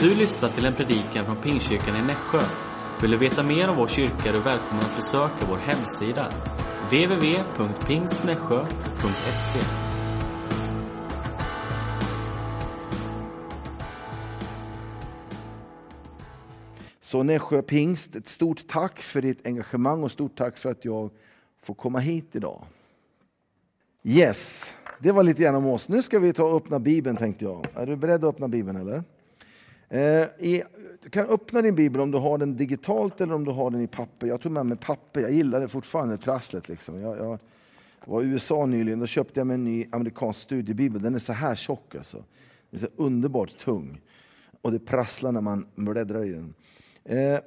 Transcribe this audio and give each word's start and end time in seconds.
Du 0.00 0.14
lyssnar 0.14 0.48
till 0.48 0.66
en 0.66 0.74
predikan 0.74 1.24
från 1.24 1.36
Pingstkyrkan 1.36 1.96
i 1.96 2.02
Nässjö. 2.02 2.40
Vill 3.02 3.10
du 3.10 3.16
veta 3.16 3.42
mer 3.42 3.68
om 3.68 3.76
vår 3.76 3.86
kyrka 3.86 4.28
är 4.28 4.32
du 4.32 4.40
välkommen 4.40 4.78
att 4.78 4.96
besöka 4.96 5.46
vår 5.48 5.56
hemsida. 5.56 6.30
www.pingstnässjö.se 6.90 9.58
Så 17.00 17.22
Nässjö 17.22 17.62
Pingst, 17.62 18.16
ett 18.16 18.28
stort 18.28 18.68
tack 18.68 19.00
för 19.00 19.22
ditt 19.22 19.46
engagemang 19.46 20.02
och 20.02 20.10
stort 20.10 20.36
tack 20.36 20.58
för 20.58 20.70
att 20.70 20.84
jag 20.84 21.10
får 21.62 21.74
komma 21.74 21.98
hit 21.98 22.28
idag. 22.32 22.64
Yes, 24.02 24.74
det 24.98 25.12
var 25.12 25.22
lite 25.22 25.42
grann 25.42 25.54
om 25.54 25.66
oss. 25.66 25.88
Nu 25.88 26.02
ska 26.02 26.18
vi 26.18 26.32
ta 26.32 26.44
och 26.44 26.56
öppna 26.56 26.78
Bibeln 26.78 27.16
tänkte 27.16 27.44
jag. 27.44 27.66
Är 27.74 27.86
du 27.86 27.96
beredd 27.96 28.24
att 28.24 28.34
öppna 28.34 28.48
Bibeln 28.48 28.76
eller? 28.76 29.04
Eh, 29.88 30.26
i, 30.38 30.62
du 31.02 31.10
kan 31.10 31.26
öppna 31.26 31.62
din 31.62 31.74
bibel 31.74 32.00
om 32.00 32.10
du 32.10 32.18
har 32.18 32.38
den 32.38 32.56
digitalt 32.56 33.20
eller 33.20 33.34
om 33.34 33.44
du 33.44 33.50
har 33.50 33.70
den 33.70 33.80
i 33.80 33.86
papper. 33.86 34.26
Jag 34.26 34.40
tog 34.40 34.52
med 34.52 34.66
mig 34.66 34.78
papper, 34.78 35.20
jag 35.20 35.32
gillar 35.32 35.60
det 35.60 35.68
fortfarande, 35.68 36.16
trasslet. 36.16 36.68
Liksom. 36.68 37.00
Jag, 37.00 37.18
jag 37.18 37.38
var 38.04 38.22
i 38.22 38.26
USA 38.26 38.66
nyligen, 38.66 38.98
då 38.98 39.06
köpte 39.06 39.40
jag 39.40 39.46
mig 39.46 39.54
en 39.54 39.64
ny 39.64 39.86
amerikansk 39.92 40.40
studiebibel. 40.40 41.02
Den 41.02 41.14
är 41.14 41.18
så 41.18 41.32
här 41.32 41.54
tjock 41.54 41.94
alltså. 41.94 42.24
Den 42.70 42.80
är 42.80 42.86
så 42.86 42.92
underbart 42.96 43.58
tung. 43.58 44.00
Och 44.62 44.72
det 44.72 44.78
prasslar 44.78 45.32
när 45.32 45.40
man 45.40 45.66
bläddrar 45.74 46.24
i 46.24 46.30
den. 46.30 46.54
Eh, 47.04 47.40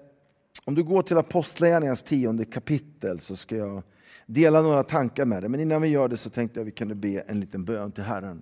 om 0.66 0.76
du 0.76 0.84
går 0.84 1.02
till 1.02 1.18
Apostlagärningarnas 1.18 2.02
tionde 2.02 2.46
kapitel 2.46 3.20
så 3.20 3.36
ska 3.36 3.56
jag 3.56 3.84
dela 4.26 4.62
några 4.62 4.84
tankar 4.84 5.26
med 5.26 5.44
dig. 5.44 5.50
Men 5.50 5.60
innan 5.60 5.82
vi 5.82 5.88
gör 5.88 6.08
det 6.08 6.18
så 6.18 6.30
tänkte 6.30 6.60
jag 6.60 6.64
att 6.64 6.68
vi 6.68 6.72
kunde 6.72 6.96
be 6.96 7.20
en 7.28 7.40
liten 7.40 7.66
bön 7.66 7.92
till 7.92 8.04
Herren. 8.04 8.42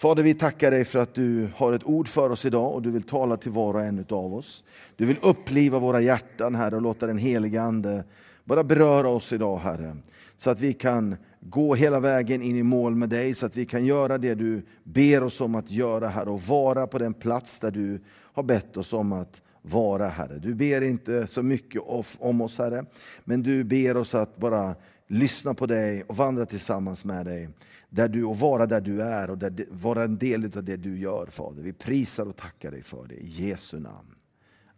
Fader, 0.00 0.22
vi 0.22 0.34
tackar 0.34 0.70
dig 0.70 0.84
för 0.84 0.98
att 0.98 1.14
du 1.14 1.48
har 1.56 1.72
ett 1.72 1.84
ord 1.84 2.08
för 2.08 2.30
oss 2.30 2.46
idag 2.46 2.74
och 2.74 2.82
du 2.82 2.90
vill 2.90 3.02
tala 3.02 3.36
till 3.36 3.50
var 3.50 3.74
och 3.74 3.82
en 3.82 4.06
av 4.10 4.34
oss. 4.34 4.64
Du 4.96 5.06
vill 5.06 5.18
uppliva 5.22 5.78
våra 5.78 6.00
hjärtan, 6.00 6.54
Herre, 6.54 6.76
och 6.76 6.82
låta 6.82 7.06
den 7.06 7.18
helige 7.18 7.62
Ande 7.62 8.04
bara 8.44 8.64
beröra 8.64 9.08
oss 9.08 9.32
idag, 9.32 9.58
Herre. 9.58 9.96
Så 10.36 10.50
att 10.50 10.60
vi 10.60 10.72
kan 10.72 11.16
gå 11.40 11.74
hela 11.74 12.00
vägen 12.00 12.42
in 12.42 12.56
i 12.56 12.62
mål 12.62 12.94
med 12.94 13.08
dig, 13.08 13.34
så 13.34 13.46
att 13.46 13.56
vi 13.56 13.66
kan 13.66 13.84
göra 13.84 14.18
det 14.18 14.34
du 14.34 14.62
ber 14.84 15.22
oss 15.22 15.40
om 15.40 15.54
att 15.54 15.70
göra, 15.70 16.08
Herre, 16.08 16.30
och 16.30 16.42
vara 16.42 16.86
på 16.86 16.98
den 16.98 17.14
plats 17.14 17.60
där 17.60 17.70
du 17.70 18.00
har 18.32 18.42
bett 18.42 18.76
oss 18.76 18.92
om 18.92 19.12
att 19.12 19.42
vara, 19.62 20.08
Herre. 20.08 20.38
Du 20.38 20.54
ber 20.54 20.82
inte 20.82 21.26
så 21.26 21.42
mycket 21.42 21.82
om 22.18 22.40
oss, 22.40 22.58
Herre, 22.58 22.84
men 23.24 23.42
du 23.42 23.64
ber 23.64 23.96
oss 23.96 24.14
att 24.14 24.36
bara 24.36 24.74
lyssna 25.10 25.54
på 25.54 25.66
dig 25.66 26.02
och 26.02 26.16
vandra 26.16 26.46
tillsammans 26.46 27.04
med 27.04 27.26
dig 27.26 27.48
där 27.88 28.08
du, 28.08 28.24
och 28.24 28.38
vara 28.38 28.66
där 28.66 28.80
du 28.80 29.02
är 29.02 29.30
och 29.30 29.38
där, 29.38 29.66
vara 29.70 30.04
en 30.04 30.18
del 30.18 30.44
av 30.56 30.64
det 30.64 30.76
du 30.76 30.98
gör, 30.98 31.26
Fader. 31.26 31.62
Vi 31.62 31.72
prisar 31.72 32.26
och 32.26 32.36
tackar 32.36 32.70
dig 32.70 32.82
för 32.82 33.06
det 33.08 33.14
i 33.14 33.26
Jesu 33.26 33.80
namn. 33.80 34.14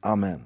Amen. 0.00 0.40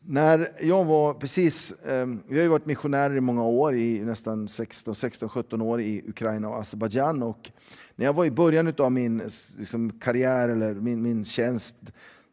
När 0.00 0.52
jag 0.60 0.84
var 0.84 1.14
precis, 1.14 1.72
eh, 1.72 2.06
vi 2.28 2.36
har 2.36 2.42
ju 2.42 2.48
varit 2.48 2.66
missionärer 2.66 3.16
i 3.16 3.20
många 3.20 3.44
år, 3.44 3.76
i 3.76 4.00
nästan 4.00 4.46
16-17 4.46 5.62
år 5.62 5.80
i 5.80 6.02
Ukraina 6.08 6.48
och 6.48 6.60
Azerbajdzjan. 6.60 7.22
Och 7.22 7.50
när 7.96 8.06
jag 8.06 8.12
var 8.12 8.24
i 8.24 8.30
början 8.30 8.74
av 8.78 8.92
min 8.92 9.22
liksom, 9.58 9.90
karriär 10.00 10.48
eller 10.48 10.74
min, 10.74 11.02
min 11.02 11.24
tjänst 11.24 11.76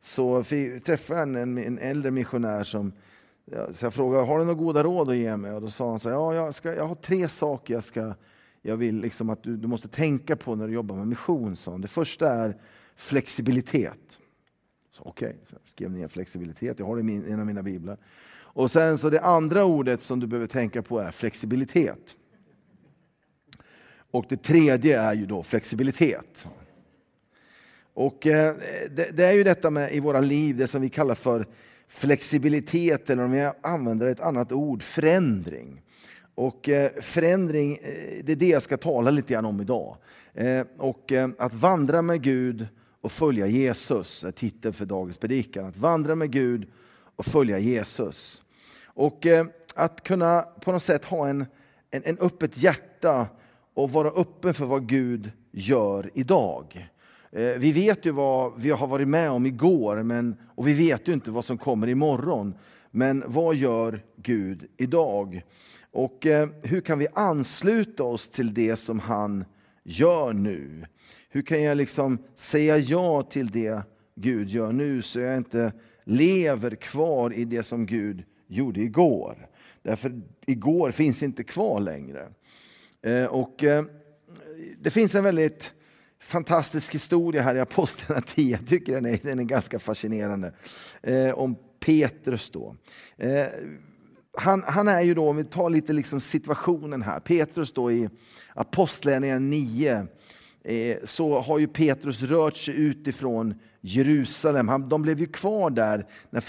så 0.01 0.43
träffade 0.85 1.19
jag 1.19 1.41
en, 1.41 1.57
en 1.57 1.77
äldre 1.77 2.11
missionär 2.11 2.63
som 2.63 2.93
så 3.71 3.85
jag 3.85 3.93
frågade, 3.93 4.25
har 4.25 4.39
du 4.39 4.45
några 4.45 4.59
goda 4.59 4.83
råd 4.83 5.09
att 5.09 5.15
ge 5.15 5.37
mig? 5.37 5.53
Och 5.53 5.61
då 5.61 5.69
sa 5.69 5.89
han 5.89 5.99
så 5.99 6.09
här, 6.09 6.15
ja, 6.15 6.33
jag, 6.33 6.53
ska, 6.53 6.75
jag 6.75 6.85
har 6.85 6.95
tre 6.95 7.29
saker 7.29 7.73
jag 7.73 7.83
ska 7.83 8.13
jag 8.61 8.77
vill 8.77 9.01
liksom 9.01 9.29
att 9.29 9.43
du, 9.43 9.57
du 9.57 9.67
måste 9.67 9.87
tänka 9.87 10.35
på 10.35 10.55
när 10.55 10.67
du 10.67 10.73
jobbar 10.73 10.95
med 10.95 11.07
mission. 11.07 11.55
Så. 11.55 11.77
Det 11.77 11.87
första 11.87 12.33
är 12.33 12.57
flexibilitet. 12.95 14.19
Okej, 14.99 15.27
okay. 15.27 15.39
jag 15.49 15.59
skrev 15.63 15.91
ner 15.91 16.07
flexibilitet, 16.07 16.79
jag 16.79 16.85
har 16.85 16.97
det 16.97 17.11
i 17.11 17.31
en 17.31 17.39
av 17.39 17.45
mina 17.45 17.63
biblar. 17.63 17.97
Och 18.31 18.71
sen 18.71 18.97
så 18.97 19.09
det 19.09 19.21
andra 19.21 19.65
ordet 19.65 20.01
som 20.01 20.19
du 20.19 20.27
behöver 20.27 20.47
tänka 20.47 20.81
på 20.81 20.99
är 20.99 21.11
flexibilitet. 21.11 22.15
Och 24.11 24.25
det 24.29 24.43
tredje 24.43 24.99
är 24.99 25.13
ju 25.13 25.25
då 25.25 25.43
flexibilitet. 25.43 26.47
Och 27.93 28.27
eh, 28.27 28.55
det, 28.91 29.17
det, 29.17 29.25
är 29.25 29.33
ju 29.33 29.43
detta 29.43 29.69
med 29.69 29.93
i 29.93 29.99
våra 29.99 30.19
liv, 30.19 30.57
det 30.57 30.67
som 30.67 30.81
vi 30.81 30.89
kallar 30.89 31.15
för 31.15 31.47
flexibilitet, 31.89 33.09
eller 33.09 33.23
om 33.23 33.33
jag 33.33 33.55
använder 33.61 34.07
ett 34.07 34.19
annat 34.19 34.51
ord, 34.51 34.83
förändring. 34.83 35.81
Och 36.35 36.69
eh, 36.69 36.91
förändring, 37.01 37.77
eh, 37.81 38.23
det 38.23 38.31
är 38.31 38.35
det 38.35 38.47
jag 38.47 38.61
ska 38.61 38.77
tala 38.77 39.11
lite 39.11 39.33
grann 39.33 39.45
om 39.45 39.61
idag. 39.61 39.97
Eh, 40.33 40.65
och 40.77 41.11
att 41.37 41.53
vandra 41.53 42.01
med 42.01 42.21
Gud 42.21 42.67
och 43.01 43.11
följa 43.11 43.47
Jesus 43.47 44.23
är 44.23 44.31
titeln 44.31 44.73
för 44.73 44.85
dagens 44.85 45.17
predikan. 45.17 45.65
Att 45.65 45.77
vandra 45.77 46.15
med 46.15 46.31
Gud 46.31 46.67
och 47.15 47.25
följa 47.25 47.59
Jesus. 47.59 48.43
Och 48.83 49.25
att 49.75 50.03
kunna 50.03 50.41
på 50.41 50.71
något 50.71 50.83
sätt 50.83 51.05
ha 51.05 51.27
en, 51.27 51.45
en, 51.91 52.01
en 52.05 52.17
öppet 52.19 52.57
hjärta 52.57 53.27
och 53.73 53.91
vara 53.91 54.09
öppen 54.09 54.53
för 54.53 54.65
vad 54.65 54.87
Gud 54.87 55.31
gör 55.51 56.11
idag. 56.13 56.89
Eh, 57.31 57.53
vi 57.57 57.71
vet 57.71 58.05
ju 58.05 58.11
vad 58.11 58.61
vi 58.61 58.69
har 58.69 58.87
varit 58.87 59.07
med 59.07 59.31
om 59.31 59.45
igår, 59.45 60.03
men, 60.03 60.35
och 60.55 60.67
vi 60.67 60.73
vet 60.73 61.07
ju 61.07 61.13
inte 61.13 61.31
vad 61.31 61.45
som 61.45 61.57
kommer 61.57 61.87
imorgon. 61.87 62.53
Men 62.91 63.23
vad 63.27 63.55
gör 63.55 64.01
Gud 64.15 64.67
idag? 64.77 65.41
Och 65.91 66.25
eh, 66.25 66.49
hur 66.63 66.81
kan 66.81 66.99
vi 66.99 67.07
ansluta 67.13 68.03
oss 68.03 68.27
till 68.27 68.53
det 68.53 68.75
som 68.75 68.99
han 68.99 69.45
gör 69.83 70.33
nu? 70.33 70.85
Hur 71.29 71.41
kan 71.41 71.63
jag 71.63 71.77
liksom 71.77 72.17
säga 72.35 72.77
ja 72.77 73.23
till 73.23 73.47
det 73.51 73.81
Gud 74.15 74.49
gör 74.49 74.71
nu 74.71 75.01
så 75.01 75.19
jag 75.19 75.37
inte 75.37 75.73
lever 76.03 76.75
kvar 76.75 77.33
i 77.33 77.45
det 77.45 77.63
som 77.63 77.85
Gud 77.85 78.23
gjorde 78.47 78.81
igår? 78.81 79.47
Därför 79.81 80.21
igår 80.45 80.91
finns 80.91 81.23
inte 81.23 81.43
kvar 81.43 81.79
längre. 81.79 82.27
Eh, 83.01 83.25
och 83.25 83.63
det 84.79 84.89
finns 84.89 85.15
en 85.15 85.23
väldigt 85.23 85.73
fantastisk 86.19 86.95
historia 86.95 87.41
här 87.41 87.55
i 87.55 87.59
Apostlagärningarna 87.59 88.25
10. 88.27 88.57
Jag 88.57 88.67
tycker 88.67 88.93
den 88.93 89.05
är, 89.05 89.19
den 89.23 89.39
är 89.39 89.43
ganska 89.43 89.79
fascinerande. 89.79 90.53
Eh, 91.01 91.31
om 91.31 91.55
Petrus 91.79 92.49
då 92.49 92.75
eh, 93.17 93.47
han, 94.37 94.63
han, 94.67 94.87
är 94.87 95.01
ju 95.01 95.13
då, 95.13 95.29
om 95.29 95.37
vi 95.37 95.45
tar 95.45 95.69
lite 95.69 95.93
liksom 95.93 96.21
situationen 96.21 97.01
här, 97.01 97.19
Petrus 97.19 97.73
då 97.73 97.91
i 97.91 98.09
Apostlagärningarna 98.53 99.39
9, 99.39 100.07
eh, 100.63 100.97
så 101.03 101.39
har 101.39 101.59
ju 101.59 101.67
Petrus 101.67 102.21
rört 102.21 102.57
sig 102.57 102.75
utifrån 102.75 103.59
Jerusalem. 103.81 104.89
De 104.89 105.01
blev 105.01 105.19
ju 105.19 105.27
kvar 105.27 105.69
där 105.69 106.05
när 106.29 106.41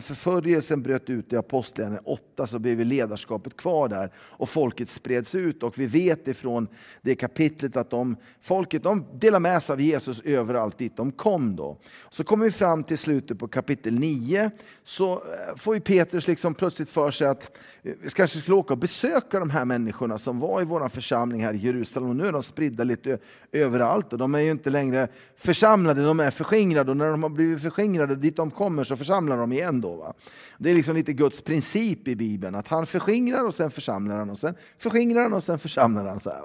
förföljelsen 0.00 0.82
bröt 0.82 1.10
ut 1.10 1.32
i 1.32 1.36
Apostlagärningarna 1.36 2.02
8 2.04 2.46
så 2.46 2.58
blev 2.58 2.80
ledarskapet 2.80 3.56
kvar 3.56 3.88
där 3.88 4.10
och 4.16 4.48
folket 4.48 4.90
spreds 4.90 5.34
ut. 5.34 5.62
Och 5.62 5.78
vi 5.78 5.86
vet 5.86 6.28
ifrån 6.28 6.68
det 7.02 7.14
kapitlet 7.14 7.76
att 7.76 7.90
de, 7.90 8.16
folket 8.40 8.82
de 8.82 9.04
delade 9.14 9.40
med 9.40 9.62
sig 9.62 9.72
av 9.72 9.80
Jesus 9.80 10.20
överallt 10.20 10.78
dit 10.78 10.96
de 10.96 11.12
kom. 11.12 11.56
Då. 11.56 11.78
Så 12.10 12.24
kommer 12.24 12.44
vi 12.44 12.50
fram 12.50 12.82
till 12.84 12.98
slutet 12.98 13.38
på 13.38 13.48
kapitel 13.48 13.98
9 13.98 14.50
så 14.84 15.12
eh, 15.12 15.56
får 15.56 15.74
ju 15.74 15.80
Petrus 15.80 16.26
liksom 16.26 16.54
plötsligt 16.54 16.88
för 16.88 17.10
sig 17.10 17.28
att 17.28 17.58
eh, 17.82 17.92
vi 18.02 18.10
kanske 18.10 18.38
skulle 18.38 18.56
åka 18.56 18.74
och 18.74 18.78
besöka 18.78 19.38
de 19.38 19.50
här 19.50 19.64
människorna 19.64 20.18
som 20.18 20.40
var 20.40 20.62
i 20.62 20.64
vår 20.64 20.88
församling 20.88 21.44
här 21.44 21.54
i 21.54 21.58
Jerusalem. 21.58 22.08
Och 22.08 22.16
nu 22.16 22.26
är 22.26 22.32
de 22.32 22.42
spridda 22.42 22.84
lite 22.84 23.18
överallt 23.52 24.12
och 24.12 24.18
de 24.18 24.34
är 24.34 24.40
ju 24.40 24.50
inte 24.50 24.70
längre 24.70 25.08
församlade, 25.36 26.04
de 26.04 26.20
är 26.20 26.30
förskingrade. 26.30 26.61
Och 26.62 26.96
när 26.96 27.10
de 27.10 27.22
har 27.22 27.30
blivit 27.30 27.62
förskingrade, 27.62 28.16
dit 28.16 28.36
de 28.36 28.50
kommer 28.50 28.84
så 28.84 28.96
församlar 28.96 29.36
de 29.36 29.52
igen. 29.52 29.80
Då, 29.80 29.96
va? 29.96 30.12
Det 30.58 30.70
är 30.70 30.74
liksom 30.74 30.94
lite 30.94 31.12
Guds 31.12 31.42
princip 31.42 32.08
i 32.08 32.16
Bibeln, 32.16 32.54
att 32.54 32.68
han 32.68 32.86
förskingrar 32.86 33.44
och 33.44 33.54
sen 33.54 33.70
församlar 33.70 34.16
han 34.16 34.30
och 34.30 34.38
sen 34.38 34.54
förskingrar 34.78 35.22
han 35.22 35.32
och 35.32 35.44
sen 35.44 35.58
församlar 35.58 36.04
han. 36.04 36.20
Så, 36.20 36.30
här, 36.30 36.42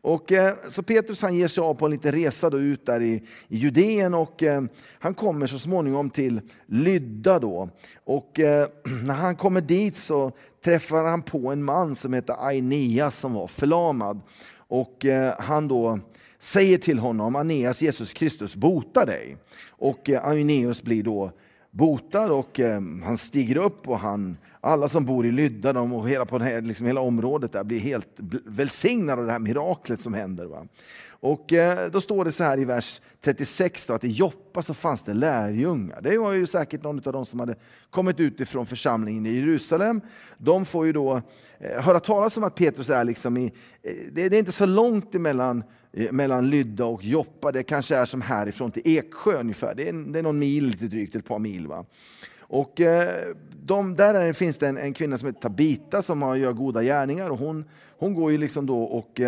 och, 0.00 0.32
eh, 0.32 0.54
så 0.68 0.82
Petrus 0.82 1.22
han 1.22 1.34
ger 1.34 1.48
sig 1.48 1.62
av 1.62 1.74
på 1.74 1.84
en 1.84 1.90
liten 1.90 2.12
resa 2.12 2.50
då 2.50 2.58
ut 2.58 2.86
där 2.86 3.00
i, 3.00 3.22
i 3.48 3.56
Judeen 3.56 4.14
och 4.14 4.42
eh, 4.42 4.62
han 4.98 5.14
kommer 5.14 5.46
så 5.46 5.58
småningom 5.58 6.10
till 6.10 6.40
Lydda. 6.66 7.38
Då. 7.38 7.68
Och 8.04 8.40
eh, 8.40 8.68
när 9.04 9.14
han 9.14 9.36
kommer 9.36 9.60
dit 9.60 9.96
så 9.96 10.32
träffar 10.64 11.04
han 11.04 11.22
på 11.22 11.52
en 11.52 11.64
man 11.64 11.94
som 11.94 12.12
heter 12.12 12.46
Aeneas 12.46 13.18
som 13.18 13.34
var 13.34 13.46
förlamad. 13.46 14.20
Och 14.56 15.04
eh, 15.04 15.34
han 15.38 15.68
då 15.68 15.98
säger 16.44 16.78
till 16.78 16.98
honom, 16.98 17.36
Aeneas, 17.36 17.82
Jesus 17.82 18.12
Kristus 18.12 18.54
botar 18.54 19.06
dig. 19.06 19.36
Och 19.68 20.10
eh, 20.10 20.26
Aeneas 20.26 20.82
blir 20.82 21.02
då 21.02 21.32
botad 21.70 22.30
och 22.30 22.60
eh, 22.60 22.80
han 23.04 23.16
stiger 23.16 23.56
upp 23.56 23.88
och 23.88 23.98
han 23.98 24.36
alla 24.60 24.88
som 24.88 25.04
bor 25.04 25.26
i 25.26 25.32
Lydda 25.32 25.72
de, 25.72 25.92
och 25.92 26.08
hela, 26.08 26.24
på 26.24 26.38
här, 26.38 26.62
liksom 26.62 26.86
hela 26.86 27.00
området 27.00 27.52
där 27.52 27.64
blir 27.64 27.80
helt 27.80 28.08
välsignade 28.44 29.20
av 29.20 29.26
det 29.26 29.32
här 29.32 29.38
miraklet 29.38 30.00
som 30.00 30.14
händer. 30.14 30.44
Va? 30.44 30.66
Och 31.24 31.52
eh, 31.52 31.90
då 31.90 32.00
står 32.00 32.24
det 32.24 32.32
så 32.32 32.44
här 32.44 32.58
i 32.58 32.64
vers 32.64 33.00
36 33.20 33.86
då, 33.86 33.94
att 33.94 34.04
i 34.04 34.08
Joppa 34.08 34.62
så 34.62 34.74
fanns 34.74 35.02
det 35.02 35.14
lärjungar. 35.14 36.00
Det 36.00 36.18
var 36.18 36.32
ju 36.32 36.46
säkert 36.46 36.82
någon 36.82 36.96
av 37.06 37.12
de 37.12 37.26
som 37.26 37.40
hade 37.40 37.54
kommit 37.90 38.20
utifrån 38.20 38.66
församlingen 38.66 39.26
i 39.26 39.34
Jerusalem. 39.34 40.00
De 40.38 40.64
får 40.64 40.86
ju 40.86 40.92
då 40.92 41.22
eh, 41.58 41.82
höra 41.82 42.00
talas 42.00 42.36
om 42.36 42.44
att 42.44 42.54
Petrus 42.54 42.90
är 42.90 43.04
liksom 43.04 43.36
i, 43.36 43.52
eh, 43.82 43.92
det, 44.12 44.28
det, 44.28 44.36
är 44.36 44.38
inte 44.38 44.52
så 44.52 44.66
långt 44.66 45.14
emellan 45.14 45.64
mellan 46.10 46.50
Lydda 46.50 46.84
och 46.84 47.04
Joppa. 47.04 47.52
Det 47.52 47.62
kanske 47.62 47.96
är 47.96 48.04
som 48.04 48.20
härifrån 48.20 48.70
till 48.70 48.82
Eksjö 48.84 49.40
ungefär. 49.40 49.74
Det 49.74 49.88
är, 49.88 50.12
det 50.12 50.18
är 50.18 50.22
någon 50.22 50.38
mil 50.38 50.66
lite 50.66 50.84
drygt, 50.86 51.14
ett 51.14 51.26
par 51.26 51.38
mil. 51.38 51.66
Va? 51.66 51.84
Och 52.38 52.80
de, 53.62 53.96
där 53.96 54.32
finns 54.32 54.56
det 54.56 54.68
en, 54.68 54.78
en, 54.78 54.94
kvinna 54.94 55.18
som 55.18 55.26
heter 55.26 55.40
Tabita 55.40 56.02
som 56.02 56.22
har, 56.22 56.36
gör 56.36 56.52
goda 56.52 56.82
gärningar. 56.82 57.30
Och 57.30 57.38
hon, 57.38 57.64
hon 57.98 58.14
går 58.14 58.32
ju 58.32 58.38
liksom 58.38 58.66
då 58.66 58.82
och 58.82 59.20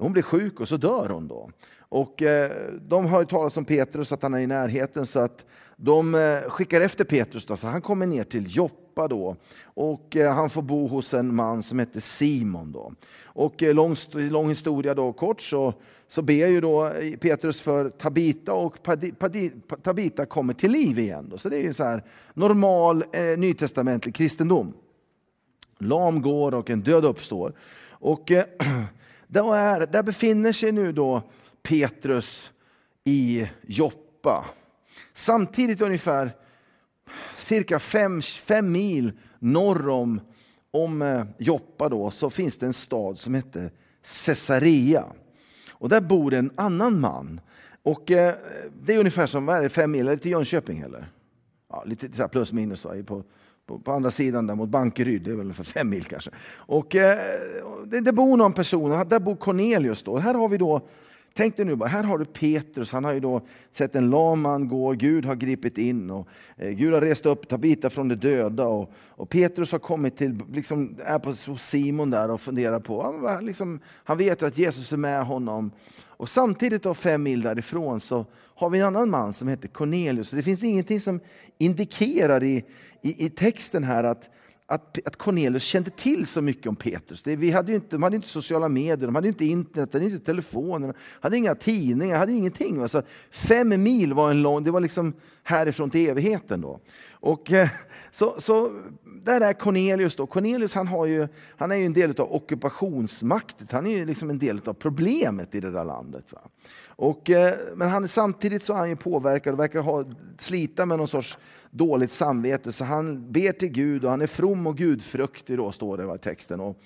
hon 0.00 0.12
blir 0.12 0.22
sjuk 0.22 0.60
och 0.60 0.68
så 0.68 0.76
dör 0.76 1.08
hon. 1.08 1.28
då. 1.28 1.50
Och 1.78 2.22
eh, 2.22 2.50
de 2.80 3.06
har 3.06 3.24
talat 3.24 3.56
om 3.56 3.64
Petrus, 3.64 4.12
att 4.12 4.22
han 4.22 4.34
är 4.34 4.38
i 4.38 4.46
närheten, 4.46 5.06
så 5.06 5.20
att 5.20 5.44
de 5.76 6.14
eh, 6.14 6.40
skickar 6.50 6.80
efter 6.80 7.04
Petrus. 7.04 7.46
Då, 7.46 7.56
så 7.56 7.66
han 7.66 7.82
kommer 7.82 8.06
ner 8.06 8.24
till 8.24 8.56
Joppa 8.56 9.08
då. 9.08 9.36
Och 9.64 10.16
eh, 10.16 10.34
han 10.34 10.50
får 10.50 10.62
bo 10.62 10.86
hos 10.86 11.14
en 11.14 11.34
man 11.34 11.62
som 11.62 11.78
heter 11.78 12.00
Simon. 12.00 12.72
Då. 12.72 12.92
Och 13.22 13.62
lång, 13.62 13.96
lång 14.12 14.48
historia 14.48 14.94
då, 14.94 15.12
kort 15.12 15.40
så, 15.40 15.74
så 16.08 16.22
ber 16.22 16.46
ju 16.46 16.60
då 16.60 16.92
Petrus 17.20 17.60
för 17.60 17.90
Tabita 17.90 18.52
och 18.52 18.76
Tabita 19.82 20.26
kommer 20.26 20.54
till 20.54 20.70
liv 20.70 20.98
igen. 20.98 21.28
Då. 21.30 21.38
Så 21.38 21.48
det 21.48 21.56
är 21.56 21.62
ju 21.62 21.72
så 21.72 21.84
här 21.84 22.04
normal 22.34 23.04
eh, 23.12 23.38
nytestamentlig 23.38 24.14
kristendom. 24.14 24.72
Lam 25.78 26.22
går 26.22 26.54
och 26.54 26.70
en 26.70 26.80
död 26.80 27.04
uppstår. 27.04 27.52
Och 27.90 28.30
eh, 28.30 28.44
Där, 29.32 29.86
där 29.86 30.02
befinner 30.02 30.52
sig 30.52 30.72
nu 30.72 30.92
då 30.92 31.22
Petrus 31.62 32.52
i 33.04 33.48
Joppa. 33.62 34.44
Samtidigt 35.12 35.80
ungefär 35.80 36.36
cirka 37.36 37.78
fem, 37.78 38.22
fem 38.22 38.72
mil 38.72 39.12
norr 39.38 39.88
om, 39.88 40.20
om 40.70 41.02
eh, 41.02 41.24
Joppa 41.38 41.88
då, 41.88 42.10
så 42.10 42.30
finns 42.30 42.56
det 42.56 42.66
en 42.66 42.72
stad 42.72 43.18
som 43.18 43.34
heter 43.34 43.70
Caesarea. 44.26 45.04
Och 45.70 45.88
där 45.88 46.00
bor 46.00 46.34
en 46.34 46.50
annan 46.56 47.00
man. 47.00 47.40
Och 47.82 48.10
eh, 48.10 48.34
Det 48.82 48.94
är 48.94 48.98
ungefär 48.98 49.26
som 49.26 49.46
vad 49.46 49.56
är 49.56 49.62
det, 49.62 49.68
fem 49.68 49.90
mil, 49.90 50.00
eller 50.00 50.16
till 50.16 50.30
Jönköping 50.30 50.80
eller? 50.80 51.12
Ja, 51.68 51.84
lite 51.86 52.12
så 52.12 52.28
plus 52.28 52.52
minus 52.52 52.86
på, 53.06 53.24
på, 53.70 53.78
på, 53.78 53.92
andra 53.92 54.10
sidan 54.10 54.46
där 54.46 54.54
mot 54.54 54.68
Bankeryd, 54.68 55.22
det 55.22 55.30
är 55.30 55.34
väl 55.34 55.52
för 55.52 55.64
fem 55.64 55.90
mil 55.90 56.04
kanske. 56.04 56.30
Och, 56.54 56.96
eh, 56.96 57.18
det, 57.86 58.00
det, 58.00 58.12
bor 58.12 58.36
någon 58.36 58.52
person, 58.52 59.08
där 59.08 59.20
bor 59.20 59.36
Cornelius. 59.36 60.02
Då. 60.02 60.18
Här 60.18 60.34
har 60.34 60.48
vi 60.48 60.56
då, 60.56 60.80
tänk 61.34 61.56
dig 61.56 61.66
nu 61.66 61.76
bara, 61.76 61.88
här 61.88 62.02
har 62.02 62.18
du 62.18 62.24
Petrus, 62.24 62.92
han 62.92 63.04
har 63.04 63.12
ju 63.12 63.20
då 63.20 63.40
sett 63.70 63.94
en 63.94 64.10
lam 64.10 64.40
man 64.40 64.68
gå, 64.68 64.92
Gud 64.92 65.24
har 65.24 65.34
gripit 65.34 65.78
in 65.78 66.10
och 66.10 66.28
eh, 66.56 66.70
Gud 66.70 66.94
har 66.94 67.00
rest 67.00 67.26
upp 67.26 67.48
Tabita 67.48 67.90
från 67.90 68.08
de 68.08 68.14
döda. 68.14 68.66
Och, 68.66 68.92
och 69.08 69.28
Petrus 69.28 69.72
har 69.72 69.78
kommit 69.78 70.16
till, 70.16 70.38
liksom, 70.52 70.96
är 71.04 71.18
på 71.18 71.34
Simon 71.56 72.10
där 72.10 72.30
och 72.30 72.40
funderar 72.40 72.80
på, 72.80 73.02
han, 73.22 73.46
liksom, 73.46 73.80
han 74.04 74.18
vet 74.18 74.42
att 74.42 74.58
Jesus 74.58 74.92
är 74.92 74.96
med 74.96 75.26
honom. 75.26 75.70
Och 76.20 76.28
samtidigt 76.28 76.82
då 76.82 76.94
fem 76.94 77.22
mil 77.22 77.40
därifrån 77.40 78.00
så 78.00 78.26
har 78.54 78.70
vi 78.70 78.78
en 78.78 78.86
annan 78.86 79.10
man 79.10 79.32
som 79.32 79.48
heter 79.48 79.68
Cornelius. 79.68 80.30
det 80.30 80.42
finns 80.42 80.62
ingenting 80.62 81.00
som 81.00 81.20
indikerar 81.58 82.42
i, 82.42 82.64
i, 83.02 83.26
i 83.26 83.30
texten 83.30 83.84
här 83.84 84.04
att, 84.04 84.30
att, 84.70 84.98
att 85.06 85.16
Cornelius 85.16 85.62
kände 85.62 85.90
till 85.90 86.26
så 86.26 86.42
mycket 86.42 86.66
om 86.66 86.76
Petrus. 86.76 87.22
Det, 87.22 87.36
vi 87.36 87.50
hade 87.50 87.74
inte, 87.74 87.86
de 87.90 88.02
hade 88.02 88.16
inte 88.16 88.28
sociala 88.28 88.68
medier, 88.68 89.06
de 89.06 89.14
hade 89.14 89.28
inte 89.28 89.44
internet, 89.44 89.92
de 89.92 89.98
hade 89.98 90.10
inte 90.10 90.26
telefoner, 90.26 90.94
hade 91.20 91.36
inga 91.36 91.54
tidningar, 91.54 92.18
hade 92.18 92.32
ingenting. 92.32 92.82
Alltså, 92.82 93.02
fem 93.30 93.82
mil 93.82 94.14
var 94.14 94.30
en 94.30 94.42
lång, 94.42 94.64
det 94.64 94.70
var 94.70 94.80
liksom 94.80 95.12
härifrån 95.42 95.90
till 95.90 96.10
evigheten. 96.10 96.60
Då. 96.60 96.80
Och, 97.12 97.52
eh, 97.52 97.68
så, 98.10 98.34
så 98.38 98.70
där 99.22 99.40
är 99.40 99.52
Cornelius. 99.52 100.16
Då. 100.16 100.26
Cornelius 100.26 100.74
han, 100.74 100.88
har 100.88 101.06
ju, 101.06 101.28
han 101.56 101.72
är 101.72 101.76
ju 101.76 101.86
en 101.86 101.92
del 101.92 102.10
av 102.10 102.32
ockupationsmakten, 102.32 103.68
han 103.70 103.86
är 103.86 103.96
ju 103.96 104.04
liksom 104.04 104.30
en 104.30 104.38
del 104.38 104.60
av 104.64 104.74
problemet 104.74 105.54
i 105.54 105.60
det 105.60 105.70
där 105.70 105.84
landet. 105.84 106.24
Va? 106.32 106.40
Och, 106.86 107.30
eh, 107.30 107.54
men 107.74 107.88
han, 107.88 108.08
samtidigt 108.08 108.62
så 108.62 108.72
är 108.72 108.76
han 108.76 108.88
ju 108.88 108.96
påverkad 108.96 109.52
och 109.52 109.60
verkar 109.60 109.80
ha, 109.80 110.04
slita 110.38 110.86
med 110.86 110.98
någon 110.98 111.08
sorts 111.08 111.38
dåligt 111.70 112.10
samvete. 112.10 112.72
Så 112.72 112.84
han 112.84 113.32
ber 113.32 113.52
till 113.52 113.68
Gud 113.68 114.04
och 114.04 114.10
han 114.10 114.22
är 114.22 114.26
from 114.26 114.66
och 114.66 114.76
gudfruktig, 114.76 115.56
då, 115.56 115.72
står 115.72 115.96
det 115.96 116.14
i 116.14 116.18
texten. 116.18 116.60
Och, 116.60 116.78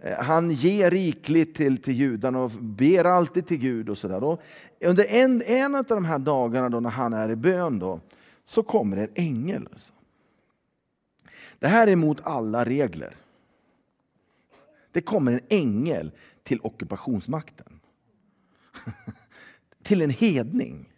eh, 0.00 0.22
han 0.22 0.50
ger 0.50 0.90
rikligt 0.90 1.56
till, 1.56 1.82
till 1.82 1.94
judarna 1.94 2.42
och 2.42 2.50
ber 2.50 3.04
alltid 3.04 3.46
till 3.46 3.58
Gud. 3.58 3.88
och 3.88 3.98
så 3.98 4.08
där. 4.08 4.38
Under 4.80 5.04
en, 5.08 5.42
en 5.42 5.74
av 5.74 5.84
de 5.84 6.04
här 6.04 6.18
dagarna 6.18 6.68
då 6.68 6.80
när 6.80 6.90
han 6.90 7.12
är 7.12 7.30
i 7.30 7.36
bön 7.36 7.78
då, 7.78 8.00
så 8.44 8.62
kommer 8.62 8.96
en 8.96 9.10
ängel. 9.14 9.68
Alltså. 9.72 9.92
Det 11.58 11.66
här 11.66 11.86
är 11.86 11.92
emot 11.92 12.20
alla 12.24 12.64
regler. 12.64 13.16
Det 14.92 15.00
kommer 15.00 15.32
en 15.32 15.40
ängel 15.48 16.12
till 16.42 16.60
ockupationsmakten. 16.62 17.80
till 19.82 20.02
en 20.02 20.10
hedning. 20.10 20.92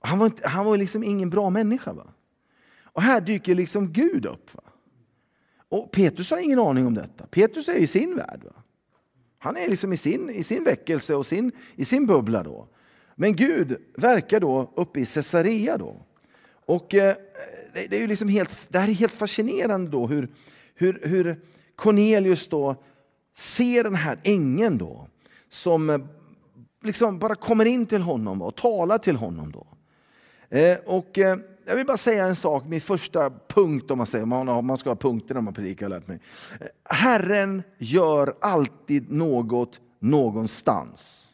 Han 0.00 0.18
var, 0.18 0.26
inte, 0.26 0.48
han 0.48 0.64
var 0.64 0.76
liksom 0.76 1.04
ingen 1.04 1.30
bra 1.30 1.50
människa. 1.50 1.92
Va? 1.92 2.06
Och 2.94 3.02
här 3.02 3.20
dyker 3.20 3.54
liksom 3.54 3.92
Gud 3.92 4.26
upp. 4.26 4.54
Va? 4.54 4.62
Och 5.68 5.92
Petrus 5.92 6.30
har 6.30 6.38
ingen 6.38 6.58
aning 6.58 6.86
om 6.86 6.94
detta. 6.94 7.26
Petrus 7.26 7.68
är 7.68 7.74
i 7.74 7.86
sin 7.86 8.16
värld. 8.16 8.40
Va? 8.44 8.62
Han 9.38 9.56
är 9.56 9.68
liksom 9.68 9.92
i 9.92 9.96
sin, 9.96 10.30
i 10.30 10.42
sin 10.42 10.64
väckelse 10.64 11.14
och 11.14 11.26
sin, 11.26 11.52
i 11.74 11.84
sin 11.84 12.06
bubbla. 12.06 12.42
då. 12.42 12.68
Men 13.14 13.36
Gud 13.36 13.76
verkar 13.96 14.40
då 14.40 14.72
uppe 14.76 15.00
i 15.00 15.06
Caesarea. 15.06 15.78
Då. 15.78 16.06
Och, 16.66 16.94
eh, 16.94 17.16
det, 17.74 17.86
det, 17.86 17.96
är 17.96 18.00
ju 18.00 18.06
liksom 18.06 18.28
helt, 18.28 18.66
det 18.68 18.78
här 18.78 18.88
är 18.88 18.92
helt 18.92 19.12
fascinerande 19.12 19.90
då 19.90 20.06
hur, 20.06 20.28
hur, 20.74 21.00
hur 21.02 21.40
Cornelius 21.76 22.48
då 22.48 22.76
ser 23.34 23.84
den 23.84 23.94
här 23.94 24.18
ängeln 24.22 24.78
då, 24.78 25.08
som 25.48 25.90
eh, 25.90 25.98
liksom 26.82 27.18
bara 27.18 27.34
kommer 27.34 27.64
in 27.64 27.86
till 27.86 28.02
honom 28.02 28.42
och 28.42 28.56
talar 28.56 28.98
till 28.98 29.16
honom. 29.16 29.52
Då. 29.52 29.66
Eh, 30.56 30.78
och, 30.84 31.18
eh, 31.18 31.36
jag 31.64 31.76
vill 31.76 31.86
bara 31.86 31.96
säga 31.96 32.26
en 32.26 32.36
sak, 32.36 32.64
min 32.66 32.80
första 32.80 33.30
punkt 33.30 33.90
om 33.90 33.98
man 33.98 34.06
säger, 34.06 34.26
man, 34.26 34.64
man 34.66 34.76
ska 34.76 34.90
ha 34.90 34.96
punkter 34.96 35.34
när 35.34 35.40
man 35.40 35.54
predikar, 35.54 35.88
lärt 35.88 36.06
mig. 36.06 36.20
Herren 36.84 37.62
gör 37.78 38.36
alltid 38.40 39.12
något 39.12 39.80
någonstans. 39.98 41.28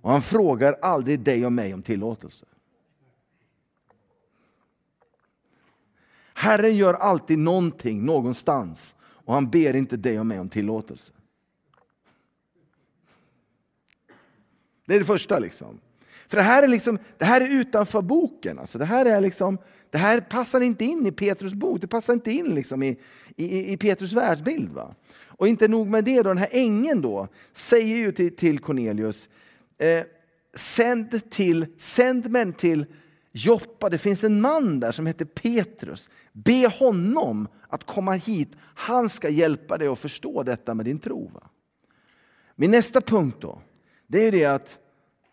Och 0.00 0.10
han 0.10 0.22
frågar 0.22 0.76
aldrig 0.82 1.20
dig 1.20 1.46
och 1.46 1.52
mig 1.52 1.74
om 1.74 1.82
tillåtelse. 1.82 2.46
Herren 6.34 6.76
gör 6.76 6.94
alltid 6.94 7.38
någonting 7.38 8.04
någonstans 8.04 8.96
och 9.00 9.34
han 9.34 9.50
ber 9.50 9.76
inte 9.76 9.96
dig 9.96 10.20
och 10.20 10.26
mig 10.26 10.40
om 10.40 10.48
tillåtelse. 10.48 11.12
Det 14.86 14.94
är 14.94 14.98
det 14.98 15.04
första. 15.04 15.38
liksom. 15.38 15.80
För 16.28 16.36
det 16.36 16.42
här 16.42 16.62
är, 16.62 16.68
liksom, 16.68 16.98
det 17.18 17.24
här 17.24 17.40
är 17.40 17.60
utanför 17.60 18.02
boken. 18.02 18.58
Alltså 18.58 18.78
det, 18.78 18.84
här 18.84 19.06
är 19.06 19.20
liksom, 19.20 19.58
det 19.90 19.98
här 19.98 20.20
passar 20.20 20.60
inte 20.60 20.84
in 20.84 21.06
i 21.06 21.12
Petrus 21.12 21.54
bok, 21.54 21.80
det 21.80 21.86
passar 21.86 22.12
inte 22.12 22.32
in 22.32 22.54
liksom 22.54 22.82
i, 22.82 22.98
i, 23.36 23.72
i 23.72 23.76
Petrus 23.76 24.12
världsbild. 24.12 24.68
Va? 24.68 24.94
Och 25.26 25.48
inte 25.48 25.68
nog 25.68 25.86
med 25.86 26.04
det, 26.04 26.16
då, 26.16 26.28
den 26.28 26.38
här 26.38 26.48
ängeln 26.50 27.00
då, 27.00 27.28
säger 27.52 27.96
ju 27.96 28.12
till, 28.12 28.36
till 28.36 28.58
Cornelius, 28.58 29.28
eh, 29.78 30.04
sänd, 30.54 31.30
till, 31.30 31.66
sänd 31.78 32.30
män 32.30 32.52
till 32.52 32.86
Joppa, 33.32 33.88
det 33.88 33.98
finns 33.98 34.24
en 34.24 34.40
man 34.40 34.80
där 34.80 34.92
som 34.92 35.06
heter 35.06 35.24
Petrus. 35.24 36.08
Be 36.32 36.68
honom 36.78 37.48
att 37.68 37.84
komma 37.84 38.12
hit, 38.12 38.48
han 38.60 39.08
ska 39.08 39.28
hjälpa 39.28 39.78
dig 39.78 39.88
att 39.88 39.98
förstå 39.98 40.42
detta 40.42 40.74
med 40.74 40.84
din 40.84 40.98
tro. 40.98 41.30
Va? 41.34 41.42
Min 42.54 42.70
nästa 42.70 43.00
punkt 43.00 43.36
då, 43.40 43.60
det 44.06 44.18
är 44.18 44.24
ju 44.24 44.30
det 44.30 44.44
att, 44.44 44.78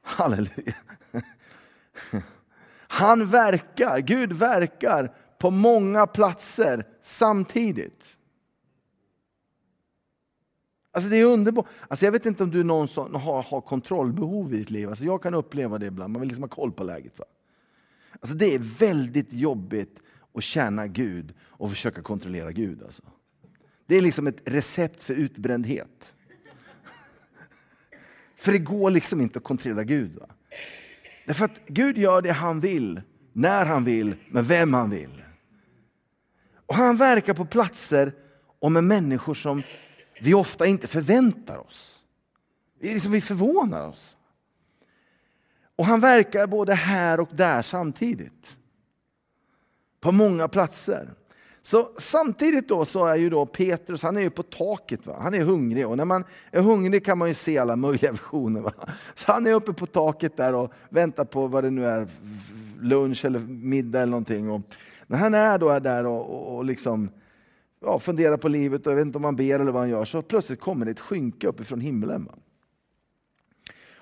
halleluja, 0.03 0.75
han 2.87 3.27
verkar, 3.27 3.99
Gud 3.99 4.33
verkar 4.33 5.15
på 5.37 5.49
många 5.49 6.07
platser 6.07 6.87
samtidigt. 7.01 8.17
Alltså 10.91 11.09
det 11.09 11.17
är 11.17 11.25
underbart. 11.25 11.67
Alltså 11.87 12.05
jag 12.05 12.11
vet 12.11 12.25
inte 12.25 12.43
om 12.43 12.51
du 12.51 12.59
är 12.59 12.63
någon 12.63 12.87
som 12.87 13.15
har, 13.15 13.43
har 13.43 13.61
kontrollbehov 13.61 14.53
i 14.53 14.57
ditt 14.57 14.71
liv. 14.71 14.89
Alltså 14.89 15.05
jag 15.05 15.23
kan 15.23 15.33
uppleva 15.33 15.77
det 15.77 15.85
ibland, 15.85 16.13
man 16.13 16.19
vill 16.19 16.27
liksom 16.27 16.43
ha 16.43 16.49
koll 16.49 16.71
på 16.71 16.83
läget. 16.83 17.19
Va? 17.19 17.25
Alltså 18.19 18.35
det 18.35 18.55
är 18.55 18.59
väldigt 18.59 19.33
jobbigt 19.33 19.99
att 20.33 20.43
tjäna 20.43 20.87
Gud 20.87 21.33
och 21.41 21.69
försöka 21.69 22.01
kontrollera 22.01 22.51
Gud. 22.51 22.83
Alltså. 22.83 23.03
Det 23.85 23.95
är 23.95 24.01
liksom 24.01 24.27
ett 24.27 24.41
recept 24.45 25.03
för 25.03 25.13
utbrändhet. 25.13 26.13
För 28.43 28.51
det 28.51 28.57
går 28.57 28.91
liksom 28.91 29.21
inte 29.21 29.39
att 29.39 29.43
kontrollera 29.43 29.83
Gud. 29.83 30.15
Va? 30.15 30.25
Därför 31.25 31.45
att 31.45 31.65
Gud 31.67 31.97
gör 31.97 32.21
det 32.21 32.31
han 32.31 32.59
vill, 32.59 33.01
när 33.33 33.65
han 33.65 33.83
vill, 33.83 34.15
med 34.27 34.45
vem 34.45 34.73
han 34.73 34.89
vill. 34.89 35.23
Och 36.65 36.75
han 36.75 36.97
verkar 36.97 37.33
på 37.33 37.45
platser 37.45 38.13
och 38.59 38.71
med 38.71 38.83
människor 38.83 39.33
som 39.33 39.63
vi 40.21 40.33
ofta 40.33 40.65
inte 40.65 40.87
förväntar 40.87 41.57
oss. 41.57 42.03
Det 42.79 42.89
är 42.89 42.93
liksom 42.93 43.11
vi 43.11 43.21
förvånar 43.21 43.87
oss. 43.87 44.17
Och 45.75 45.85
han 45.85 45.99
verkar 45.99 46.47
både 46.47 46.73
här 46.73 47.19
och 47.19 47.29
där 47.31 47.61
samtidigt. 47.61 48.57
På 49.99 50.11
många 50.11 50.47
platser. 50.47 51.13
Så 51.65 51.89
samtidigt 51.97 52.67
då 52.67 52.85
så 52.85 53.05
är 53.05 53.15
ju 53.15 53.29
då 53.29 53.45
Petrus, 53.45 54.03
han 54.03 54.17
är 54.17 54.21
ju 54.21 54.29
på 54.29 54.43
taket, 54.43 55.05
va? 55.05 55.17
han 55.21 55.33
är 55.33 55.41
hungrig. 55.41 55.87
Och 55.87 55.97
när 55.97 56.05
man 56.05 56.23
är 56.51 56.61
hungrig 56.61 57.05
kan 57.05 57.17
man 57.17 57.27
ju 57.27 57.33
se 57.33 57.57
alla 57.57 57.75
möjliga 57.75 58.11
visioner. 58.11 58.61
Va? 58.61 58.73
Så 59.13 59.31
han 59.31 59.47
är 59.47 59.53
uppe 59.53 59.73
på 59.73 59.85
taket 59.85 60.37
där 60.37 60.55
och 60.55 60.71
väntar 60.89 61.25
på 61.25 61.47
vad 61.47 61.63
det 61.63 61.69
nu 61.69 61.85
är, 61.85 62.07
lunch 62.81 63.25
eller 63.25 63.39
middag 63.39 64.01
eller 64.01 64.11
någonting. 64.11 64.51
Och 64.51 64.61
när 65.07 65.17
han 65.17 65.33
är 65.33 65.57
då 65.57 65.69
är 65.69 65.79
där 65.79 66.05
och, 66.05 66.29
och, 66.29 66.57
och 66.57 66.65
liksom, 66.65 67.09
ja, 67.79 67.99
funderar 67.99 68.37
på 68.37 68.47
livet 68.47 68.87
och 68.87 68.91
jag 68.91 68.97
vet 68.97 69.05
inte 69.05 69.17
om 69.17 69.23
han 69.23 69.35
ber 69.35 69.59
eller 69.59 69.71
vad 69.71 69.81
han 69.81 69.89
gör, 69.89 70.05
så 70.05 70.21
plötsligt 70.21 70.59
kommer 70.59 70.85
det 70.85 70.91
ett 70.91 70.99
skynke 70.99 71.47
uppifrån 71.47 71.81
himlen. 71.81 72.25
Va? 72.25 72.33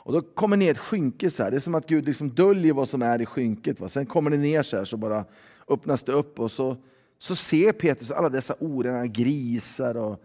Och 0.03 0.13
då 0.13 0.21
kommer 0.21 0.57
ner 0.57 0.71
ett 0.71 0.77
skynke 0.77 1.29
så 1.29 1.43
här. 1.43 1.51
Det 1.51 1.57
är 1.57 1.59
som 1.59 1.75
att 1.75 1.87
Gud 1.87 2.05
liksom 2.05 2.29
döljer 2.29 2.73
vad 2.73 2.89
som 2.89 3.01
är 3.01 3.21
i 3.21 3.25
skynket. 3.25 3.79
Va? 3.79 3.89
Sen 3.89 4.05
kommer 4.05 4.29
det 4.29 4.37
ner 4.37 4.63
så 4.63 4.77
här, 4.77 4.85
så 4.85 4.97
bara 4.97 5.25
öppnas 5.67 6.03
det 6.03 6.11
upp 6.11 6.39
och 6.39 6.51
så, 6.51 6.77
så 7.21 7.35
ser 7.35 7.71
Petrus 7.71 8.11
alla 8.11 8.29
dessa 8.29 8.55
orena 8.59 9.07
grisar 9.07 9.97
och 9.97 10.23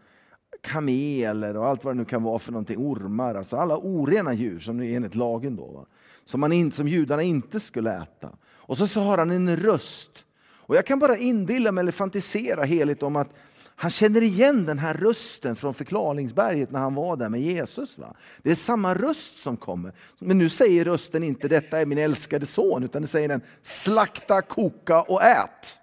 kameler 0.61 1.57
och 1.57 1.67
allt 1.67 1.85
vad 1.85 1.95
det 1.95 1.99
nu 1.99 2.05
kan 2.05 2.23
vara 2.23 2.39
för 2.39 2.53
någonting, 2.53 2.79
ormar. 2.79 3.35
Alltså 3.35 3.57
alla 3.57 3.77
orena 3.77 4.35
djur 4.35 4.59
som 4.59 4.81
är 4.81 4.97
enligt 4.97 5.15
lagen 5.15 5.57
då. 5.57 5.67
Va? 5.67 5.87
Som, 6.25 6.41
man 6.41 6.53
in, 6.53 6.73
som 6.73 6.89
judarna 6.89 7.23
inte 7.23 7.61
skulle 7.61 7.97
äta. 7.97 8.31
Och 8.45 8.79
så, 8.79 8.87
så 8.87 9.01
har 9.01 9.19
han 9.19 9.31
en 9.31 9.57
röst. 9.57 10.25
Och 10.39 10.77
jag 10.77 10.87
kan 10.87 10.99
bara 10.99 11.17
inbilla 11.17 11.73
mig 11.73 11.83
eller 11.83 11.93
fantisera 11.93 12.63
heligt 12.63 13.03
om 13.03 13.17
att 13.17 13.29
han 13.75 13.91
känner 13.91 14.23
igen 14.23 14.65
den 14.65 14.79
här 14.79 14.95
rösten 14.95 15.57
från 15.57 15.75
förklaringsberget 15.75 16.71
när 16.71 16.81
han 16.81 16.95
var 16.95 17.17
där 17.17 17.29
med 17.29 17.41
Jesus. 17.41 17.99
Va? 17.99 18.15
Det 18.43 18.51
är 18.51 18.55
samma 18.55 18.95
röst 18.95 19.37
som 19.37 19.57
kommer. 19.57 19.93
Men 20.19 20.39
nu 20.39 20.49
säger 20.49 20.85
rösten 20.85 21.23
inte 21.23 21.49
detta 21.49 21.79
är 21.79 21.87
min 21.87 21.99
älskade 21.99 22.47
son, 22.47 22.83
utan 22.83 23.03
det 23.03 23.09
säger 23.09 23.29
den 23.29 23.41
slakta, 23.63 24.43
koka 24.43 25.03
och 25.03 25.23
ät. 25.23 25.81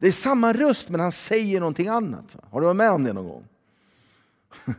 Det 0.00 0.08
är 0.08 0.12
samma 0.12 0.52
röst 0.52 0.90
men 0.90 1.00
han 1.00 1.12
säger 1.12 1.60
någonting 1.60 1.88
annat. 1.88 2.36
Har 2.50 2.60
du 2.60 2.66
varit 2.66 2.76
med 2.76 2.90
om 2.90 3.04
det 3.04 3.12
någon 3.12 3.28
gång? 3.28 3.44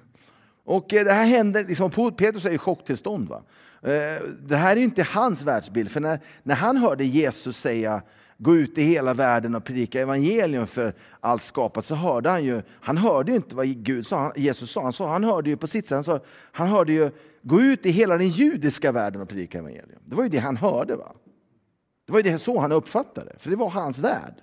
Och 0.63 0.93
eh, 0.93 1.05
det 1.05 1.11
här 1.11 1.25
händer, 1.25 1.65
liksom, 1.65 1.91
Petrus 1.91 2.45
är 2.45 2.51
i 2.51 2.57
chocktillstånd. 2.57 3.29
Va? 3.29 3.41
Eh, 3.81 4.21
det 4.39 4.55
här 4.55 4.77
är 4.77 4.81
inte 4.81 5.03
hans 5.03 5.43
världsbild, 5.43 5.91
för 5.91 5.99
när, 5.99 6.19
när 6.43 6.55
han 6.55 6.77
hörde 6.77 7.05
Jesus 7.05 7.57
säga 7.57 8.01
gå 8.37 8.55
ut 8.55 8.77
i 8.77 8.81
hela 8.81 9.13
världen 9.13 9.55
och 9.55 9.63
predika 9.63 10.01
evangelium 10.01 10.67
för 10.67 10.95
allt 11.19 11.41
skapat, 11.41 11.85
så 11.85 11.95
hörde 11.95 12.29
han 12.29 12.43
ju, 12.43 12.61
han 12.69 12.97
hörde 12.97 13.31
ju 13.31 13.35
inte 13.35 13.55
vad 13.55 13.67
Gud 13.67 14.07
sa, 14.07 14.33
Jesus 14.35 14.71
sa, 14.71 14.83
han, 14.83 14.93
sa, 14.93 15.11
han 15.11 15.23
hörde 15.23 15.49
ju 15.49 15.57
på 15.57 15.67
sitt 15.67 15.87
sätt, 15.87 15.95
han, 15.95 16.03
sa, 16.03 16.19
han 16.51 16.67
hörde 16.67 16.93
ju 16.93 17.11
gå 17.41 17.61
ut 17.61 17.85
i 17.85 17.91
hela 17.91 18.17
den 18.17 18.29
judiska 18.29 18.91
världen 18.91 19.21
och 19.21 19.29
predika 19.29 19.57
evangelium. 19.57 19.99
Det 20.05 20.15
var 20.15 20.23
ju 20.23 20.29
det 20.29 20.37
han 20.37 20.57
hörde. 20.57 20.95
va? 20.95 21.13
Det 22.05 22.11
var 22.11 22.19
ju 22.19 22.31
det 22.31 22.37
så 22.37 22.59
han 22.59 22.71
uppfattade 22.71 23.35
för 23.37 23.49
det 23.49 23.55
var 23.55 23.69
hans 23.69 23.99
värld. 23.99 24.35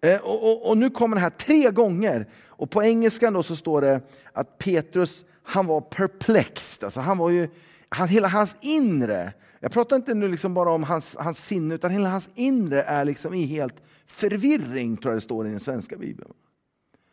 Eh, 0.00 0.20
och, 0.20 0.50
och, 0.50 0.70
och, 0.70 0.78
nu 0.78 0.90
kommer 0.90 1.16
det 1.16 1.22
här 1.22 1.30
tre 1.30 1.70
gånger, 1.70 2.26
och 2.46 2.70
på 2.70 2.82
engelskan 2.82 3.32
då 3.32 3.42
så 3.42 3.56
står 3.56 3.80
det 3.80 4.00
att 4.32 4.58
Petrus, 4.58 5.24
han 5.42 5.66
var 5.66 5.80
perplexed, 5.80 6.84
alltså 6.84 7.00
han 7.00 7.18
var 7.18 7.30
ju, 7.30 7.48
han, 7.88 8.08
hela 8.08 8.28
hans 8.28 8.58
inre 8.60 9.32
jag 9.62 9.72
pratar 9.72 9.96
inte 9.96 10.14
nu 10.14 10.28
liksom 10.28 10.54
bara 10.54 10.72
om 10.72 10.82
hans, 10.82 11.16
hans 11.16 11.46
sinne, 11.46 11.74
utan 11.74 11.90
hela 11.90 12.08
hans 12.08 12.30
inre 12.34 12.82
är 12.82 13.04
liksom 13.04 13.34
i 13.34 13.46
helt 13.46 13.82
förvirring, 14.06 14.96
tror 14.96 15.12
jag 15.12 15.16
det 15.16 15.24
står 15.24 15.46
i 15.46 15.50
den 15.50 15.60
svenska 15.60 15.96
bibeln. 15.96 16.32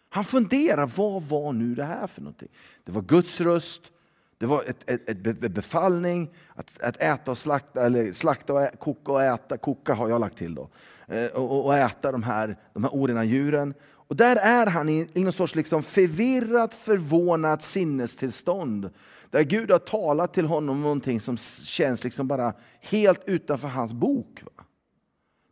Han 0.10 0.24
funderar, 0.24 0.92
vad 0.96 1.24
var 1.24 1.54
nu 1.54 1.76
det 1.76 1.84
här 1.84 2.08
för 2.08 2.22
någonting? 2.22 2.50
Det 2.84 2.92
var 2.92 3.02
Guds 3.02 3.42
röst, 3.42 3.82
det 4.38 4.46
var 4.46 4.64
ett, 4.64 4.90
ett, 4.90 5.28
ett 5.28 5.52
befallning 5.52 6.34
att, 6.56 6.82
att, 6.82 6.98
äta 6.98 7.32
och 7.32 7.38
slakta, 7.38 7.86
eller 7.86 8.12
slakta 8.12 8.54
och 8.54 8.62
ä, 8.62 8.72
koka 8.80 9.12
och 9.12 9.24
äta, 9.24 9.58
koka 9.58 9.94
har 9.94 10.10
jag 10.10 10.22
lagt 10.22 10.38
till 10.38 10.56
då, 10.56 10.70
Eh, 11.12 11.28
och, 11.28 11.66
och 11.66 11.78
äta 11.78 12.12
de 12.12 12.24
här, 12.24 12.58
de 12.74 12.84
här 12.84 12.92
orena 12.94 13.24
djuren. 13.24 13.74
Och 13.90 14.16
där 14.16 14.36
är 14.36 14.66
han 14.66 14.90
i, 14.90 15.10
i 15.14 15.24
någon 15.24 15.34
sorts 15.34 15.56
liksom 15.56 15.84
förvirrat, 15.84 16.74
förvånat 16.74 17.64
sinnestillstånd 17.64 18.90
där 19.32 19.44
Gud 19.44 19.72
har 19.72 19.80
talat 19.80 20.34
till 20.34 20.46
honom 20.46 20.76
om 20.76 20.82
någonting 20.82 21.22
som 21.22 21.38
känns 21.38 22.04
liksom 22.04 22.28
bara 22.28 22.54
helt 22.82 23.22
utanför 23.26 23.68
hans 23.68 23.94
bok. 23.94 24.44
Va? 24.44 24.64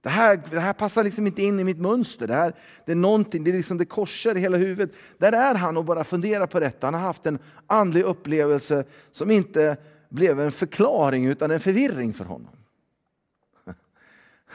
Det 0.01 0.09
här, 0.09 0.41
det 0.51 0.59
här 0.59 0.74
passar 0.74 1.03
liksom 1.03 1.27
inte 1.27 1.43
in 1.43 1.59
i 1.59 1.63
mitt 1.63 1.77
mönster. 1.77 2.27
Det, 2.27 2.33
här, 2.33 2.53
det 2.85 2.91
är 2.91 2.95
någonting, 2.95 3.43
det, 3.43 3.51
är 3.51 3.53
liksom, 3.53 3.77
det 3.77 3.85
korsar 3.85 4.38
i 4.38 4.39
hela 4.39 4.57
huvudet. 4.57 4.95
Där 5.17 5.33
är 5.33 5.55
han 5.55 5.77
och 5.77 5.85
bara 5.85 6.03
funderar 6.03 6.47
på 6.47 6.59
detta. 6.59 6.88
Han 6.88 6.93
har 6.93 7.01
haft 7.01 7.25
en 7.25 7.39
andlig 7.67 8.03
upplevelse 8.03 8.85
som 9.12 9.31
inte 9.31 9.77
blev 10.09 10.39
en 10.39 10.51
förklaring 10.51 11.25
utan 11.25 11.51
en 11.51 11.59
förvirring 11.59 12.13
för 12.13 12.25
honom. 12.25 12.51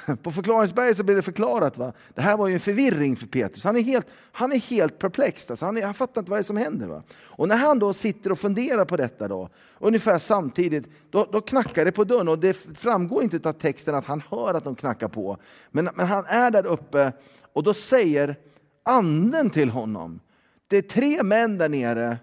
På 0.22 0.32
förklaringsberget 0.32 0.96
så 0.96 1.04
blir 1.04 1.16
det 1.16 1.22
förklarat. 1.22 1.78
Va? 1.78 1.92
Det 2.14 2.22
här 2.22 2.36
var 2.36 2.48
ju 2.48 2.54
en 2.54 2.60
förvirring 2.60 3.16
för 3.16 3.26
Petrus. 3.26 3.64
Han 3.64 3.76
är 3.76 3.80
helt, 3.80 4.06
han 4.32 4.52
är 4.52 4.56
helt 4.56 4.98
perplex. 4.98 5.50
Alltså 5.50 5.64
han, 5.64 5.76
är, 5.76 5.82
han 5.82 5.94
fattar 5.94 6.20
inte 6.20 6.30
vad 6.30 6.38
det 6.38 6.40
är 6.40 6.44
som 6.44 6.56
händer. 6.56 6.86
Va? 6.86 7.02
Och 7.22 7.48
när 7.48 7.56
han 7.56 7.78
då 7.78 7.92
sitter 7.92 8.32
och 8.32 8.38
funderar 8.38 8.84
på 8.84 8.96
detta, 8.96 9.28
då, 9.28 9.48
ungefär 9.78 10.18
samtidigt, 10.18 10.88
då, 11.10 11.28
då 11.32 11.40
knackar 11.40 11.84
det 11.84 11.92
på 11.92 12.04
dörren. 12.04 12.28
Och 12.28 12.38
det 12.38 12.52
framgår 12.74 13.22
inte 13.22 13.48
av 13.48 13.52
texten 13.52 13.94
att 13.94 14.04
han 14.04 14.22
hör 14.30 14.54
att 14.54 14.64
de 14.64 14.74
knackar 14.74 15.08
på. 15.08 15.36
Men, 15.70 15.88
men 15.94 16.06
han 16.06 16.24
är 16.24 16.50
där 16.50 16.66
uppe 16.66 17.12
och 17.52 17.62
då 17.62 17.74
säger 17.74 18.36
anden 18.82 19.50
till 19.50 19.70
honom. 19.70 20.20
Det 20.68 20.76
är 20.76 20.82
tre 20.82 21.22
män 21.22 21.58
där 21.58 21.68
nere, 21.68 22.18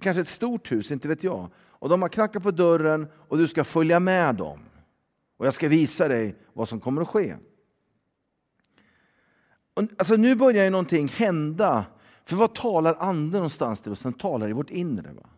kanske 0.00 0.20
ett 0.20 0.28
stort 0.28 0.72
hus, 0.72 0.90
inte 0.90 1.08
vet 1.08 1.24
jag. 1.24 1.48
Och 1.78 1.88
de 1.88 2.02
har 2.02 2.08
knackat 2.08 2.42
på 2.42 2.50
dörren 2.50 3.06
och 3.28 3.38
du 3.38 3.48
ska 3.48 3.64
följa 3.64 4.00
med 4.00 4.34
dem. 4.34 4.65
Och 5.36 5.46
jag 5.46 5.54
ska 5.54 5.68
visa 5.68 6.08
dig 6.08 6.34
vad 6.52 6.68
som 6.68 6.80
kommer 6.80 7.02
att 7.02 7.08
ske. 7.08 7.36
Och, 9.74 9.82
alltså, 9.98 10.16
nu 10.16 10.34
börjar 10.34 10.64
ju 10.64 10.70
någonting 10.70 11.08
hända. 11.08 11.84
För 12.24 12.36
vad 12.36 12.54
talar 12.54 12.94
anden 12.98 13.30
någonstans 13.30 13.80
till 13.80 13.92
oss? 13.92 14.00
Den 14.00 14.12
talar 14.12 14.48
i 14.48 14.52
vårt 14.52 14.70
inre. 14.70 15.12
Va? 15.12 15.28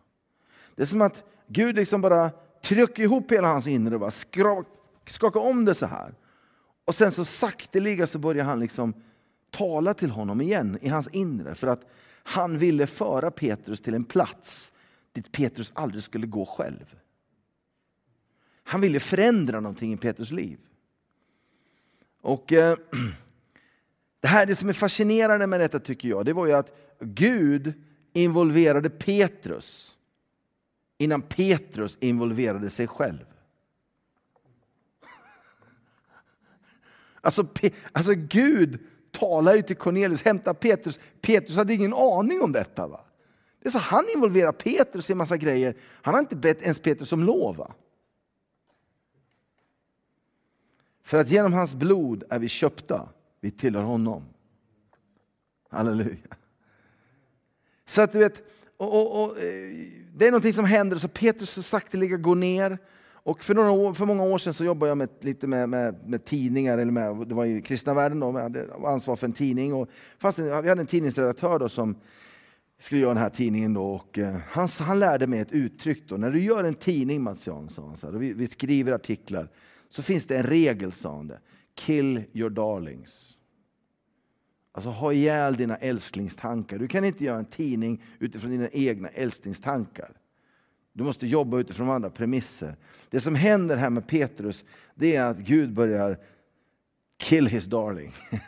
Det 0.75 0.81
är 0.81 0.85
som 0.85 1.01
att 1.01 1.23
Gud 1.47 1.75
liksom 1.75 2.01
bara 2.01 2.31
trycker 2.63 3.03
ihop 3.03 3.31
hela 3.31 3.47
hans 3.47 3.67
inre 3.67 3.95
och 3.95 4.13
skakar 5.07 5.39
om 5.39 5.65
det 5.65 5.75
så 5.75 5.85
här. 5.85 6.15
Och 6.85 6.95
sen 6.95 7.11
så 7.11 7.25
sakteliga 7.25 8.07
så 8.07 8.19
börjar 8.19 8.45
han 8.45 8.59
liksom 8.59 8.93
tala 9.51 9.93
till 9.93 10.09
honom 10.09 10.41
igen 10.41 10.77
i 10.81 10.89
hans 10.89 11.07
inre. 11.07 11.55
För 11.55 11.67
att 11.67 11.81
han 12.23 12.57
ville 12.57 12.87
föra 12.87 13.31
Petrus 13.31 13.81
till 13.81 13.93
en 13.93 14.03
plats 14.03 14.71
dit 15.13 15.31
Petrus 15.31 15.71
aldrig 15.75 16.03
skulle 16.03 16.27
gå 16.27 16.45
själv. 16.45 16.95
Han 18.69 18.81
ville 18.81 18.99
förändra 18.99 19.59
någonting 19.59 19.93
i 19.93 19.97
Petrus 19.97 20.31
liv. 20.31 20.57
Och 22.21 22.53
eh, 22.53 22.77
Det 24.21 24.27
här 24.27 24.45
det 24.45 24.55
som 24.55 24.69
är 24.69 24.73
fascinerande 24.73 25.47
med 25.47 25.59
detta 25.59 25.79
tycker 25.79 26.09
jag, 26.09 26.25
det 26.25 26.33
var 26.33 26.45
ju 26.45 26.53
att 26.53 26.77
Gud 26.99 27.73
involverade 28.13 28.89
Petrus 28.89 29.97
innan 30.97 31.21
Petrus 31.21 31.97
involverade 32.01 32.69
sig 32.69 32.87
själv. 32.87 33.25
Alltså, 37.21 37.47
alltså 37.91 38.13
Gud 38.13 38.79
talar 39.11 39.55
ju 39.55 39.61
till 39.61 39.75
Cornelius, 39.75 40.23
hämta 40.23 40.53
Petrus. 40.53 40.99
Petrus 41.21 41.57
hade 41.57 41.73
ingen 41.73 41.93
aning 41.93 42.41
om 42.41 42.51
detta. 42.51 42.87
Va? 42.87 43.05
Det 43.61 43.67
är 43.67 43.71
så 43.71 43.79
han 43.79 44.05
involverar 44.15 44.51
Petrus 44.51 45.09
i 45.09 45.13
en 45.13 45.17
massa 45.17 45.37
grejer. 45.37 45.75
Han 46.01 46.13
har 46.13 46.19
inte 46.21 46.35
bett 46.35 46.61
ens 46.61 46.79
Petrus 46.79 47.11
om 47.11 47.23
lov. 47.23 47.55
Va? 47.55 47.75
För 51.09 51.17
att 51.17 51.31
genom 51.31 51.53
hans 51.53 51.75
blod 51.75 52.23
är 52.29 52.39
vi 52.39 52.47
köpta. 52.47 53.09
Vi 53.41 53.51
tillhör 53.51 53.83
honom. 53.83 54.23
Halleluja. 55.69 56.17
Så 57.85 58.01
att 58.01 58.11
du 58.11 58.19
vet, 58.19 58.43
och, 58.77 58.93
och, 58.93 59.23
och, 59.23 59.37
eh, 59.37 59.87
det 60.15 60.27
är 60.27 60.31
någonting 60.31 60.53
som 60.53 60.65
händer. 60.65 60.97
Så 60.97 61.07
Petrus 61.07 61.49
så 61.49 61.63
sakteliga 61.63 62.17
går 62.17 62.35
ner. 62.35 62.77
Och 63.11 63.43
för, 63.43 63.55
några 63.55 63.71
år, 63.71 63.93
för 63.93 64.05
många 64.05 64.23
år 64.23 64.37
sedan 64.37 64.53
så 64.53 64.63
jobbade 64.63 64.89
jag 64.89 64.97
med, 64.97 65.09
lite 65.19 65.47
med, 65.47 65.69
med, 65.69 66.09
med 66.09 66.25
tidningar, 66.25 66.77
eller 66.77 66.91
med, 66.91 67.27
det 67.27 67.35
var 67.35 67.45
i 67.45 67.61
kristna 67.61 67.93
världen, 67.93 68.19
då, 68.19 68.27
jag 68.27 68.41
hade 68.41 68.67
ansvar 68.85 69.15
för 69.15 69.27
en 69.27 69.33
tidning. 69.33 69.73
Och 69.73 69.89
fast 70.17 70.39
eh, 70.39 70.61
vi 70.61 70.69
hade 70.69 70.81
en 70.81 70.87
tidningsredaktör 70.87 71.59
då 71.59 71.69
som 71.69 71.95
skulle 72.79 73.01
göra 73.01 73.13
den 73.13 73.23
här 73.23 73.29
tidningen. 73.29 73.73
Då, 73.73 73.83
och, 73.83 74.19
eh, 74.19 74.35
han, 74.49 74.67
han 74.79 74.99
lärde 74.99 75.27
mig 75.27 75.39
ett 75.39 75.51
uttryck. 75.51 76.03
Då. 76.09 76.17
När 76.17 76.31
du 76.31 76.39
gör 76.39 76.63
en 76.63 76.75
tidning, 76.75 77.21
Mats 77.21 77.47
Jansson, 77.47 77.97
så 77.97 78.11
här, 78.11 78.17
vi, 78.17 78.33
vi 78.33 78.47
skriver 78.47 78.91
artiklar, 78.91 79.49
så 79.89 80.03
finns 80.03 80.25
det 80.25 80.37
en 80.37 80.43
regel, 80.43 80.93
sa 80.93 81.15
han 81.15 81.27
det. 81.27 81.39
Kill 81.75 82.23
your 82.33 82.49
darlings. 82.49 83.37
Alltså 84.71 84.89
ha 84.89 85.13
ihjäl 85.13 85.55
dina 85.55 85.75
älsklingstankar. 85.75 86.77
Du 86.77 86.87
kan 86.87 87.05
inte 87.05 87.23
göra 87.23 87.39
en 87.39 87.45
tidning 87.45 88.03
utifrån 88.19 88.51
dina 88.51 88.69
egna 88.69 89.09
älsklingstankar. 89.09 90.11
Du 90.93 91.03
måste 91.03 91.27
jobba 91.27 91.59
utifrån 91.59 91.89
andra 91.89 92.09
premisser. 92.09 92.75
Det 93.09 93.19
som 93.19 93.35
händer 93.35 93.77
här 93.77 93.89
med 93.89 94.07
Petrus, 94.07 94.65
det 94.95 95.15
är 95.15 95.25
att 95.25 95.37
Gud 95.37 95.73
börjar 95.73 96.17
kill 97.17 97.47
his 97.47 97.65
darling. 97.65 98.13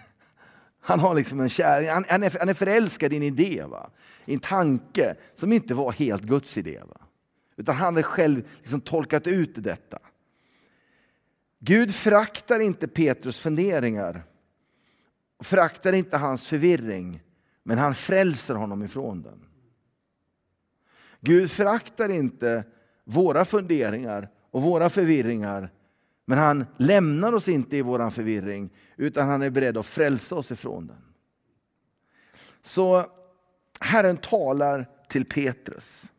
Han 0.79 0.99
har 0.99 1.15
liksom 1.15 1.39
en 1.39 1.49
kär, 1.49 1.93
han, 1.93 2.05
han, 2.09 2.23
är, 2.23 2.39
han 2.39 2.49
är 2.49 2.53
förälskad 2.53 3.13
i 3.13 3.15
en 3.15 3.23
idé, 3.23 3.63
va? 3.67 3.89
i 4.25 4.33
en 4.33 4.39
tanke 4.39 5.15
som 5.35 5.53
inte 5.53 5.73
var 5.73 5.91
helt 5.91 6.23
Guds 6.23 6.57
idé. 6.57 6.81
Va? 6.87 7.01
Utan 7.55 7.75
han 7.75 7.95
har 7.95 8.03
själv 8.03 8.47
liksom 8.57 8.81
tolkat 8.81 9.27
ut 9.27 9.51
detta. 9.55 9.99
Gud 11.63 11.95
föraktar 11.95 12.59
inte 12.59 12.87
Petrus 12.87 13.39
funderingar, 13.39 14.23
föraktar 15.43 15.93
inte 15.93 16.17
hans 16.17 16.47
förvirring, 16.47 17.21
men 17.63 17.77
han 17.77 17.95
frälser 17.95 18.55
honom 18.55 18.83
ifrån 18.83 19.21
den. 19.21 19.45
Gud 21.19 21.51
föraktar 21.51 22.09
inte 22.09 22.63
våra 23.03 23.45
funderingar 23.45 24.29
och 24.51 24.61
våra 24.61 24.89
förvirringar, 24.89 25.71
men 26.25 26.37
han 26.37 26.65
lämnar 26.77 27.35
oss 27.35 27.47
inte 27.47 27.77
i 27.77 27.81
vår 27.81 28.09
förvirring, 28.09 28.69
utan 28.95 29.27
han 29.27 29.41
är 29.41 29.49
beredd 29.49 29.77
att 29.77 29.85
frälsa 29.85 30.35
oss 30.35 30.51
ifrån 30.51 30.87
den. 30.87 31.03
Så 32.61 33.11
Herren 33.79 34.17
talar 34.17 34.89
till 35.09 35.25
Petrus. 35.25 36.11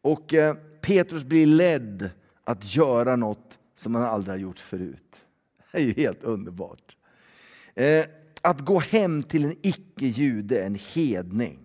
Och 0.00 0.34
eh, 0.34 0.54
Petrus 0.80 1.24
blir 1.24 1.46
ledd 1.46 2.10
att 2.44 2.76
göra 2.76 3.16
något 3.16 3.58
som 3.76 3.94
han 3.94 4.04
aldrig 4.04 4.32
har 4.32 4.38
gjort 4.38 4.60
förut. 4.60 5.24
Det 5.72 5.78
är 5.78 5.82
ju 5.82 5.92
helt 5.92 6.24
underbart. 6.24 6.96
Eh, 7.74 8.04
att 8.42 8.60
gå 8.60 8.78
hem 8.78 9.22
till 9.22 9.44
en 9.44 9.56
icke-jude, 9.62 10.64
en 10.64 10.74
hedning. 10.74 11.58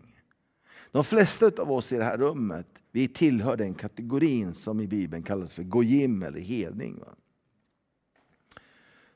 De 0.91 1.03
flesta 1.03 1.51
av 1.57 1.71
oss 1.71 1.93
i 1.93 1.97
det 1.97 2.03
här 2.03 2.17
rummet 2.17 2.67
vi 2.91 3.07
tillhör 3.07 3.57
den 3.57 3.73
kategorin 3.73 4.53
som 4.53 4.79
i 4.79 4.87
Bibeln 4.87 5.23
kallas 5.23 5.53
för 5.53 5.63
gojim 5.63 6.23
eller 6.23 6.39
hedning. 6.39 7.03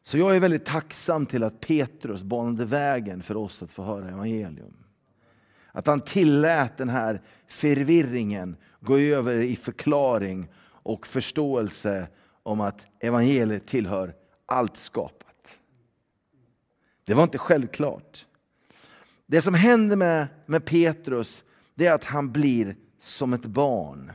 Så 0.04 0.18
jag 0.18 0.36
är 0.36 0.40
väldigt 0.40 0.66
tacksam 0.66 1.26
till 1.26 1.44
att 1.44 1.60
Petrus 1.60 2.24
banade 2.24 2.66
vägen 2.66 3.22
för 3.22 3.38
oss 3.38 3.64
att 3.64 3.72
få 3.72 3.84
höra 3.84 4.10
evangelium. 4.10 4.74
Att 5.72 5.88
han 5.88 6.02
tillät 6.02 6.78
den 6.78 6.90
här 6.90 7.22
förvirringen 7.48 8.56
gå 8.80 8.98
över 8.98 9.42
i 9.42 9.56
förklaring 9.56 10.48
och 10.66 11.08
förståelse 11.08 12.08
om 12.44 12.62
att 12.62 12.86
evangeliet 13.00 13.68
tillhör 13.68 14.14
allt 14.46 14.78
skapat. 14.78 15.60
Det 17.04 17.14
var 17.14 17.24
inte 17.24 17.38
självklart. 17.38 18.26
Det 19.26 19.42
som 19.42 19.54
händer 19.54 19.96
med, 19.96 20.28
med 20.46 20.66
Petrus 20.66 21.44
det 21.76 21.86
är 21.86 21.94
att 21.94 22.04
han 22.04 22.32
blir 22.32 22.76
som 23.00 23.34
ett 23.34 23.46
barn. 23.46 24.12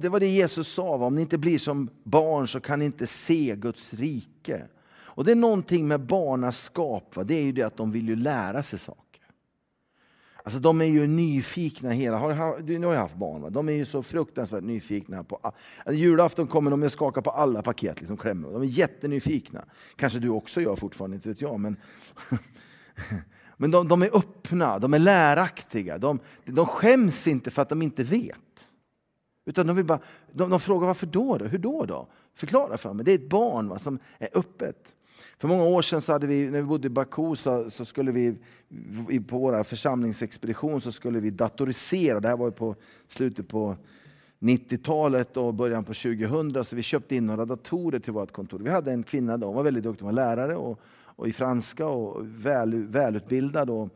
Det 0.00 0.08
var 0.08 0.20
det 0.20 0.28
Jesus 0.28 0.72
sa, 0.72 0.96
om 0.96 1.14
ni 1.14 1.20
inte 1.20 1.38
blir 1.38 1.58
som 1.58 1.90
barn 2.02 2.48
så 2.48 2.60
kan 2.60 2.78
ni 2.78 2.84
inte 2.84 3.06
se 3.06 3.56
Guds 3.56 3.94
rike. 3.94 4.66
Och 5.12 5.24
Det 5.24 5.30
är 5.30 5.36
någonting 5.36 5.88
med 5.88 6.00
barnaskap, 6.00 7.18
det 7.24 7.34
är 7.34 7.42
ju 7.42 7.52
det 7.52 7.62
att 7.62 7.76
de 7.76 7.92
vill 7.92 8.08
ju 8.08 8.16
lära 8.16 8.62
sig 8.62 8.78
saker. 8.78 9.09
Alltså 10.44 10.60
de 10.60 10.80
är 10.80 10.84
ju 10.84 11.06
nyfikna 11.06 11.90
hela, 11.90 12.18
har, 12.18 12.58
du 12.62 12.78
har 12.78 12.94
jag 12.94 13.00
haft 13.00 13.16
barn, 13.16 13.42
va? 13.42 13.50
de 13.50 13.68
är 13.68 13.72
ju 13.72 13.84
så 13.84 14.02
fruktansvärt 14.02 14.64
nyfikna. 14.64 15.24
på 15.24 15.36
alltså, 15.36 15.92
Julafton 15.92 16.46
kommer 16.46 16.70
de 16.70 16.82
att 16.82 16.92
skaka 16.92 17.22
på 17.22 17.30
alla 17.30 17.62
paket, 17.62 18.00
liksom 18.00 18.16
klämmer. 18.16 18.52
De 18.52 18.62
är 18.62 18.66
jättenyfikna. 18.66 19.64
Kanske 19.96 20.18
du 20.18 20.28
också 20.28 20.60
gör 20.60 20.76
fortfarande, 20.76 21.14
inte 21.14 21.28
vet 21.28 21.40
jag. 21.40 21.60
Men, 21.60 21.76
men 23.56 23.70
de, 23.70 23.88
de, 23.88 24.02
är 24.02 24.16
öppna, 24.16 24.78
de 24.78 24.94
är 24.94 24.98
läraktiga. 24.98 25.98
De, 25.98 26.18
de 26.44 26.66
skäms 26.66 27.26
inte 27.26 27.50
för 27.50 27.62
att 27.62 27.68
de 27.68 27.82
inte 27.82 28.02
vet. 28.02 28.36
Utan 29.46 29.66
de, 29.66 29.76
vill 29.76 29.84
bara, 29.84 30.00
de, 30.32 30.50
de 30.50 30.60
frågar 30.60 30.86
varför 30.86 31.06
då, 31.06 31.38
då? 31.38 31.44
Hur 31.44 31.58
då? 31.58 31.84
då? 31.84 32.08
Förklara 32.34 32.78
för 32.78 32.92
mig. 32.92 33.04
Det 33.04 33.12
är 33.12 33.18
ett 33.18 33.28
barn 33.28 33.68
va, 33.68 33.78
som 33.78 33.98
är 34.18 34.28
öppet. 34.32 34.94
För 35.40 35.48
många 35.48 35.64
år 35.64 35.82
sedan, 35.82 36.00
så 36.00 36.12
hade 36.12 36.26
vi, 36.26 36.50
när 36.50 36.60
vi 36.60 36.66
bodde 36.66 36.86
i 36.86 36.90
Baku, 36.90 37.36
så, 37.36 37.70
så 37.70 37.84
skulle 37.84 38.12
vi 38.12 38.34
på 39.28 39.38
vår 39.38 39.62
församlingsexpedition 39.62 40.80
så 40.80 40.92
skulle 40.92 41.20
vi 41.20 41.30
datorisera. 41.30 42.20
Det 42.20 42.28
här 42.28 42.36
var 42.36 42.46
ju 42.46 42.52
på 42.52 42.74
slutet 43.08 43.48
på 43.48 43.76
90-talet 44.38 45.36
och 45.36 45.54
början 45.54 45.84
på 45.84 45.94
2000, 45.94 46.64
så 46.64 46.76
vi 46.76 46.82
köpte 46.82 47.16
in 47.16 47.26
några 47.26 47.44
datorer 47.44 47.98
till 47.98 48.12
vårt 48.12 48.32
kontor. 48.32 48.58
Vi 48.58 48.70
hade 48.70 48.92
en 48.92 49.02
kvinna, 49.02 49.36
då, 49.36 49.46
hon 49.46 49.56
var 49.56 49.62
väldigt 49.62 49.84
duktig, 49.84 50.04
hon 50.04 50.14
var 50.14 50.22
lärare 50.24 50.56
och, 50.56 50.80
och 50.86 51.28
i 51.28 51.32
franska 51.32 51.86
och 51.86 52.22
väl, 52.24 52.86
välutbildad 52.86 53.70
och 53.70 53.88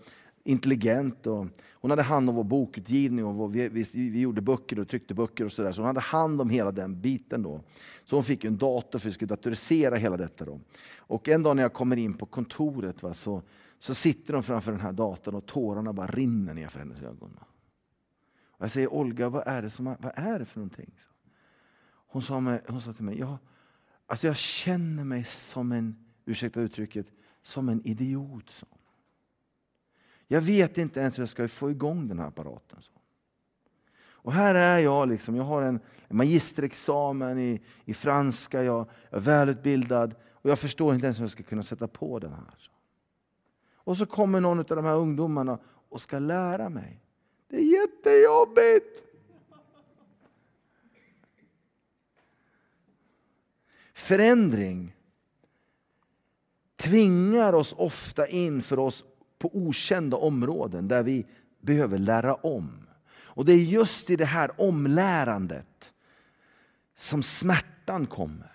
intelligent. 0.45 1.27
Och 1.27 1.47
hon 1.73 1.91
hade 1.91 2.03
hand 2.03 2.29
om 2.29 2.37
vår 2.37 2.45
bokutgivning 2.45 3.25
och 3.25 3.35
vår, 3.35 3.49
vi, 3.49 3.69
vi, 3.69 3.85
vi, 3.95 4.21
gjorde 4.21 4.41
böcker 4.41 4.79
och 4.79 4.89
tryckte 4.89 5.15
böcker 5.15 5.45
och 5.45 5.53
sådär. 5.53 5.73
Så 5.73 5.81
hon 5.81 5.87
hade 5.87 6.01
hand 6.01 6.41
om 6.41 6.51
hela 6.51 6.73
den 6.73 7.01
biten. 7.01 7.43
Då. 7.43 7.61
Så 8.05 8.17
hon 8.17 8.25
fick 8.25 8.45
en 8.45 8.57
dator 8.57 8.99
för 8.99 9.09
att 9.09 9.11
vi 9.11 9.15
skulle 9.15 9.29
datorisera 9.29 9.97
hela 9.97 10.17
detta. 10.17 10.45
Då. 10.45 10.61
Och 10.97 11.29
en 11.29 11.43
dag 11.43 11.57
när 11.57 11.63
jag 11.63 11.73
kommer 11.73 11.97
in 11.97 12.15
på 12.15 12.27
kontoret 12.27 13.03
va, 13.03 13.15
så, 13.15 13.43
så 13.79 13.95
sitter 13.95 14.35
hon 14.35 14.43
framför 14.43 14.73
den 14.73 14.81
här 14.81 14.93
datorn 14.93 15.35
och 15.35 15.47
tårarna 15.47 15.93
bara 15.93 16.07
rinner 16.07 16.55
ner 16.55 16.69
för 16.69 16.79
hennes 16.79 17.03
ögon. 17.03 17.39
Och 18.57 18.65
jag 18.65 18.71
säger 18.71 18.93
Olga, 18.93 19.29
vad 19.29 19.47
är 19.47 19.63
det, 19.63 19.71
som, 19.71 19.85
vad 19.85 20.13
är 20.15 20.39
det 20.39 20.45
för 20.45 20.59
någonting? 20.59 20.91
Hon 22.07 22.23
sa, 22.23 22.41
med, 22.41 22.61
hon 22.69 22.81
sa 22.81 22.93
till 22.93 23.05
mig, 23.05 23.19
ja, 23.19 23.39
alltså 24.07 24.27
jag 24.27 24.37
känner 24.37 25.05
mig 25.05 25.25
som 25.25 25.73
en, 25.73 25.97
ursäkta 26.25 26.61
uttrycket, 26.61 27.07
som 27.43 27.69
en 27.69 27.87
idiot. 27.87 28.51
Så. 28.51 28.67
Jag 30.35 30.41
vet 30.41 30.79
inte 30.79 31.01
ens 31.01 31.19
hur 31.19 31.23
jag 31.23 31.29
ska 31.29 31.49
få 31.49 31.71
igång 31.71 32.09
den 32.09 32.19
här 32.19 32.27
apparaten. 32.27 32.79
Och 34.01 34.33
här 34.33 34.55
är 34.55 34.79
jag, 34.79 35.09
liksom, 35.09 35.37
jag 35.37 35.45
har 35.45 35.63
en 35.63 35.81
magisterexamen 36.09 37.39
i, 37.39 37.61
i 37.85 37.95
franska, 37.95 38.63
jag 38.63 38.89
är 39.11 39.21
välutbildad 39.21 40.15
och 40.33 40.51
jag 40.51 40.59
förstår 40.59 40.95
inte 40.95 41.07
ens 41.07 41.19
hur 41.19 41.25
jag 41.25 41.31
ska 41.31 41.43
kunna 41.43 41.63
sätta 41.63 41.89
på 41.89 42.19
den 42.19 42.33
här. 42.33 42.71
Och 43.75 43.97
så 43.97 44.07
kommer 44.07 44.41
någon 44.41 44.59
av 44.59 44.65
de 44.65 44.85
här 44.85 44.97
ungdomarna 44.97 45.59
och 45.89 46.01
ska 46.01 46.19
lära 46.19 46.69
mig. 46.69 47.01
Det 47.49 47.57
är 47.57 47.81
jättejobbigt! 47.81 49.07
Förändring 53.93 54.97
tvingar 56.77 57.53
oss 57.53 57.75
ofta 57.79 58.27
in 58.27 58.63
för 58.63 58.79
oss 58.79 59.05
på 59.45 59.51
okända 59.53 60.17
områden 60.17 60.89
där 60.89 61.03
vi 61.03 61.27
behöver 61.61 61.99
lära 61.99 62.35
om. 62.35 62.87
Och 63.15 63.45
Det 63.45 63.53
är 63.53 63.57
just 63.57 64.11
i 64.11 64.17
det 64.17 64.25
här 64.25 64.51
omlärandet 64.61 65.93
som 66.97 67.23
smärtan 67.23 68.07
kommer. 68.07 68.51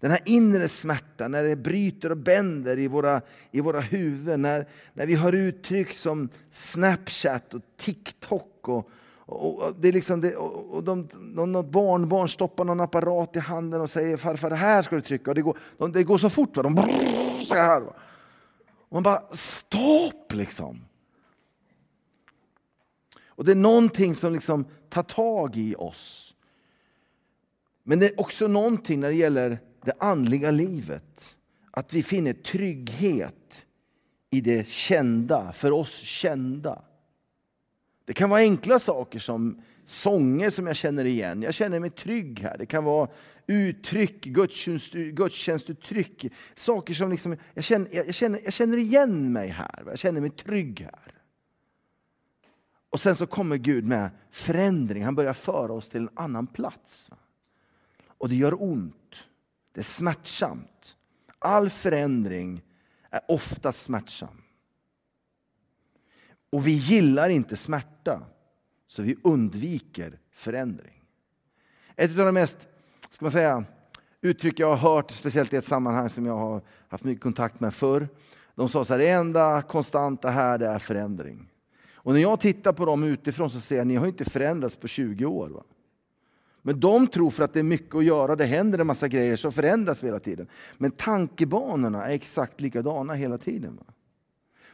Den 0.00 0.10
här 0.10 0.20
inre 0.24 0.68
smärtan, 0.68 1.30
när 1.30 1.42
det 1.42 1.56
bryter 1.56 2.10
och 2.10 2.16
bänder 2.16 2.78
i 2.78 2.88
våra, 2.88 3.20
i 3.50 3.60
våra 3.60 3.80
huvuden. 3.80 4.42
När, 4.42 4.68
när 4.92 5.06
vi 5.06 5.14
har 5.14 5.32
uttryck 5.32 5.94
som 5.94 6.28
Snapchat 6.50 7.54
och 7.54 7.62
TikTok. 7.76 8.68
Och, 8.68 8.90
och, 9.14 9.62
och 9.62 9.74
det 9.80 9.88
är 9.88 9.92
liksom 9.92 10.20
det, 10.20 10.36
och, 10.36 10.74
och 10.74 10.84
de, 10.84 11.08
något 11.46 11.70
barnbarn 11.70 12.28
stoppar 12.28 12.64
någon 12.64 12.80
apparat 12.80 13.36
i 13.36 13.38
handen 13.38 13.80
och 13.80 13.90
säger 13.90 14.16
farfar 14.16 14.50
det 14.50 14.56
här 14.56 14.82
ska 14.82 14.96
du 14.96 15.02
trycka. 15.02 15.30
Och 15.30 15.34
det, 15.34 15.42
går, 15.42 15.58
de, 15.78 15.92
det 15.92 16.04
går 16.04 16.18
så 16.18 16.30
fort. 16.30 16.56
Va? 16.56 16.62
De, 16.62 16.76
så 17.44 17.54
här, 17.54 17.80
va? 17.80 17.94
Man 18.96 19.02
bara, 19.02 19.22
stopp 19.30 20.32
liksom. 20.32 20.84
Och 23.26 23.44
det 23.44 23.52
är 23.52 23.56
någonting 23.56 24.14
som 24.14 24.32
liksom 24.32 24.64
tar 24.88 25.02
tag 25.02 25.56
i 25.56 25.74
oss. 25.74 26.34
Men 27.82 27.98
det 27.98 28.06
är 28.06 28.20
också 28.20 28.46
någonting 28.46 29.00
när 29.00 29.08
det 29.08 29.14
gäller 29.14 29.58
det 29.84 29.92
andliga 29.98 30.50
livet. 30.50 31.36
Att 31.70 31.92
vi 31.92 32.02
finner 32.02 32.32
trygghet 32.32 33.66
i 34.30 34.40
det 34.40 34.68
kända, 34.68 35.52
för 35.52 35.72
oss 35.72 35.94
kända. 35.96 36.82
Det 38.04 38.12
kan 38.12 38.30
vara 38.30 38.40
enkla 38.40 38.78
saker 38.78 39.18
som 39.18 39.62
sånger 39.84 40.50
som 40.50 40.66
jag 40.66 40.76
känner 40.76 41.04
igen. 41.04 41.42
Jag 41.42 41.54
känner 41.54 41.80
mig 41.80 41.90
trygg 41.90 42.40
här. 42.40 42.58
Det 42.58 42.66
kan 42.66 42.84
vara 42.84 43.08
uttryck, 43.46 44.24
gudstjänstuttryck. 44.24 46.32
Saker 46.54 46.94
som 46.94 47.10
liksom, 47.10 47.36
jag, 47.54 47.64
känner, 47.64 47.88
jag, 47.92 48.14
känner, 48.14 48.40
jag 48.44 48.52
känner 48.52 48.76
igen 48.76 49.32
mig 49.32 49.48
här. 49.48 49.82
Jag 49.86 49.98
känner 49.98 50.20
mig 50.20 50.30
trygg 50.30 50.80
här. 50.80 51.14
Och 52.90 53.00
sen 53.00 53.16
så 53.16 53.26
kommer 53.26 53.56
Gud 53.56 53.84
med 53.84 54.10
förändring. 54.30 55.04
Han 55.04 55.14
börjar 55.14 55.32
föra 55.32 55.72
oss 55.72 55.88
till 55.88 56.00
en 56.00 56.10
annan 56.14 56.46
plats. 56.46 57.10
Och 58.18 58.28
det 58.28 58.34
gör 58.34 58.62
ont. 58.62 59.16
Det 59.72 59.80
är 59.80 59.84
smärtsamt. 59.84 60.96
All 61.38 61.70
förändring 61.70 62.62
är 63.10 63.20
ofta 63.28 63.72
smärtsam. 63.72 64.42
Och 66.50 66.66
vi 66.66 66.70
gillar 66.70 67.28
inte 67.28 67.56
smärta, 67.56 68.22
så 68.86 69.02
vi 69.02 69.16
undviker 69.24 70.18
förändring. 70.30 71.04
Ett 71.96 72.10
av 72.10 72.16
de 72.16 72.32
mest 72.32 72.68
ska 73.16 73.24
man 73.24 73.32
säga, 73.32 73.64
uttryck 74.20 74.60
jag 74.60 74.76
har 74.76 74.76
hört, 74.76 75.10
speciellt 75.10 75.52
i 75.52 75.56
ett 75.56 75.64
sammanhang 75.64 76.08
som 76.08 76.26
jag 76.26 76.36
har 76.36 76.62
haft 76.88 77.04
mycket 77.04 77.22
kontakt 77.22 77.60
med 77.60 77.74
förr. 77.74 78.08
De 78.54 78.68
sa 78.68 78.84
så 78.84 78.94
här, 78.94 78.98
det 78.98 79.08
enda 79.08 79.62
konstanta 79.62 80.30
här 80.30 80.58
det 80.58 80.66
är 80.66 80.78
förändring. 80.78 81.48
Och 81.94 82.12
när 82.12 82.20
jag 82.20 82.40
tittar 82.40 82.72
på 82.72 82.84
dem 82.84 83.04
utifrån 83.04 83.50
så 83.50 83.60
ser 83.60 83.76
jag 83.76 83.80
att 83.80 83.86
ni 83.86 83.96
har 83.96 84.06
inte 84.06 84.24
förändrats 84.24 84.76
på 84.76 84.88
20 84.88 85.24
år. 85.24 85.48
Va? 85.48 85.62
Men 86.62 86.80
de 86.80 87.06
tror 87.06 87.30
för 87.30 87.44
att 87.44 87.52
det 87.52 87.58
är 87.58 87.62
mycket 87.64 87.94
att 87.94 88.04
göra, 88.04 88.36
det 88.36 88.44
händer 88.44 88.78
en 88.78 88.86
massa 88.86 89.08
grejer, 89.08 89.36
så 89.36 89.50
förändras 89.50 90.02
vi 90.02 90.06
hela 90.06 90.20
tiden. 90.20 90.46
Men 90.78 90.90
tankebanorna 90.90 92.06
är 92.06 92.14
exakt 92.14 92.60
likadana 92.60 93.14
hela 93.14 93.38
tiden. 93.38 93.76
Va? 93.76 93.92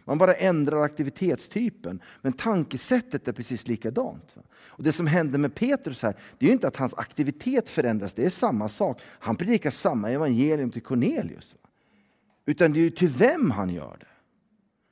Man 0.05 0.19
bara 0.19 0.35
ändrar 0.35 0.83
aktivitetstypen. 0.83 2.03
Men 2.21 2.33
tankesättet 2.33 3.29
är 3.29 3.33
precis 3.33 3.69
likadant. 3.69 4.35
Och 4.65 4.83
Det 4.83 4.93
som 4.93 5.07
hände 5.07 5.39
med 5.39 5.55
Petrus 5.55 6.03
här, 6.03 6.17
det 6.39 6.47
är 6.47 6.49
ju 6.49 6.53
inte 6.53 6.69
att 6.69 6.77
hans 6.77 6.95
aktivitet 6.95 7.71
förändras, 7.71 8.15
det 8.15 8.25
är 8.25 8.31
samma 8.31 8.69
sak. 8.69 9.01
Han 9.05 9.37
predikar 9.37 9.71
samma 9.71 10.11
evangelium 10.11 10.71
till 10.71 10.83
Cornelius. 10.83 11.55
Utan 12.47 12.73
det 12.73 12.79
är 12.79 12.83
ju 12.83 12.91
till 12.91 13.09
vem 13.09 13.51
han 13.51 13.71
gör 13.71 13.97
det. 14.01 14.07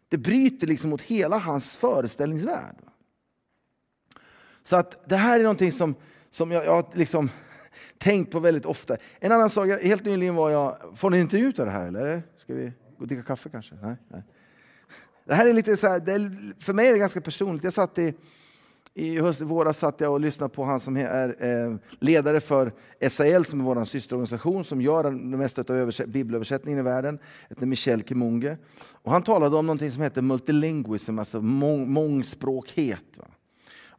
Det 0.09 0.19
bryter 0.19 0.67
liksom 0.67 0.91
mot 0.91 1.03
hela 1.03 1.39
hans 1.39 1.77
föreställningsvärld. 1.77 2.77
Så 4.63 4.77
att 4.77 5.09
det 5.09 5.17
här 5.17 5.39
är 5.39 5.43
någonting 5.43 5.73
som, 5.73 5.95
som 6.31 6.51
jag, 6.51 6.65
jag 6.65 6.87
liksom 6.93 7.31
tänkt 7.99 8.33
på 8.33 8.41
väldigt 8.41 8.67
ofta. 8.67 8.97
En 9.21 9.33
annan 9.33 9.51
sak, 9.51 9.69
helt 9.83 10.05
nyligen 10.05 10.35
var 10.35 10.51
jag... 10.51 10.77
Får 10.95 11.11
ni 11.11 11.17
en 11.17 11.23
intervju 11.23 11.47
av 11.59 11.67
det 11.67 11.71
här 11.71 11.87
eller? 11.87 12.23
Ska 12.37 12.55
vi 12.55 12.73
gå 12.97 13.03
och 13.03 13.07
dricka 13.07 13.23
kaffe 13.23 13.49
kanske? 13.49 13.75
Nej, 13.83 13.97
nej. 14.09 14.23
Det 15.31 15.37
här 15.37 15.47
är 15.47 15.53
lite 15.53 15.77
så 15.77 15.89
här, 15.89 16.09
är, 16.09 16.63
för 16.63 16.73
mig 16.73 16.89
är 16.89 16.93
det 16.93 16.99
ganska 16.99 17.21
personligt. 17.21 17.65
Jag 17.65 17.73
satt 17.73 17.99
i, 17.99 18.15
i 18.95 19.21
höst, 19.21 19.41
våras 19.41 19.79
satt 19.79 20.01
jag 20.01 20.13
och 20.13 20.21
lyssnade 20.21 20.55
på 20.55 20.65
han 20.65 20.81
som 20.81 20.97
är 20.97 21.45
eh, 21.45 21.77
ledare 21.99 22.41
för 22.41 22.73
SAL, 23.09 23.45
som 23.45 23.61
är 23.61 23.65
vår 23.65 23.85
systerorganisation, 23.85 24.65
som 24.65 24.83
gör 24.83 25.05
det 25.05 25.37
mesta 25.37 25.61
av 25.61 25.93
bibelöversättningen 26.07 26.81
i 26.81 26.83
världen, 26.83 27.19
heter 27.49 27.67
Michel 27.67 28.03
Kimunge. 28.03 28.57
Och 28.81 29.13
han 29.13 29.23
talade 29.23 29.57
om 29.57 29.67
något 29.67 29.93
som 29.93 30.03
heter 30.03 30.23
multilinguism, 30.23 31.19
alltså 31.19 31.41
mång, 31.41 31.91
mångspråkhet. 31.91 33.17
Va? 33.17 33.27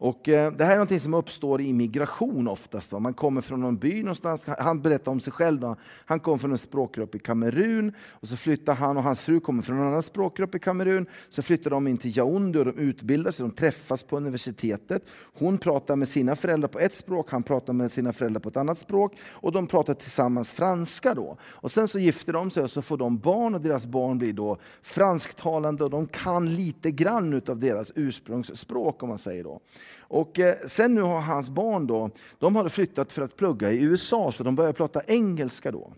Och 0.01 0.29
eh, 0.29 0.51
det 0.51 0.65
här 0.65 0.73
är 0.73 0.79
något 0.79 1.01
som 1.01 1.13
uppstår 1.13 1.61
i 1.61 1.73
migration 1.73 2.47
oftast. 2.47 2.91
Va? 2.91 2.99
Man 2.99 3.13
kommer 3.13 3.41
från 3.41 3.61
någon 3.61 3.77
by 3.77 4.03
någonstans. 4.03 4.45
Han 4.59 4.81
berättar 4.81 5.11
om 5.11 5.19
sig 5.19 5.33
själv. 5.33 5.61
Va? 5.61 5.75
Han 6.05 6.19
kom 6.19 6.39
från 6.39 6.51
en 6.51 6.57
språkgrupp 6.57 7.15
i 7.15 7.19
Kamerun. 7.19 7.93
Och 7.99 8.27
så 8.27 8.37
flyttar 8.37 8.73
han 8.73 8.97
och 8.97 9.03
hans 9.03 9.19
fru 9.19 9.39
kommer 9.39 9.61
från 9.61 9.77
en 9.77 9.87
annan 9.87 10.03
språkgrupp 10.03 10.55
i 10.55 10.59
Kamerun. 10.59 11.05
Så 11.29 11.41
flyttar 11.41 11.69
de 11.69 11.87
in 11.87 11.97
till 11.97 12.17
Yaoundé 12.17 12.59
och 12.59 12.65
de 12.65 12.77
utbildar 12.77 13.31
sig. 13.31 13.43
De 13.43 13.51
träffas 13.51 14.03
på 14.03 14.17
universitetet. 14.17 15.05
Hon 15.33 15.57
pratar 15.57 15.95
med 15.95 16.07
sina 16.07 16.35
föräldrar 16.35 16.67
på 16.67 16.79
ett 16.79 16.95
språk. 16.95 17.31
Han 17.31 17.43
pratar 17.43 17.73
med 17.73 17.91
sina 17.91 18.13
föräldrar 18.13 18.39
på 18.39 18.49
ett 18.49 18.57
annat 18.57 18.79
språk. 18.79 19.13
Och 19.29 19.51
de 19.51 19.67
pratar 19.67 19.93
tillsammans 19.93 20.51
franska. 20.51 21.13
Då. 21.13 21.37
Och 21.43 21.71
sen 21.71 21.87
så 21.87 21.99
gifter 21.99 22.33
de 22.33 22.51
sig 22.51 22.63
och 22.63 22.71
så 22.71 22.81
får 22.81 22.97
de 22.97 23.17
barn. 23.17 23.55
Och 23.55 23.61
deras 23.61 23.85
barn 23.85 24.17
blir 24.17 24.33
då 24.33 24.57
fransktalande. 24.81 25.83
Och 25.83 25.89
de 25.89 26.07
kan 26.07 26.55
lite 26.55 26.91
grann 26.91 27.41
av 27.47 27.59
deras 27.59 27.91
ursprungsspråk 27.95 29.03
om 29.03 29.09
man 29.09 29.17
säger 29.17 29.43
då. 29.43 29.59
Och 29.99 30.39
eh, 30.39 30.55
sen 30.65 30.95
nu 30.95 31.01
har 31.01 31.19
hans 31.19 31.49
barn 31.49 31.87
då, 31.87 32.09
de 32.39 32.55
hade 32.55 32.69
flyttat 32.69 33.11
för 33.11 33.21
att 33.21 33.35
plugga 33.35 33.71
i 33.71 33.83
USA, 33.83 34.31
så 34.31 34.43
de 34.43 34.55
börjar 34.55 34.73
prata 34.73 35.01
engelska 35.07 35.71
då. 35.71 35.93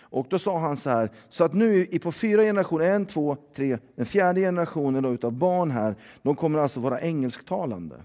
Och 0.00 0.26
då 0.30 0.38
sa 0.38 0.58
han 0.58 0.76
så 0.76 0.90
här, 0.90 1.10
så 1.28 1.44
att 1.44 1.54
nu 1.54 1.86
på 1.86 2.12
fyra 2.12 2.42
generationer, 2.42 2.84
en, 2.84 3.06
två, 3.06 3.36
tre, 3.54 3.78
den 3.94 4.06
fjärde 4.06 4.40
generationen 4.40 5.02
då 5.02 5.12
utav 5.12 5.32
barn 5.32 5.70
här, 5.70 5.96
de 6.22 6.36
kommer 6.36 6.58
alltså 6.58 6.80
vara 6.80 7.00
engelsktalande. 7.00 8.02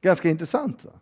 Ganska 0.00 0.28
intressant 0.28 0.84
va? 0.84 0.92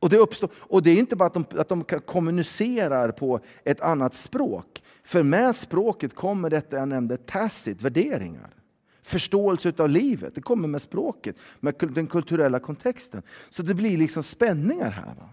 Och 0.00 0.10
det, 0.10 0.16
uppstår, 0.16 0.50
och 0.54 0.82
det 0.82 0.90
är 0.90 0.98
inte 0.98 1.16
bara 1.16 1.26
att 1.26 1.34
de, 1.34 1.44
att 1.58 1.68
de 1.68 1.84
kommunicerar 1.84 3.12
på 3.12 3.40
ett 3.64 3.80
annat 3.80 4.14
språk. 4.14 4.82
För 5.04 5.22
med 5.22 5.56
språket 5.56 6.14
kommer 6.14 6.50
detta 6.50 6.76
jag 6.76 6.88
nämnde, 6.88 7.16
tacit, 7.16 7.82
värderingar 7.82 8.59
förståelse 9.10 9.72
av 9.78 9.88
livet. 9.88 10.34
Det 10.34 10.40
kommer 10.40 10.68
med 10.68 10.82
språket, 10.82 11.36
med 11.60 11.74
den 11.78 12.06
kulturella 12.06 12.58
kontexten. 12.58 13.22
Så 13.50 13.62
det 13.62 13.74
blir 13.74 13.98
liksom 13.98 14.22
spänningar 14.22 14.90
här. 14.90 15.14
Va? 15.14 15.28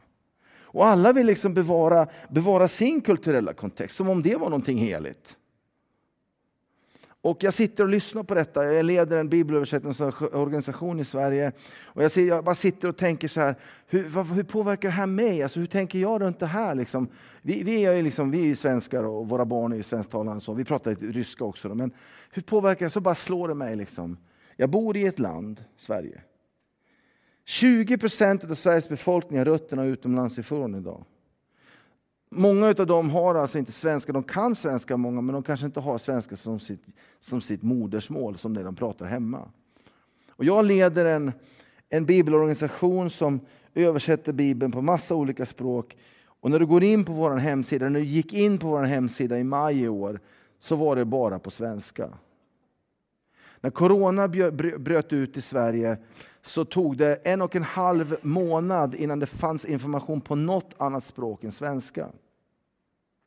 Och 0.77 0.87
alla 0.87 1.13
vill 1.13 1.25
liksom 1.25 1.53
bevara, 1.53 2.07
bevara 2.29 2.67
sin 2.67 3.01
kulturella 3.01 3.53
kontext, 3.53 3.95
som 3.95 4.09
om 4.09 4.23
det 4.23 4.35
var 4.35 4.49
någonting 4.49 4.77
heligt. 4.77 5.37
Och 7.27 7.43
jag 7.43 7.53
sitter 7.53 7.83
och 7.83 7.89
lyssnar 7.89 8.23
på 8.23 8.35
detta. 8.35 8.73
Jag 8.73 8.85
leder 8.85 9.17
en 9.17 9.29
bibelöversättningsorganisation 9.29 10.99
i 10.99 11.05
Sverige. 11.05 11.51
Och 11.83 12.03
jag, 12.03 12.11
ser, 12.11 12.27
jag 12.27 12.43
bara 12.43 12.55
sitter 12.55 12.87
och 12.87 12.97
tänker 12.97 13.27
så 13.27 13.41
här, 13.41 13.55
hur, 13.87 14.09
vad, 14.09 14.25
hur 14.25 14.43
påverkar 14.43 14.87
det 14.87 14.93
här 14.93 15.05
mig? 15.05 15.43
Alltså, 15.43 15.59
hur 15.59 15.67
tänker 15.67 15.99
jag 15.99 16.21
runt 16.21 16.39
det 16.39 16.45
här? 16.45 16.75
Liksom? 16.75 17.07
Vi, 17.41 17.63
vi, 17.63 17.85
är 17.85 17.93
ju 17.93 18.01
liksom, 18.01 18.31
vi 18.31 18.51
är 18.51 18.55
svenskar 18.55 19.03
och 19.03 19.29
våra 19.29 19.45
barn 19.45 19.71
är 19.71 19.75
ju 19.75 19.83
svensktalande. 19.83 20.41
Så. 20.41 20.53
Vi 20.53 20.65
pratar 20.65 20.95
ryska 20.95 21.43
också. 21.43 21.69
Då. 21.69 21.75
Men 21.75 21.91
hur 22.31 22.41
påverkar 22.41 22.85
det? 22.85 22.89
Så 22.89 23.01
bara 23.01 23.15
slår 23.15 23.47
det 23.47 23.55
mig. 23.55 23.75
Liksom. 23.75 24.17
Jag 24.55 24.69
bor 24.69 24.97
i 24.97 25.05
ett 25.05 25.19
land, 25.19 25.63
Sverige. 25.77 26.21
20 27.45 27.97
procent 27.97 28.43
av 28.43 28.53
Sveriges 28.53 28.89
befolkning 28.89 29.37
har 29.39 29.45
rötterna 29.45 29.85
utomlands 29.85 30.37
ifrån 30.37 30.75
idag. 30.75 31.05
Många 32.29 32.67
av 32.67 32.87
dem 32.87 33.09
har 33.09 33.35
alltså 33.35 33.57
inte 33.57 33.71
svenska, 33.71 34.13
de 34.13 34.23
kan 34.23 34.55
svenska 34.55 34.97
många, 34.97 35.21
men 35.21 35.33
de 35.33 35.43
kanske 35.43 35.65
inte 35.65 35.79
har 35.79 35.97
svenska 35.97 36.35
som 36.35 36.59
sitt, 36.59 36.83
som 37.19 37.41
sitt 37.41 37.63
modersmål, 37.63 38.37
som 38.37 38.53
det 38.53 38.63
de 38.63 38.75
pratar 38.75 39.05
hemma. 39.05 39.41
Och 40.29 40.45
jag 40.45 40.65
leder 40.65 41.05
en, 41.05 41.31
en 41.89 42.05
bibelorganisation 42.05 43.09
som 43.09 43.39
översätter 43.73 44.33
Bibeln 44.33 44.71
på 44.71 44.81
massa 44.81 45.15
olika 45.15 45.45
språk. 45.45 45.97
Och 46.25 46.51
när 46.51 46.59
du 46.59 46.65
går 46.65 46.83
in 46.83 47.05
på 47.05 47.11
vår 47.11 47.35
hemsida, 47.37 47.89
när 47.89 47.99
du 47.99 48.05
gick 48.05 48.33
in 48.33 48.57
på 48.57 48.67
vår 48.67 48.83
hemsida 48.83 49.39
i 49.39 49.43
maj 49.43 49.81
i 49.81 49.87
år, 49.87 50.19
så 50.59 50.75
var 50.75 50.95
det 50.95 51.05
bara 51.05 51.39
på 51.39 51.51
svenska. 51.51 52.09
När 53.61 53.69
corona 53.69 54.27
bröt 54.77 55.13
ut 55.13 55.37
i 55.37 55.41
Sverige 55.41 55.97
så 56.47 56.65
tog 56.65 56.97
det 56.97 57.15
en 57.15 57.41
och 57.41 57.55
en 57.55 57.63
halv 57.63 58.17
månad 58.21 58.95
innan 58.95 59.19
det 59.19 59.25
fanns 59.25 59.65
information 59.65 60.21
på 60.21 60.35
något 60.35 60.73
annat 60.77 61.03
språk 61.03 61.43
än 61.43 61.51
svenska. 61.51 62.09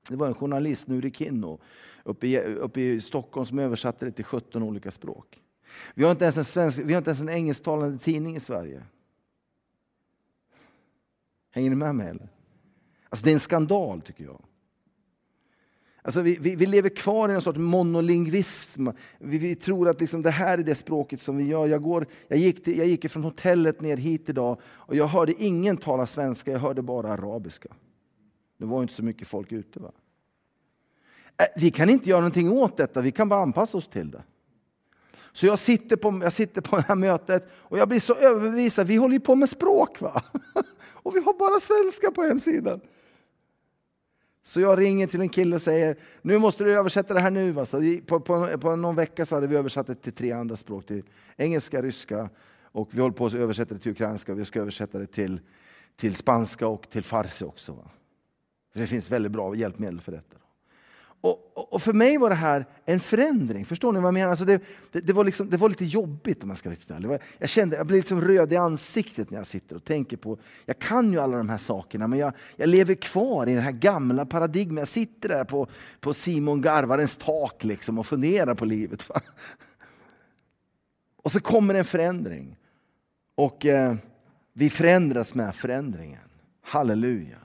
Det 0.08 0.16
var 0.16 0.26
en 0.26 0.34
journalist, 0.34 0.88
Nuri 0.88 1.10
Kinno, 1.10 1.60
uppe 2.04 2.26
i, 2.26 2.38
uppe 2.38 2.80
i 2.80 3.00
Stockholm 3.00 3.46
som 3.46 3.58
översatte 3.58 4.04
det 4.04 4.12
till 4.12 4.24
17 4.24 4.62
olika 4.62 4.90
språk. 4.90 5.40
Vi 5.94 6.04
har 6.04 6.10
inte 6.10 6.24
ens 6.24 6.36
en, 6.36 6.44
svensk, 6.44 6.78
vi 6.78 6.92
har 6.92 6.98
inte 6.98 7.10
ens 7.10 7.20
en 7.20 7.28
engelsktalande 7.28 7.98
tidning 7.98 8.36
i 8.36 8.40
Sverige. 8.40 8.82
Hänger 11.50 11.70
ni 11.70 11.76
med 11.76 11.94
mig? 11.94 12.08
Eller? 12.08 12.28
Alltså 13.08 13.24
det 13.24 13.30
är 13.30 13.34
en 13.34 13.40
skandal 13.40 14.00
tycker 14.00 14.24
jag. 14.24 14.42
Alltså 16.02 16.20
vi, 16.20 16.36
vi, 16.40 16.56
vi, 16.56 16.66
lever 16.66 16.88
kvar 16.88 17.28
i 17.28 17.34
en 17.34 17.42
sorts 17.42 17.58
monolingvism. 17.58 18.88
Vi, 19.18 19.38
vi 19.38 19.54
tror 19.54 19.88
att 19.88 20.00
liksom 20.00 20.22
det 20.22 20.30
här 20.30 20.58
är 20.58 20.62
det 20.62 20.74
språket 20.74 21.20
som 21.20 21.36
vi 21.36 21.44
gör. 21.44 21.66
Jag, 21.66 21.82
går, 21.82 22.06
jag, 22.28 22.38
gick 22.38 22.64
till, 22.64 22.78
jag 22.78 22.86
gick 22.86 23.10
från 23.10 23.24
hotellet 23.24 23.80
ner 23.80 23.96
hit 23.96 24.28
idag 24.28 24.60
och 24.64 24.96
jag 24.96 25.06
hörde 25.06 25.42
ingen 25.42 25.76
tala 25.76 26.06
svenska, 26.06 26.50
jag 26.50 26.58
hörde 26.58 26.82
bara 26.82 27.12
arabiska. 27.12 27.68
Det 28.58 28.66
var 28.66 28.82
inte 28.82 28.94
så 28.94 29.02
mycket 29.02 29.28
folk 29.28 29.52
ute. 29.52 29.80
Va? 29.80 29.92
Äh, 31.38 31.46
vi 31.56 31.70
kan 31.70 31.90
inte 31.90 32.08
göra 32.08 32.20
någonting 32.20 32.50
åt 32.50 32.76
detta, 32.76 33.00
vi 33.00 33.12
kan 33.12 33.28
bara 33.28 33.42
anpassa 33.42 33.78
oss 33.78 33.88
till 33.88 34.10
det. 34.10 34.22
Så 35.32 35.46
jag 35.46 35.58
sitter 35.58 35.96
på, 35.96 36.20
jag 36.22 36.32
sitter 36.32 36.60
på 36.60 36.76
det 36.76 36.84
här 36.88 36.94
mötet 36.94 37.48
och 37.52 37.78
jag 37.78 37.88
blir 37.88 38.00
så 38.00 38.14
överbevisad. 38.14 38.86
Vi 38.86 38.96
håller 38.96 39.14
ju 39.14 39.20
på 39.20 39.34
med 39.34 39.48
språk 39.48 40.00
va? 40.00 40.22
Och 41.02 41.16
vi 41.16 41.20
har 41.20 41.38
bara 41.38 41.60
svenska 41.60 42.10
på 42.10 42.22
hemsidan. 42.22 42.80
Så 44.42 44.60
jag 44.60 44.78
ringer 44.78 45.06
till 45.06 45.20
en 45.20 45.28
kille 45.28 45.56
och 45.56 45.62
säger, 45.62 45.96
nu 46.22 46.38
måste 46.38 46.64
du 46.64 46.72
översätta 46.78 47.14
det 47.14 47.20
här 47.20 47.30
nu. 47.30 47.64
Så 47.64 48.00
på, 48.06 48.20
på, 48.20 48.58
på 48.58 48.76
någon 48.76 48.96
vecka 48.96 49.26
så 49.26 49.34
hade 49.34 49.46
vi 49.46 49.56
översatt 49.56 49.86
det 49.86 49.94
till 49.94 50.12
tre 50.12 50.32
andra 50.32 50.56
språk, 50.56 50.86
till 50.86 51.02
engelska, 51.36 51.82
ryska 51.82 52.28
och 52.72 52.88
vi 52.90 53.00
håller 53.00 53.14
på 53.14 53.26
att 53.26 53.34
översätta 53.34 53.74
det 53.74 53.80
till 53.80 53.92
ukrainska 53.92 54.32
och 54.32 54.38
vi 54.38 54.44
ska 54.44 54.60
översätta 54.60 54.98
det 54.98 55.06
till, 55.06 55.40
till 55.96 56.14
spanska 56.14 56.66
och 56.66 56.90
till 56.90 57.04
farsi 57.04 57.44
också. 57.44 57.72
Va? 57.72 57.90
För 58.72 58.80
det 58.80 58.86
finns 58.86 59.10
väldigt 59.10 59.32
bra 59.32 59.54
hjälpmedel 59.54 60.00
för 60.00 60.12
detta. 60.12 60.36
Och, 61.20 61.72
och, 61.72 61.82
för 61.82 61.92
mig 61.92 62.18
var 62.18 62.28
det 62.28 62.36
här 62.36 62.66
en 62.84 63.00
förändring. 63.00 63.66
Förstår 63.66 63.92
ni 63.92 64.00
vad 64.00 64.06
jag 64.06 64.14
menar? 64.14 64.30
Alltså 64.30 64.44
det, 64.44 64.60
det, 64.92 65.00
det, 65.00 65.12
var 65.12 65.24
liksom, 65.24 65.50
det 65.50 65.56
var 65.56 65.68
lite 65.68 65.84
jobbigt 65.84 66.42
om 66.42 66.48
man 66.48 66.56
ska 66.56 66.70
riktigt 66.70 66.90
ärlig. 66.90 67.18
Jag 67.38 67.48
kände, 67.48 67.76
jag 67.76 67.86
blir 67.86 67.96
liksom 67.96 68.20
röd 68.20 68.52
i 68.52 68.56
ansiktet 68.56 69.30
när 69.30 69.38
jag 69.38 69.46
sitter 69.46 69.76
och 69.76 69.84
tänker 69.84 70.16
på, 70.16 70.38
jag 70.66 70.78
kan 70.78 71.12
ju 71.12 71.18
alla 71.18 71.36
de 71.36 71.48
här 71.48 71.58
sakerna 71.58 72.06
men 72.06 72.18
jag, 72.18 72.32
jag 72.56 72.68
lever 72.68 72.94
kvar 72.94 73.48
i 73.48 73.54
det 73.54 73.60
här 73.60 73.72
gamla 73.72 74.26
paradigmet. 74.26 74.80
Jag 74.80 74.88
sitter 74.88 75.28
där 75.28 75.44
på, 75.44 75.66
på 76.00 76.14
Simon 76.14 76.60
Garvarens 76.60 77.16
tak 77.16 77.64
liksom 77.64 77.98
och 77.98 78.06
funderar 78.06 78.54
på 78.54 78.64
livet. 78.64 79.08
Va? 79.08 79.20
Och 81.22 81.32
så 81.32 81.40
kommer 81.40 81.74
en 81.74 81.84
förändring. 81.84 82.56
Och 83.34 83.66
eh, 83.66 83.94
vi 84.52 84.70
förändras 84.70 85.34
med 85.34 85.54
förändringen. 85.54 86.20
Halleluja. 86.62 87.38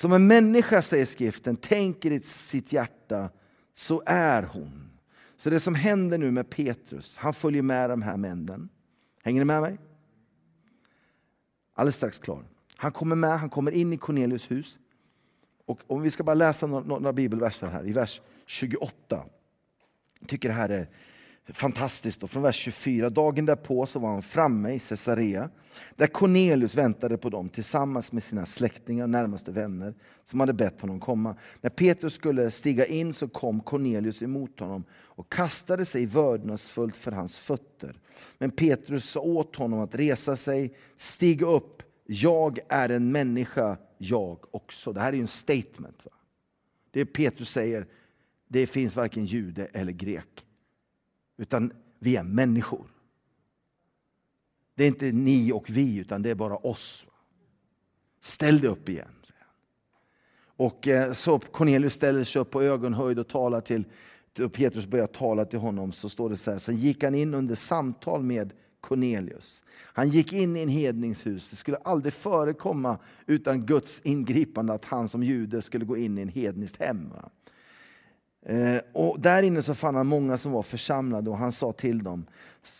Som 0.00 0.12
en 0.12 0.26
människa, 0.26 0.82
säger 0.82 1.06
skriften, 1.06 1.56
tänker 1.56 2.10
i 2.10 2.20
sitt 2.20 2.72
hjärta, 2.72 3.30
så 3.74 4.02
är 4.06 4.42
hon. 4.42 4.90
Så 5.36 5.50
det 5.50 5.60
som 5.60 5.74
händer 5.74 6.18
nu 6.18 6.30
med 6.30 6.50
Petrus, 6.50 7.16
han 7.16 7.34
följer 7.34 7.62
med 7.62 7.90
de 7.90 8.02
här 8.02 8.16
männen. 8.16 8.68
Hänger 9.22 9.40
ni 9.40 9.44
med 9.44 9.60
mig? 9.60 9.78
Alldeles 11.74 11.94
strax 11.94 12.18
klar. 12.18 12.44
Han 12.76 12.92
kommer 12.92 13.16
med, 13.16 13.38
han 13.38 13.50
kommer 13.50 13.72
in 13.72 13.92
i 13.92 13.96
Cornelius 13.96 14.50
hus. 14.50 14.78
Och 15.66 15.80
om 15.86 16.02
vi 16.02 16.10
ska 16.10 16.24
bara 16.24 16.34
läsa 16.34 16.66
några, 16.66 16.84
några 16.84 17.12
bibelverser 17.12 17.66
här, 17.66 17.88
i 17.88 17.92
vers 17.92 18.20
28. 18.46 19.24
Jag 20.20 20.28
tycker 20.28 20.48
det 20.48 20.54
här 20.54 20.68
är 20.68 20.88
fantastiskt. 21.54 22.20
Då, 22.20 22.26
från 22.26 22.42
vers 22.42 22.56
24. 22.56 23.10
Dagen 23.10 23.46
därpå 23.46 23.86
så 23.86 23.98
var 23.98 24.08
han 24.08 24.22
framme 24.22 24.72
i 24.72 24.78
Caesarea 24.78 25.50
där 25.96 26.06
Cornelius 26.06 26.74
väntade 26.74 27.18
på 27.18 27.30
dem 27.30 27.48
tillsammans 27.48 28.12
med 28.12 28.22
sina 28.22 28.46
släktingar 28.46 29.04
och 29.04 29.10
närmaste 29.10 29.52
vänner 29.52 29.94
som 30.24 30.40
hade 30.40 30.52
bett 30.52 30.80
honom 30.80 31.00
komma. 31.00 31.36
När 31.60 31.70
Petrus 31.70 32.14
skulle 32.14 32.50
stiga 32.50 32.86
in 32.86 33.12
så 33.12 33.28
kom 33.28 33.60
Cornelius 33.60 34.22
emot 34.22 34.60
honom 34.60 34.84
och 34.92 35.32
kastade 35.32 35.84
sig 35.84 36.06
vördnadsfullt 36.06 36.96
för 36.96 37.12
hans 37.12 37.38
fötter. 37.38 38.00
Men 38.38 38.50
Petrus 38.50 39.10
sa 39.10 39.20
åt 39.20 39.56
honom 39.56 39.80
att 39.80 39.94
resa 39.94 40.36
sig, 40.36 40.76
stig 40.96 41.42
upp, 41.42 41.82
jag 42.06 42.58
är 42.68 42.88
en 42.88 43.12
människa, 43.12 43.76
jag 43.98 44.38
också. 44.50 44.92
Det 44.92 45.00
här 45.00 45.08
är 45.08 45.16
ju 45.16 45.22
en 45.22 45.28
statement. 45.28 46.04
Va? 46.04 46.10
Det 46.90 47.06
Petrus 47.06 47.50
säger, 47.50 47.86
det 48.48 48.66
finns 48.66 48.96
varken 48.96 49.24
jude 49.24 49.66
eller 49.72 49.92
grek. 49.92 50.46
Utan 51.40 51.72
vi 51.98 52.16
är 52.16 52.22
människor. 52.22 52.86
Det 54.74 54.84
är 54.84 54.88
inte 54.88 55.12
ni 55.12 55.52
och 55.52 55.70
vi, 55.70 55.96
utan 55.96 56.22
det 56.22 56.30
är 56.30 56.34
bara 56.34 56.56
oss. 56.56 57.06
Ställ 58.20 58.60
dig 58.60 58.70
upp 58.70 58.88
igen. 58.88 59.08
Och 60.42 60.88
eh, 60.88 61.12
så 61.12 61.38
Cornelius 61.38 61.94
ställer 61.94 62.24
sig 62.24 62.42
upp 62.42 62.50
på 62.50 62.62
ögonhöjd 62.62 63.18
och 63.18 63.28
talar 63.28 63.60
till, 63.60 63.84
och 64.44 64.52
Petrus 64.52 64.86
börjar 64.86 65.06
tala 65.06 65.44
till 65.44 65.58
honom. 65.58 65.92
Så 65.92 66.08
står 66.08 66.30
det 66.30 66.36
så 66.36 66.50
här, 66.50 66.58
sen 66.58 66.76
gick 66.76 67.04
han 67.04 67.14
in 67.14 67.34
under 67.34 67.54
samtal 67.54 68.22
med 68.22 68.52
Cornelius. 68.80 69.62
Han 69.70 70.08
gick 70.08 70.32
in 70.32 70.56
i 70.56 70.60
en 70.60 70.68
hedningshus. 70.68 71.50
Det 71.50 71.56
skulle 71.56 71.76
aldrig 71.76 72.12
förekomma 72.12 72.98
utan 73.26 73.66
Guds 73.66 74.00
ingripande 74.04 74.72
att 74.72 74.84
han 74.84 75.08
som 75.08 75.22
jude 75.22 75.62
skulle 75.62 75.84
gå 75.84 75.96
in 75.96 76.18
i 76.18 76.22
en 76.22 76.28
hedniskt 76.28 76.76
hem. 76.76 77.12
Eh, 78.42 78.80
och 78.92 79.20
där 79.20 79.42
inne 79.42 79.62
så 79.62 79.74
fann 79.74 79.94
han 79.94 80.06
många 80.06 80.38
som 80.38 80.52
var 80.52 80.62
församlade 80.62 81.30
och 81.30 81.38
han 81.38 81.52
sa 81.52 81.72
till 81.72 82.02
dem, 82.02 82.26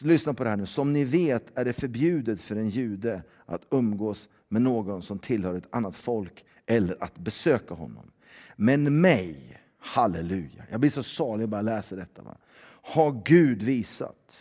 lyssna 0.03 0.35
på 0.35 0.45
det 0.45 0.51
här 0.51 0.57
nu, 0.57 0.67
som 0.67 0.93
ni 0.93 1.05
vet 1.05 1.59
är 1.59 1.65
det 1.65 1.73
förbjudet 1.73 2.41
för 2.41 2.57
en 2.57 2.69
jude 2.69 3.23
att 3.47 3.63
umgås 3.71 4.29
med 4.49 4.63
någon 4.63 5.03
som 5.03 5.19
tillhör 5.19 5.55
ett 5.55 5.69
annat 5.71 5.97
folk 5.97 6.45
eller 6.67 7.03
att 7.03 7.19
besöka 7.19 7.75
honom. 7.75 8.11
Men 8.57 9.01
mig, 9.01 9.61
halleluja, 9.79 10.65
jag 10.71 10.81
blir 10.81 10.91
så 10.91 11.03
salig 11.03 11.49
bara 11.49 11.59
jag 11.59 11.65
läser 11.65 11.97
detta, 11.97 12.23
va? 12.23 12.37
har 12.83 13.23
Gud 13.25 13.63
visat 13.63 14.37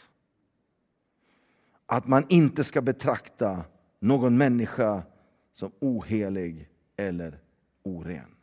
att 1.86 2.08
man 2.08 2.26
inte 2.30 2.64
ska 2.64 2.82
betrakta 2.82 3.64
någon 4.00 4.38
människa 4.38 5.04
som 5.54 5.72
ohelig 5.80 6.70
eller 6.98 7.40
oren. 7.84 8.36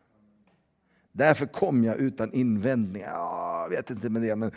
Därför 1.17 1.47
kom 1.47 1.85
jag 1.85 1.97
utan 1.97 2.33
invändningar. 2.33 3.09
Jag 3.09 3.69
vet 3.69 3.91
inte 3.91 4.09
med 4.09 4.23
det, 4.23 4.37
men 4.37 4.51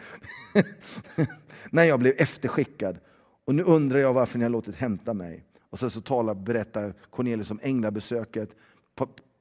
när 1.69 1.83
jag 1.83 1.99
blev 1.99 2.13
efterskickad. 2.17 2.99
Och 3.45 3.55
nu 3.55 3.63
undrar 3.63 3.99
jag 3.99 4.13
varför 4.13 4.37
ni 4.37 4.43
har 4.45 4.49
låtit 4.49 4.75
hämta 4.75 5.13
mig. 5.13 5.45
Och 5.69 5.79
sen 5.79 5.89
så 5.89 6.01
talar, 6.01 6.33
berättar 6.33 6.93
Cornelius 7.09 7.51
om 7.51 7.59
änglabesöket. 7.63 8.49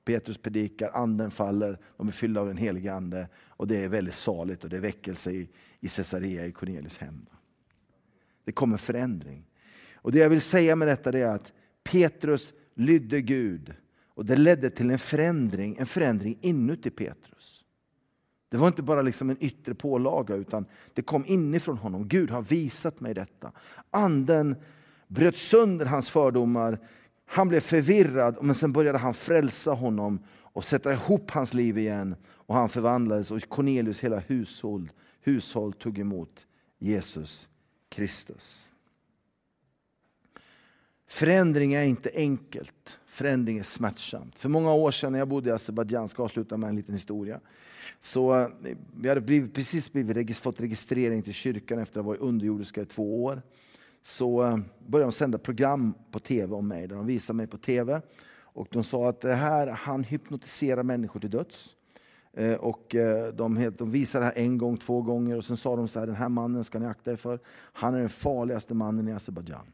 Petrus 0.05 0.39
predikar, 0.39 0.91
anden 0.95 1.31
faller, 1.31 1.79
de 1.97 2.09
är 2.09 2.13
fyllda 2.13 2.41
av 2.41 2.47
den 2.47 2.57
helige 2.57 2.95
ande. 2.95 3.29
Och 3.49 3.67
det 3.67 3.85
är 3.85 3.89
väldigt 3.89 4.15
saligt 4.15 4.65
och 4.65 4.71
det 4.71 4.77
är 4.77 4.81
väckelse 4.81 5.31
i, 5.31 5.49
i 5.81 5.89
Caesarea, 5.89 6.47
i 6.47 6.53
Cornelius 6.53 6.99
hem. 6.99 7.27
Det 8.45 8.53
kommer 8.53 8.77
förändring. 8.77 9.45
Och 9.95 10.13
det 10.13 10.19
jag 10.19 10.29
vill 10.29 10.41
säga 10.41 10.77
med 10.77 10.89
detta 10.89 11.19
är 11.19 11.27
att 11.27 11.53
Petrus 11.85 12.53
lydde 12.75 13.21
Gud 13.21 13.75
och 14.19 14.25
det 14.25 14.37
ledde 14.37 14.71
till 14.71 14.91
en 14.91 14.99
förändring, 14.99 15.77
en 15.79 15.87
förändring 15.87 16.39
inuti 16.41 16.91
Petrus. 16.91 17.65
Det 18.49 18.57
var 18.57 18.67
inte 18.67 18.83
bara 18.83 19.03
liksom 19.03 19.31
en 19.31 19.37
yttre 19.41 19.75
pålaga 19.75 20.35
utan 20.35 20.67
det 20.95 21.03
kom 21.03 21.27
inifrån 21.27 21.79
honom. 21.79 22.09
Gud 22.09 22.31
har 22.31 22.43
visat 22.43 23.01
mig 23.01 23.15
detta. 23.15 23.53
Anden 23.91 24.57
bröt 25.09 25.37
sönder 25.37 25.87
hans 25.87 26.11
fördomar. 26.11 26.79
Han 27.27 27.49
blev 27.49 27.61
förvirrad 27.61 28.39
men 28.43 28.55
sen 28.55 28.73
började 28.73 28.99
han 28.99 29.15
frälsa 29.15 29.73
honom 29.73 30.19
och 30.29 30.65
sätta 30.65 30.93
ihop 30.93 31.31
hans 31.31 31.55
liv 31.55 31.79
igen. 31.79 32.15
Och 32.27 32.55
Han 32.55 32.69
förvandlades 32.69 33.31
och 33.31 33.49
Cornelius 33.49 34.01
hela 34.01 34.19
hushåll, 34.19 34.91
hushåll 35.21 35.73
tog 35.73 35.99
emot 35.99 36.47
Jesus 36.79 37.49
Kristus. 37.89 38.75
Förändring 41.07 41.73
är 41.73 41.85
inte 41.85 42.11
enkelt. 42.15 42.98
Förändring 43.19 43.59
är 43.59 43.63
smärtsamt. 43.63 44.39
För 44.39 44.49
många 44.49 44.73
år 44.73 44.91
sedan 44.91 45.13
när 45.13 45.19
jag 45.19 45.29
bodde 45.29 45.51
i 45.51 45.53
Azerbajdzjan, 45.53 46.09
ska 46.09 46.23
avsluta 46.23 46.57
med 46.57 46.69
en 46.69 46.77
liten 46.77 46.95
historia. 46.95 47.41
Så 48.01 48.39
eh, 48.39 48.49
vi 48.97 49.09
hade 49.09 49.21
blivit, 49.21 49.55
precis 49.55 49.93
blivit, 49.93 50.37
fått 50.37 50.61
registrering 50.61 51.23
till 51.23 51.33
kyrkan 51.33 51.79
efter 51.79 52.01
att 52.01 52.05
ha 52.05 52.13
varit 52.13 52.21
underjordiska 52.21 52.83
i 52.83 52.85
två 52.85 53.25
år. 53.25 53.43
Så 54.03 54.45
eh, 54.45 54.59
började 54.87 55.11
de 55.11 55.13
sända 55.13 55.39
program 55.39 55.95
på 56.11 56.19
tv 56.19 56.55
om 56.55 56.69
mig, 56.69 56.87
där 56.87 56.97
de 56.97 57.07
visade 57.07 57.37
mig 57.37 57.47
på 57.47 57.59
tv. 57.59 58.03
Och 58.37 58.69
de 58.71 58.85
sa 58.85 59.09
att 59.09 59.21
det 59.21 59.35
här, 59.35 59.67
han 59.67 60.05
hypnotiserar 60.05 60.83
människor 60.83 61.21
till 61.21 61.31
döds. 61.31 61.75
Och 62.59 62.87
de, 63.35 63.73
de 63.79 63.91
visade 63.91 64.25
det 64.25 64.29
här 64.29 64.45
en 64.45 64.59
gång, 64.59 64.77
två 64.77 65.03
gånger 65.03 65.37
och 65.37 65.45
sen 65.45 65.57
sa 65.57 65.77
de 65.77 65.89
så 65.89 65.99
här, 65.99 66.07
den 66.07 66.17
här 66.17 66.29
mannen 66.29 66.65
ska 66.65 66.79
ni 66.79 66.87
akta 66.87 67.13
er 67.13 67.17
för. 67.17 67.41
Han 67.73 67.95
är 67.95 67.99
den 67.99 68.09
farligaste 68.09 68.75
mannen 68.75 69.09
i 69.09 69.13
Azerbajdzjan. 69.13 69.67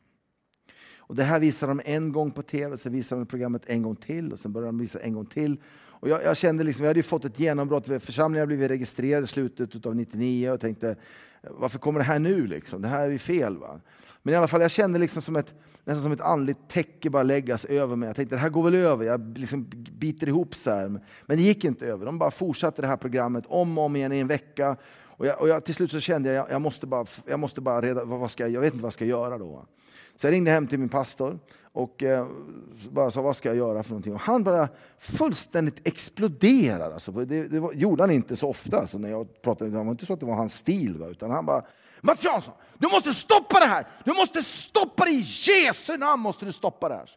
Och 1.06 1.14
det 1.14 1.24
här 1.24 1.40
visar 1.40 1.68
de 1.68 1.80
en 1.84 2.12
gång 2.12 2.30
på 2.30 2.42
tv, 2.42 2.76
sen 2.76 2.92
visar 2.92 3.16
de 3.16 3.26
programmet 3.26 3.62
en 3.66 3.82
gång 3.82 3.96
till 3.96 4.32
och 4.32 4.38
sen 4.38 4.52
börjar 4.52 4.66
de 4.66 4.78
visa 4.78 4.98
en 5.00 5.12
gång 5.12 5.26
till. 5.26 5.56
Och 5.86 6.08
jag, 6.08 6.24
jag 6.24 6.36
kände 6.36 6.64
liksom, 6.64 6.84
jag 6.84 6.90
hade 6.90 7.02
fått 7.02 7.24
ett 7.24 7.40
genombrott, 7.40 7.86
församlingen 7.86 8.40
hade 8.40 8.46
blivit 8.46 8.70
registrerad 8.70 9.24
i 9.24 9.26
slutet 9.26 9.86
av 9.86 9.96
99 9.96 10.50
och 10.50 10.60
tänkte 10.60 10.96
varför 11.50 11.78
kommer 11.78 12.00
det 12.00 12.04
här 12.04 12.18
nu? 12.18 12.46
Liksom? 12.46 12.82
Det 12.82 12.88
här 12.88 13.10
är 13.10 13.18
fel. 13.18 13.56
Va? 13.56 13.80
Men 14.22 14.34
i 14.34 14.36
alla 14.36 14.46
fall, 14.46 14.60
jag 14.60 14.70
kände 14.70 14.98
liksom 14.98 15.22
som 15.22 15.36
ett, 15.36 15.54
nästan 15.84 16.02
som 16.02 16.12
ett 16.12 16.20
andligt 16.20 16.58
täcke 16.68 17.10
bara 17.10 17.22
läggas 17.22 17.64
över 17.64 17.96
mig. 17.96 18.06
Jag 18.06 18.16
tänkte 18.16 18.36
det 18.36 18.40
här 18.40 18.48
går 18.48 18.62
väl 18.62 18.74
över, 18.74 19.04
jag 19.04 19.38
liksom 19.38 19.66
biter 19.98 20.28
ihop 20.28 20.54
så 20.54 20.70
här. 20.70 20.88
Men 21.26 21.36
det 21.36 21.42
gick 21.42 21.64
inte 21.64 21.86
över. 21.86 22.06
De 22.06 22.18
bara 22.18 22.30
fortsatte 22.30 22.82
det 22.82 22.88
här 22.88 22.96
programmet 22.96 23.44
om 23.46 23.78
och 23.78 23.84
om 23.84 23.96
igen 23.96 24.12
i 24.12 24.18
en 24.18 24.26
vecka. 24.26 24.76
Och, 25.02 25.26
jag, 25.26 25.40
och 25.40 25.48
jag, 25.48 25.64
till 25.64 25.74
slut 25.74 25.90
så 25.90 26.00
kände 26.00 26.28
jag, 26.28 26.36
jag, 26.36 26.50
jag 26.50 26.62
måste 26.62 26.86
bara, 26.86 27.06
jag 27.26 27.40
måste 27.40 27.60
bara 27.60 27.80
reda, 27.80 28.04
vad 28.04 28.30
ska 28.30 28.42
jag, 28.42 28.50
jag 28.50 28.60
vet 28.60 28.72
inte 28.72 28.82
vad 28.82 28.88
jag 28.88 28.92
ska 28.92 29.04
göra 29.04 29.38
då. 29.38 29.66
Så 30.16 30.26
jag 30.26 30.32
ringde 30.32 30.50
hem 30.50 30.66
till 30.66 30.78
min 30.78 30.88
pastor 30.88 31.38
och 31.72 32.02
eh, 32.02 32.26
bara 32.90 33.10
sa, 33.10 33.22
vad 33.22 33.36
ska 33.36 33.48
jag 33.48 33.56
göra 33.56 33.82
för 33.82 33.90
någonting? 33.90 34.14
Och 34.14 34.20
han 34.20 34.44
bara 34.44 34.68
fullständigt 34.98 35.86
exploderar. 35.88 36.92
Alltså, 36.92 37.12
det, 37.12 37.48
det 37.48 37.60
var, 37.60 37.72
gjorde 37.72 38.02
han 38.02 38.10
inte 38.10 38.36
så 38.36 38.48
ofta. 38.48 38.80
Alltså, 38.80 38.98
när 38.98 39.10
jag 39.10 39.42
pratade, 39.42 39.70
det 39.70 39.76
var 39.76 39.90
inte 39.90 40.06
så 40.06 40.12
att 40.12 40.20
det 40.20 40.26
var 40.26 40.34
hans 40.34 40.54
stil, 40.54 40.98
va? 40.98 41.06
utan 41.06 41.30
han 41.30 41.46
bara 41.46 41.64
Mats 42.00 42.24
Jansson, 42.24 42.54
du 42.78 42.88
måste 42.88 43.14
stoppa 43.14 43.60
det 43.60 43.66
här! 43.66 43.86
Du 44.04 44.12
måste 44.12 44.42
stoppa 44.42 45.04
det 45.04 45.10
i 45.10 45.24
Jesu 45.26 45.96
namn! 45.96 46.22
måste 46.22 46.44
du 46.44 46.52
stoppa 46.52 46.88
det 46.88 46.94
här. 46.94 47.10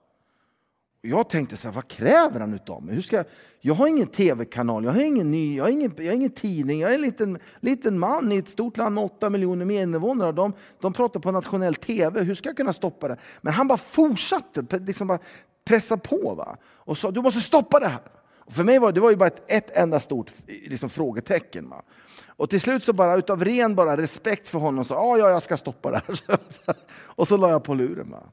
Jag 1.01 1.29
tänkte 1.29 1.57
så 1.57 1.67
här, 1.67 1.75
vad 1.75 1.87
kräver 1.87 2.39
han 2.39 2.53
utav 2.53 2.83
mig? 2.83 2.95
Hur 2.95 3.01
ska, 3.01 3.23
jag 3.61 3.73
har 3.73 3.87
ingen 3.87 4.07
tv-kanal, 4.07 4.83
jag 4.83 4.91
har 4.91 5.01
ingen 5.01 5.31
ny, 5.31 5.57
jag 5.57 5.63
har 5.63 5.71
ingen, 5.71 5.93
jag 5.97 6.05
har 6.05 6.13
ingen 6.13 6.31
tidning, 6.31 6.79
jag 6.79 6.91
är 6.91 6.95
en 6.95 7.01
liten, 7.01 7.39
liten 7.59 7.99
man 7.99 8.31
i 8.31 8.37
ett 8.37 8.49
stort 8.49 8.77
land 8.77 8.95
med 8.95 9.03
8 9.03 9.29
miljoner 9.29 9.71
invånare. 9.71 10.31
De, 10.31 10.53
de 10.81 10.93
pratar 10.93 11.19
på 11.19 11.31
nationell 11.31 11.75
tv, 11.75 12.23
hur 12.23 12.35
ska 12.35 12.49
jag 12.49 12.57
kunna 12.57 12.73
stoppa 12.73 13.07
det? 13.07 13.17
Men 13.41 13.53
han 13.53 13.67
bara 13.67 13.77
fortsatte 13.77 14.79
liksom 14.79 15.07
bara 15.07 15.19
pressa 15.65 15.97
på 15.97 16.35
va? 16.35 16.57
och 16.63 16.97
sa, 16.97 17.11
du 17.11 17.21
måste 17.21 17.41
stoppa 17.41 17.79
det 17.79 17.87
här. 17.87 18.01
Och 18.47 18.53
för 18.53 18.63
mig 18.63 18.79
var 18.79 18.91
det 18.91 18.99
var 18.99 19.09
ju 19.09 19.15
bara 19.15 19.27
ett, 19.27 19.43
ett 19.47 19.77
enda 19.77 19.99
stort 19.99 20.31
liksom, 20.47 20.89
frågetecken. 20.89 21.69
Va? 21.69 21.81
Och 22.27 22.49
till 22.49 22.61
slut 22.61 22.83
så 22.83 22.93
bara 22.93 23.15
utav 23.15 23.45
ren 23.45 23.75
bara 23.75 23.97
respekt 23.97 24.47
för 24.47 24.59
honom 24.59 24.85
sa 24.85 24.93
ja, 24.93 25.17
ja, 25.17 25.29
jag 25.29 25.41
ska 25.41 25.57
stoppa 25.57 25.91
det 25.91 26.01
här. 26.07 26.39
och 26.99 27.27
så 27.27 27.37
la 27.37 27.49
jag 27.49 27.63
på 27.63 27.73
luren. 27.73 28.11
Va? 28.11 28.23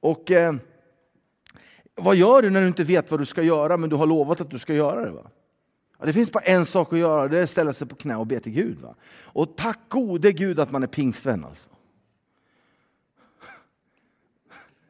Och, 0.00 0.30
eh, 0.30 0.54
vad 1.94 2.16
gör 2.16 2.42
du 2.42 2.50
när 2.50 2.60
du 2.60 2.66
inte 2.66 2.84
vet 2.84 3.10
vad 3.10 3.20
du 3.20 3.26
ska 3.26 3.42
göra 3.42 3.76
men 3.76 3.90
du 3.90 3.96
har 3.96 4.06
lovat 4.06 4.40
att 4.40 4.50
du 4.50 4.58
ska 4.58 4.74
göra 4.74 5.04
det? 5.04 5.10
Va? 5.10 5.30
Ja, 5.98 6.06
det 6.06 6.12
finns 6.12 6.32
bara 6.32 6.44
en 6.44 6.66
sak 6.66 6.92
att 6.92 6.98
göra, 6.98 7.28
det 7.28 7.38
är 7.38 7.42
att 7.42 7.50
ställa 7.50 7.72
sig 7.72 7.86
på 7.86 7.94
knä 7.94 8.16
och 8.16 8.26
be 8.26 8.40
till 8.40 8.52
Gud. 8.52 8.78
Va? 8.78 8.94
Och 9.22 9.56
tack 9.56 9.78
gode 9.88 10.32
Gud 10.32 10.60
att 10.60 10.70
man 10.70 10.82
är 10.82 10.86
pingstvän 10.86 11.44
alltså. 11.44 11.68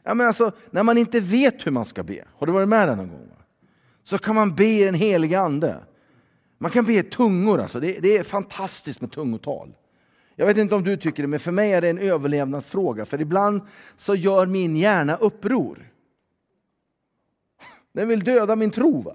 Ja, 0.02 0.14
men 0.14 0.26
alltså, 0.26 0.52
när 0.70 0.82
man 0.82 0.98
inte 0.98 1.20
vet 1.20 1.66
hur 1.66 1.70
man 1.70 1.84
ska 1.84 2.02
be, 2.02 2.24
har 2.36 2.46
du 2.46 2.52
varit 2.52 2.68
med 2.68 2.88
den 2.88 2.98
någon 2.98 3.08
gång? 3.08 3.28
Va? 3.30 3.44
Så 4.02 4.18
kan 4.18 4.34
man 4.34 4.54
be 4.54 4.66
i 4.66 4.84
den 4.84 4.94
helige 4.94 5.40
ande. 5.40 5.76
Man 6.58 6.70
kan 6.70 6.84
be 6.84 6.92
i 6.92 7.02
tungor, 7.02 7.60
alltså. 7.60 7.80
det, 7.80 8.00
det 8.00 8.16
är 8.16 8.22
fantastiskt 8.22 9.00
med 9.00 9.12
tungotal. 9.12 9.72
Jag 10.36 10.46
vet 10.46 10.56
inte 10.56 10.74
om 10.74 10.84
du 10.84 10.96
tycker 10.96 11.22
det, 11.22 11.26
men 11.26 11.40
för 11.40 11.52
mig 11.52 11.72
är 11.72 11.80
det 11.80 11.88
en 11.88 11.98
överlevnadsfråga. 11.98 13.04
För 13.04 13.20
ibland 13.20 13.62
så 13.96 14.14
gör 14.14 14.46
min 14.46 14.76
hjärna 14.76 15.16
uppror. 15.16 15.90
Den 17.94 18.08
vill 18.08 18.20
döda 18.20 18.56
min 18.56 18.70
tro. 18.70 19.02
Va? 19.02 19.14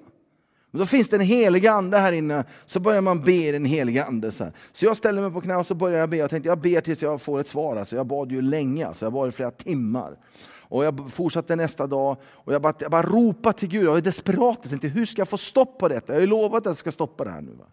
Men 0.71 0.79
då 0.79 0.85
finns 0.85 1.09
det 1.09 1.15
en 1.15 1.21
helig 1.21 1.67
ande 1.67 1.97
här 1.97 2.11
inne, 2.11 2.43
så 2.65 2.79
börjar 2.79 3.01
man 3.01 3.21
be 3.21 3.33
i 3.33 3.51
den 3.51 3.65
heliga 3.65 4.05
ande. 4.05 4.31
Så, 4.31 4.45
så 4.73 4.85
jag 4.85 4.97
ställer 4.97 5.21
mig 5.21 5.31
på 5.31 5.41
knä 5.41 5.55
och 5.55 5.65
så 5.65 5.75
börjar 5.75 5.99
jag 5.99 6.09
be. 6.09 6.17
Jag 6.17 6.29
tänkte 6.29 6.49
jag 6.49 6.59
ber 6.59 6.81
tills 6.81 7.03
jag 7.03 7.21
får 7.21 7.39
ett 7.39 7.47
svar. 7.47 7.75
Alltså, 7.75 7.95
jag 7.95 8.05
bad 8.05 8.31
ju 8.31 8.41
länge, 8.41 8.87
alltså, 8.87 9.05
jag 9.05 9.13
bad 9.13 9.29
i 9.29 9.31
flera 9.31 9.51
timmar. 9.51 10.17
Och 10.57 10.85
jag 10.85 11.11
fortsatte 11.11 11.55
nästa 11.55 11.87
dag 11.87 12.17
och 12.23 12.53
jag 12.53 12.61
bara, 12.61 12.73
jag 12.79 12.91
bara 12.91 13.01
ropade 13.01 13.57
till 13.57 13.69
Gud. 13.69 13.83
Jag 13.83 13.91
var 13.91 14.01
desperat. 14.01 14.57
Jag 14.61 14.69
tänkte, 14.69 14.87
hur 14.87 15.05
ska 15.05 15.21
jag 15.21 15.29
få 15.29 15.37
stopp 15.37 15.79
på 15.79 15.87
detta? 15.87 16.13
Jag 16.13 16.15
har 16.15 16.21
ju 16.21 16.27
lovat 16.27 16.57
att 16.57 16.65
jag 16.65 16.77
ska 16.77 16.91
stoppa 16.91 17.23
det 17.23 17.31
här 17.31 17.41
nu. 17.41 17.51
Va? 17.51 17.65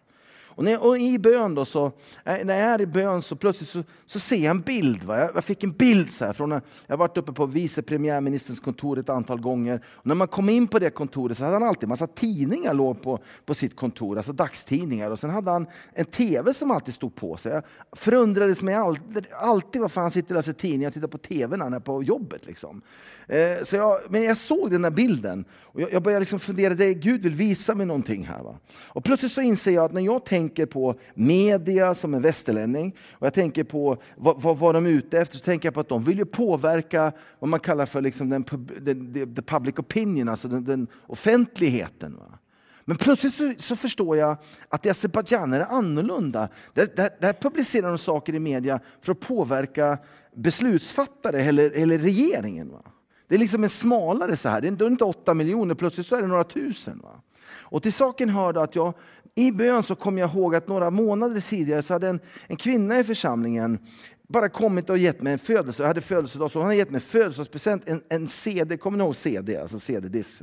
Och, 0.57 0.65
när 0.65 0.87
och 0.87 0.99
i 0.99 1.19
bön 1.19 1.55
då 1.55 1.65
så, 1.65 1.87
eh, 2.25 2.45
när 2.45 2.59
jag 2.59 2.69
är 2.69 2.81
i 2.81 2.87
bön 2.87 3.23
så 3.23 3.37
plötsligt 3.37 3.69
så, 3.69 3.85
så 4.07 4.19
ser 4.19 4.37
jag 4.37 4.51
en 4.51 4.61
bild. 4.61 5.03
Va? 5.03 5.19
Jag, 5.19 5.31
jag 5.35 5.45
fick 5.45 5.65
en 5.65 5.73
bild 5.73 6.11
så 6.11 6.25
här 6.25 6.33
från, 6.33 6.51
jag 6.51 6.63
har 6.89 6.97
varit 6.97 7.17
uppe 7.17 7.33
på 7.33 7.47
vice 7.47 7.83
premiärministerns 7.83 8.61
kontor 8.61 8.99
ett 8.99 9.09
antal 9.09 9.41
gånger. 9.41 9.81
Och 9.87 10.07
när 10.07 10.15
man 10.15 10.29
kom 10.29 10.49
in 10.49 10.69
på 10.69 10.79
det 10.79 10.91
kontoret 10.91 11.39
så 11.39 11.45
hade 11.45 11.57
han 11.57 11.69
alltid 11.69 11.83
en 11.83 11.89
massa 11.89 12.07
tidningar 12.07 12.75
låg 12.75 13.03
på, 13.03 13.19
på 13.45 13.55
sitt 13.55 13.77
kontor, 13.77 14.17
alltså 14.17 14.33
dagstidningar. 14.33 15.11
Och 15.11 15.19
sen 15.19 15.31
hade 15.31 15.51
han 15.51 15.67
en 15.93 16.05
TV 16.05 16.55
som 16.55 16.71
alltid 16.71 16.95
stod 16.95 17.15
på 17.15 17.37
sig. 17.37 17.53
Jag 17.53 17.63
förundrades 17.93 18.63
mig 18.63 18.75
alltid, 18.75 19.27
alltid 19.33 19.83
varför 19.83 20.01
han 20.01 20.11
sitter 20.11 20.31
och 20.31 20.37
läser 20.37 20.53
tidningar 20.53 20.89
och 20.89 20.95
tittar 20.95 21.09
på 21.09 21.19
TV 21.19 21.57
när 21.57 21.65
han 21.65 21.75
är 21.75 21.81
på 21.81 22.03
jobbet. 22.03 22.47
Liksom. 22.47 22.83
Eh, 23.29 23.63
så 23.63 23.77
jag, 23.77 23.99
men 24.09 24.23
jag 24.23 24.37
såg 24.37 24.71
den 24.71 24.83
där 24.83 24.91
bilden 24.91 25.45
och 25.77 25.81
jag, 25.81 25.93
jag 25.93 26.03
började 26.03 26.21
liksom 26.21 26.39
fundera, 26.39 26.75
det 26.75 26.95
Gud 26.95 27.23
vill 27.23 27.35
visa 27.35 27.75
mig 27.75 27.87
någonting 27.87 28.27
här. 28.27 28.43
Va? 28.43 28.59
Och 28.87 29.05
plötsligt 29.05 29.33
så 29.33 29.41
inser 29.41 29.71
jag 29.71 29.85
att 29.85 29.93
när 29.93 30.01
jag 30.01 30.25
tänker 30.25 30.46
tänker 30.49 30.67
på 30.67 30.95
media 31.15 31.95
som 31.95 32.15
en 32.15 32.23
västerlänning 32.23 32.97
och 33.13 33.27
jag 33.27 33.35
tänker 33.35 33.65
på 33.65 33.97
vad, 34.17 34.43
vad, 34.43 34.59
vad 34.59 34.75
de 34.75 34.87
är 34.87 34.91
ute 34.91 35.19
efter, 35.19 35.39
så 35.39 35.45
tänker 35.45 35.67
jag 35.67 35.75
på 35.75 35.81
att 35.81 35.89
de 35.89 36.05
vill 36.05 36.19
ju 36.19 36.25
påverka 36.25 37.13
vad 37.39 37.49
man 37.49 37.61
kallar 37.61 37.87
för 37.87 38.01
liksom 38.01 38.29
den, 38.29 38.45
den, 38.81 39.35
the 39.35 39.43
public 39.43 39.79
opinion, 39.79 40.29
alltså 40.29 40.49
den, 40.49 40.65
den 40.65 40.87
offentligheten. 41.07 42.17
Va? 42.17 42.39
Men 42.85 42.97
plötsligt 42.97 43.35
så, 43.35 43.53
så, 43.59 43.77
förstår 43.77 44.17
jag 44.17 44.37
att 44.69 44.87
i 44.87 44.91
Azerbajdzjan 44.91 45.53
är 45.53 45.59
det 45.59 45.67
annorlunda. 45.67 46.49
Där, 46.75 46.89
där, 46.97 47.11
där 47.21 47.33
publicerar 47.33 47.89
de 47.89 47.99
saker 47.99 48.35
i 48.35 48.39
media 48.39 48.81
för 49.01 49.13
att 49.13 49.21
påverka 49.21 49.99
beslutsfattare 50.35 51.43
eller, 51.43 51.71
eller 51.71 51.99
regeringen. 51.99 52.71
Va? 52.71 52.83
Det 53.29 53.35
är 53.35 53.39
liksom 53.39 53.65
en 53.65 53.71
smalare 53.71 54.37
så 54.37 54.49
här. 54.49 54.61
Det 54.61 54.69
är 54.69 54.87
inte 54.87 55.05
åtta 55.05 55.35
miljoner, 55.35 55.75
plötsligt 55.75 56.07
så 56.07 56.17
är 56.17 56.23
det 56.23 56.29
några 56.29 56.45
tusen. 56.45 56.99
Va? 56.99 57.23
Och 57.69 57.83
till 57.83 57.93
saken 57.93 58.29
hörde 58.29 58.63
att 58.63 58.75
jag 58.77 58.95
i 59.35 59.53
bön 59.53 59.83
så 59.83 59.95
kom 59.95 60.19
jag 60.19 60.31
ihåg 60.31 60.55
att 60.55 60.69
några 60.69 60.91
månader 60.91 61.41
tidigare 61.41 61.83
så 61.83 61.93
hade 61.93 62.09
en, 62.09 62.21
en 62.47 62.57
kvinna 62.57 62.99
i 62.99 63.05
församlingen 63.05 63.79
bara 64.29 64.49
kommit 64.49 64.91
och 64.91 64.99
gett 64.99 65.23
mig 65.23 65.33
en 65.33 65.39
födelsedag. 65.39 65.85
Jag 65.85 65.89
hade 65.89 66.01
födelsedag, 66.01 66.51
så 66.51 66.59
han 66.59 66.67
hade 66.67 66.77
gett 66.77 66.91
mig 66.91 67.01
födelsedagspresent, 67.01 67.83
en, 67.87 68.03
en 68.09 68.29
CD, 68.29 68.77
kommer 68.77 68.99
ni 68.99 69.05
ihåg 69.05 69.17
CD, 69.17 69.57
alltså 69.57 69.79
CD-disk 69.79 70.43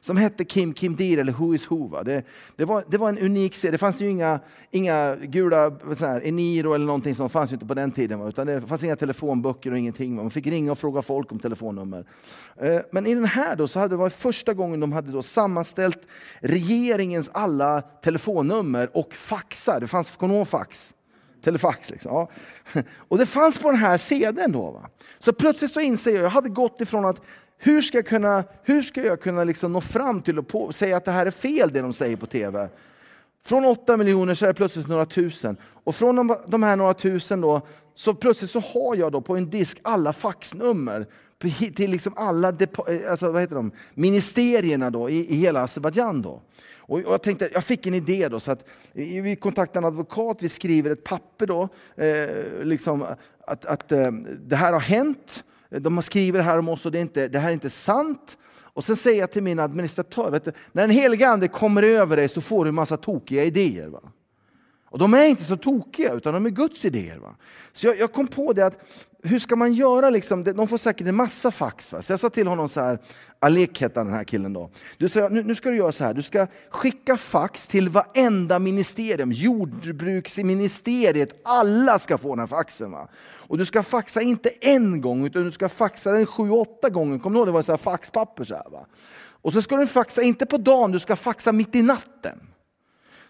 som 0.00 0.16
hette 0.16 0.44
Kim 0.44 0.74
Kim 0.74 0.96
Deer 0.96 1.18
eller 1.18 1.32
Who 1.32 1.54
is 1.54 1.70
Who. 1.70 2.02
Det, 2.02 2.24
det, 2.56 2.64
var, 2.64 2.84
det 2.88 2.98
var 2.98 3.08
en 3.08 3.18
unik 3.18 3.54
CD, 3.54 3.72
det 3.72 3.78
fanns 3.78 4.00
ju 4.00 4.10
inga, 4.10 4.40
inga 4.70 5.16
gula 5.16 5.72
så 5.94 6.06
här, 6.06 6.26
Eniro 6.26 6.74
eller 6.74 6.86
någonting 6.86 7.14
som 7.14 7.30
fanns 7.30 7.52
ju 7.52 7.54
inte 7.54 7.66
på 7.66 7.74
den 7.74 7.90
tiden, 7.90 8.28
utan 8.28 8.46
det 8.46 8.60
fanns 8.60 8.84
inga 8.84 8.96
telefonböcker 8.96 9.70
och 9.70 9.78
ingenting. 9.78 10.14
Man 10.14 10.30
fick 10.30 10.46
ringa 10.46 10.72
och 10.72 10.78
fråga 10.78 11.02
folk 11.02 11.32
om 11.32 11.38
telefonnummer. 11.38 12.04
Eh, 12.56 12.80
men 12.92 13.06
i 13.06 13.14
den 13.14 13.24
här 13.24 13.56
då, 13.56 13.68
så 13.68 13.78
hade 13.78 13.92
det 13.92 13.98
varit 13.98 14.12
första 14.12 14.54
gången 14.54 14.80
de 14.80 14.92
hade 14.92 15.12
då 15.12 15.22
sammanställt 15.22 15.98
regeringens 16.40 17.30
alla 17.32 17.80
telefonnummer 17.80 18.90
och 18.96 19.14
faxar. 19.14 19.80
Det 19.80 19.86
fanns, 19.86 20.16
kommer 20.16 20.44
fax? 20.44 20.94
Telefax 21.44 21.90
liksom. 21.90 22.12
Ja. 22.12 22.28
Och 23.08 23.18
det 23.18 23.26
fanns 23.26 23.58
på 23.58 23.70
den 23.70 23.80
här 23.80 23.96
CDn 23.96 24.52
då. 24.52 24.70
Va? 24.70 24.88
Så 25.18 25.32
plötsligt 25.32 25.72
så 25.72 25.80
inser 25.80 26.14
jag, 26.14 26.24
jag 26.24 26.30
hade 26.30 26.48
gått 26.48 26.80
ifrån 26.80 27.04
att 27.04 27.20
hur 27.58 27.82
ska 27.82 27.98
jag 27.98 28.06
kunna, 28.06 28.44
hur 28.62 28.82
ska 28.82 29.04
jag 29.04 29.20
kunna 29.20 29.44
liksom 29.44 29.72
nå 29.72 29.80
fram 29.80 30.22
till 30.22 30.38
att 30.38 30.76
säga 30.76 30.96
att 30.96 31.04
det 31.04 31.10
här 31.10 31.26
är 31.26 31.30
fel 31.30 31.72
det 31.72 31.80
de 31.80 31.92
säger 31.92 32.16
på 32.16 32.26
TV? 32.26 32.68
Från 33.44 33.64
8 33.64 33.96
miljoner 33.96 34.34
så 34.34 34.44
är 34.44 34.48
det 34.48 34.54
plötsligt 34.54 34.88
några 34.88 35.06
tusen. 35.06 35.56
Och 35.84 35.94
från 35.94 36.16
de, 36.16 36.36
de 36.46 36.62
här 36.62 36.76
några 36.76 36.94
tusen 36.94 37.40
då, 37.40 37.66
så 37.94 38.14
plötsligt 38.14 38.50
så 38.50 38.60
har 38.60 38.96
jag 38.96 39.12
då 39.12 39.20
på 39.20 39.36
en 39.36 39.50
disk 39.50 39.78
alla 39.82 40.12
faxnummer 40.12 41.06
till 41.76 41.90
liksom 41.90 42.12
alla 42.16 42.52
alltså, 43.10 43.32
vad 43.32 43.40
heter 43.40 43.56
de, 43.56 43.70
ministerierna 43.94 44.90
då, 44.90 45.10
i, 45.10 45.34
i 45.34 45.36
hela 45.36 45.62
Azerbajdzjan. 45.62 46.22
Och 46.88 47.00
jag, 47.00 47.22
tänkte, 47.22 47.50
jag 47.52 47.64
fick 47.64 47.86
en 47.86 47.94
idé, 47.94 48.28
då, 48.28 48.40
så 48.40 48.52
att 48.52 48.68
vi 48.92 49.36
kontaktar 49.36 49.80
en 49.80 49.84
advokat, 49.84 50.42
vi 50.42 50.48
skriver 50.48 50.90
ett 50.90 51.04
papper 51.04 51.46
då, 51.46 51.68
eh, 51.96 52.64
liksom, 52.64 53.06
att, 53.46 53.64
att 53.64 53.92
eh, 53.92 54.12
det 54.46 54.56
här 54.56 54.72
har 54.72 54.80
hänt, 54.80 55.44
de 55.70 55.96
har 55.96 56.02
skrivit 56.02 56.38
det 56.38 56.42
här 56.42 56.58
om 56.58 56.68
oss 56.68 56.86
och 56.86 56.92
det, 56.92 56.98
är 56.98 57.02
inte, 57.02 57.28
det 57.28 57.38
här 57.38 57.48
är 57.48 57.52
inte 57.52 57.70
sant. 57.70 58.38
Och 58.60 58.84
sen 58.84 58.96
säger 58.96 59.20
jag 59.20 59.30
till 59.30 59.42
min 59.42 59.58
administratör, 59.58 60.30
vet 60.30 60.44
du, 60.44 60.52
när 60.72 60.84
en 60.84 60.90
helig 60.90 61.22
ande 61.22 61.48
kommer 61.48 61.82
över 61.82 62.16
dig 62.16 62.28
så 62.28 62.40
får 62.40 62.64
du 62.64 62.68
en 62.68 62.74
massa 62.74 62.96
tokiga 62.96 63.44
idéer. 63.44 63.88
Va? 63.88 64.00
Och 64.90 64.98
de 64.98 65.14
är 65.14 65.26
inte 65.26 65.42
så 65.42 65.56
tokiga, 65.56 66.12
utan 66.12 66.34
de 66.34 66.46
är 66.46 66.50
Guds 66.50 66.84
idéer. 66.84 67.18
Va? 67.18 67.34
Så 67.72 67.86
jag, 67.86 67.98
jag 67.98 68.12
kom 68.12 68.26
på 68.26 68.52
det 68.52 68.66
att 68.66 68.78
hur 69.22 69.38
ska 69.38 69.56
man 69.56 69.72
göra? 69.72 70.10
Liksom? 70.10 70.44
De 70.44 70.68
får 70.68 70.78
säkert 70.78 71.06
en 71.06 71.14
massa 71.14 71.50
fax. 71.50 71.92
Va? 71.92 72.02
Så 72.02 72.12
jag 72.12 72.20
sa 72.20 72.30
till 72.30 72.46
honom 72.46 72.68
så 72.68 72.80
här, 72.80 72.98
Alek 73.38 73.80
hette 73.80 74.00
den 74.00 74.12
här 74.12 74.24
killen 74.24 74.52
då. 74.52 74.70
Du 74.96 75.08
sa, 75.08 75.28
nu, 75.28 75.42
nu 75.42 75.54
ska 75.54 75.70
du 75.70 75.76
göra 75.76 75.92
så 75.92 76.04
här, 76.04 76.14
du 76.14 76.22
ska 76.22 76.46
skicka 76.70 77.16
fax 77.16 77.66
till 77.66 77.88
varenda 77.88 78.58
ministerium, 78.58 79.32
jordbruksministeriet, 79.32 81.40
alla 81.44 81.98
ska 81.98 82.18
få 82.18 82.28
den 82.28 82.38
här 82.38 82.46
faxen. 82.46 82.90
Va? 82.90 83.08
Och 83.20 83.58
du 83.58 83.64
ska 83.64 83.82
faxa 83.82 84.22
inte 84.22 84.50
en 84.60 85.00
gång, 85.00 85.26
utan 85.26 85.44
du 85.44 85.52
ska 85.52 85.68
faxa 85.68 86.12
den 86.12 86.26
sju, 86.26 86.50
åtta 86.50 86.90
gånger. 86.90 87.18
Kommer 87.18 87.34
du 87.34 87.38
ihåg, 87.38 87.48
det 87.48 87.52
var 87.52 87.62
så 87.62 87.72
här 87.72 87.76
faxpapper. 87.76 88.44
Så 88.44 88.54
här, 88.54 88.70
va? 88.70 88.86
Och 89.42 89.52
så 89.52 89.62
ska 89.62 89.76
du 89.76 89.86
faxa, 89.86 90.22
inte 90.22 90.46
på 90.46 90.56
dagen, 90.56 90.92
du 90.92 90.98
ska 90.98 91.16
faxa 91.16 91.52
mitt 91.52 91.74
i 91.74 91.82
natten. 91.82 92.40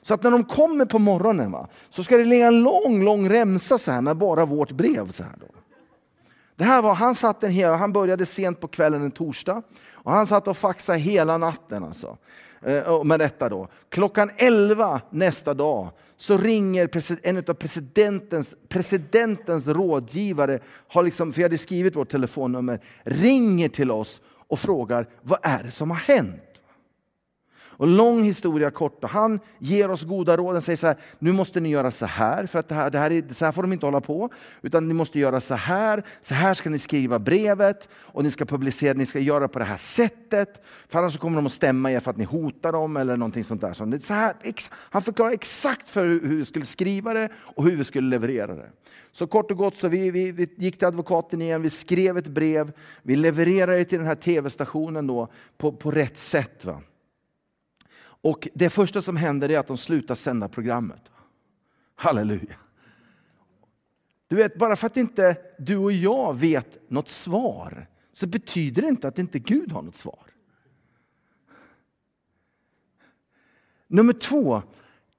Så 0.09 0.14
att 0.14 0.23
när 0.23 0.31
de 0.31 0.44
kommer 0.44 0.85
på 0.85 0.99
morgonen 0.99 1.53
va, 1.53 1.68
så 1.90 2.05
ska 2.05 2.16
det 2.16 2.25
ligga 2.25 2.47
en 2.47 2.62
lång, 2.62 3.05
lång 3.05 3.29
remsa 3.29 3.79
så 3.79 3.92
här 3.92 4.01
med 4.01 4.16
bara 4.16 4.44
vårt 4.44 4.71
brev. 4.71 5.11
Så 5.11 5.23
här 5.23 5.33
då. 5.40 5.47
Det 6.57 6.64
här 6.64 6.83
var, 6.83 6.94
han, 6.94 7.14
satt 7.14 7.42
en 7.42 7.51
hel, 7.51 7.73
han 7.73 7.92
började 7.92 8.27
sent 8.27 8.61
på 8.61 8.68
kvällen 8.68 9.03
en 9.03 9.11
torsdag 9.11 9.62
och 9.90 10.12
han 10.12 10.27
satt 10.27 10.49
och 10.49 10.57
faxade 10.57 10.99
hela 10.99 11.38
natten. 11.38 11.85
Alltså. 11.85 12.16
Eh, 12.62 13.05
med 13.05 13.21
detta 13.21 13.49
då. 13.49 13.68
Klockan 13.88 14.31
11 14.37 15.01
nästa 15.11 15.55
dag 15.55 15.90
så 16.16 16.37
ringer 16.37 16.90
en 17.23 17.37
av 17.38 17.55
presidentens, 17.55 18.55
presidentens 18.68 19.68
rådgivare, 19.68 20.59
har 20.88 21.03
liksom, 21.03 21.33
för 21.33 21.40
jag 21.40 21.49
hade 21.49 21.59
skrivit 21.59 21.97
vårt 21.97 22.09
telefonnummer, 22.09 22.81
ringer 23.03 23.68
till 23.68 23.90
oss 23.90 24.21
och 24.27 24.59
frågar 24.59 25.09
vad 25.23 25.38
är 25.42 25.62
det 25.62 25.71
som 25.71 25.90
har 25.90 25.99
hänt. 25.99 26.48
Och 27.79 27.87
lång 27.87 28.23
historia 28.23 28.71
kort, 28.71 29.05
han 29.05 29.41
ger 29.59 29.91
oss 29.91 30.03
goda 30.03 30.37
råd. 30.37 30.53
Han 30.53 30.62
säger 30.62 30.77
så 30.77 30.87
här, 30.87 30.97
nu 31.19 31.33
måste 31.33 31.61
ni 31.61 31.69
göra 31.69 31.91
så 31.91 32.07
här, 32.07 32.47
för 32.47 32.59
att 32.59 32.69
det 32.69 32.75
här, 32.75 32.91
det 32.91 32.99
här 32.99 33.11
är, 33.11 33.35
så 33.35 33.45
här 33.45 33.53
får 33.53 33.62
de 33.62 33.73
inte 33.73 33.87
hålla 33.87 34.01
på. 34.01 34.31
Utan 34.62 34.88
ni 34.88 34.95
måste 34.95 35.19
göra 35.19 35.41
så 35.41 35.55
här, 35.55 36.03
så 36.21 36.35
här 36.35 36.55
ska 36.55 36.71
ni 36.71 36.79
skriva 36.79 37.19
brevet 37.19 37.88
och 37.95 38.25
ni 38.25 38.31
ska 38.31 38.45
publicera, 38.45 38.95
ni 38.95 39.07
ska 39.07 39.19
göra 39.19 39.49
på 39.49 39.59
det 39.59 39.64
här 39.64 39.77
sättet. 39.77 40.62
För 40.88 40.99
annars 40.99 41.19
kommer 41.19 41.37
de 41.37 41.47
att 41.47 41.53
stämma 41.53 41.93
er 41.93 42.01
för 42.01 42.11
att 42.11 42.17
ni 42.17 42.25
hotar 42.25 42.73
dem 42.73 42.97
eller 42.97 43.17
någonting 43.17 43.45
sånt 43.45 43.61
där. 43.61 43.99
Så 43.99 44.14
här, 44.14 44.35
han 44.75 45.03
förklarar 45.03 45.31
exakt 45.31 45.88
för 45.88 46.05
hur 46.05 46.37
vi 46.37 46.45
skulle 46.45 46.64
skriva 46.64 47.14
det 47.14 47.29
och 47.37 47.64
hur 47.64 47.77
vi 47.77 47.85
skulle 47.85 48.09
leverera 48.09 48.55
det. 48.55 48.71
Så 49.12 49.27
kort 49.27 49.51
och 49.51 49.57
gott 49.57 49.77
så 49.77 49.88
vi, 49.88 50.11
vi, 50.11 50.33
vi 50.33 50.49
gick 50.57 50.79
till 50.79 50.88
advokaten 50.88 51.43
igen, 51.43 51.62
vi 51.62 51.71
skrev 51.71 52.19
ett 52.19 52.27
brev, 52.27 52.73
vi 53.03 53.17
levererade 53.17 53.79
det 53.79 53.85
till 53.85 53.99
den 53.99 54.07
här 54.07 54.14
tv-stationen 54.14 55.07
då 55.07 55.29
på, 55.59 55.73
på 55.73 55.91
rätt 55.91 56.19
sätt. 56.19 56.64
Va? 56.64 56.83
Och 58.20 58.48
det 58.54 58.70
första 58.70 59.02
som 59.02 59.16
händer 59.16 59.48
är 59.48 59.59
att 59.59 59.66
de 59.66 59.76
slutar 59.76 60.14
sända 60.14 60.48
programmet. 60.48 61.02
Halleluja. 61.94 62.57
Du 64.28 64.37
vet, 64.37 64.59
bara 64.59 64.76
för 64.76 64.87
att 64.87 64.96
inte 64.96 65.37
du 65.59 65.76
och 65.76 65.92
jag 65.92 66.35
vet 66.35 66.90
något 66.90 67.09
svar 67.09 67.87
så 68.12 68.26
betyder 68.26 68.83
det 68.83 68.88
inte 68.88 69.09
att 69.09 69.18
inte 69.18 69.38
Gud 69.38 69.72
har 69.72 69.83
något 69.83 69.96
svar. 69.96 70.26
Nummer 73.87 74.12
två, 74.12 74.62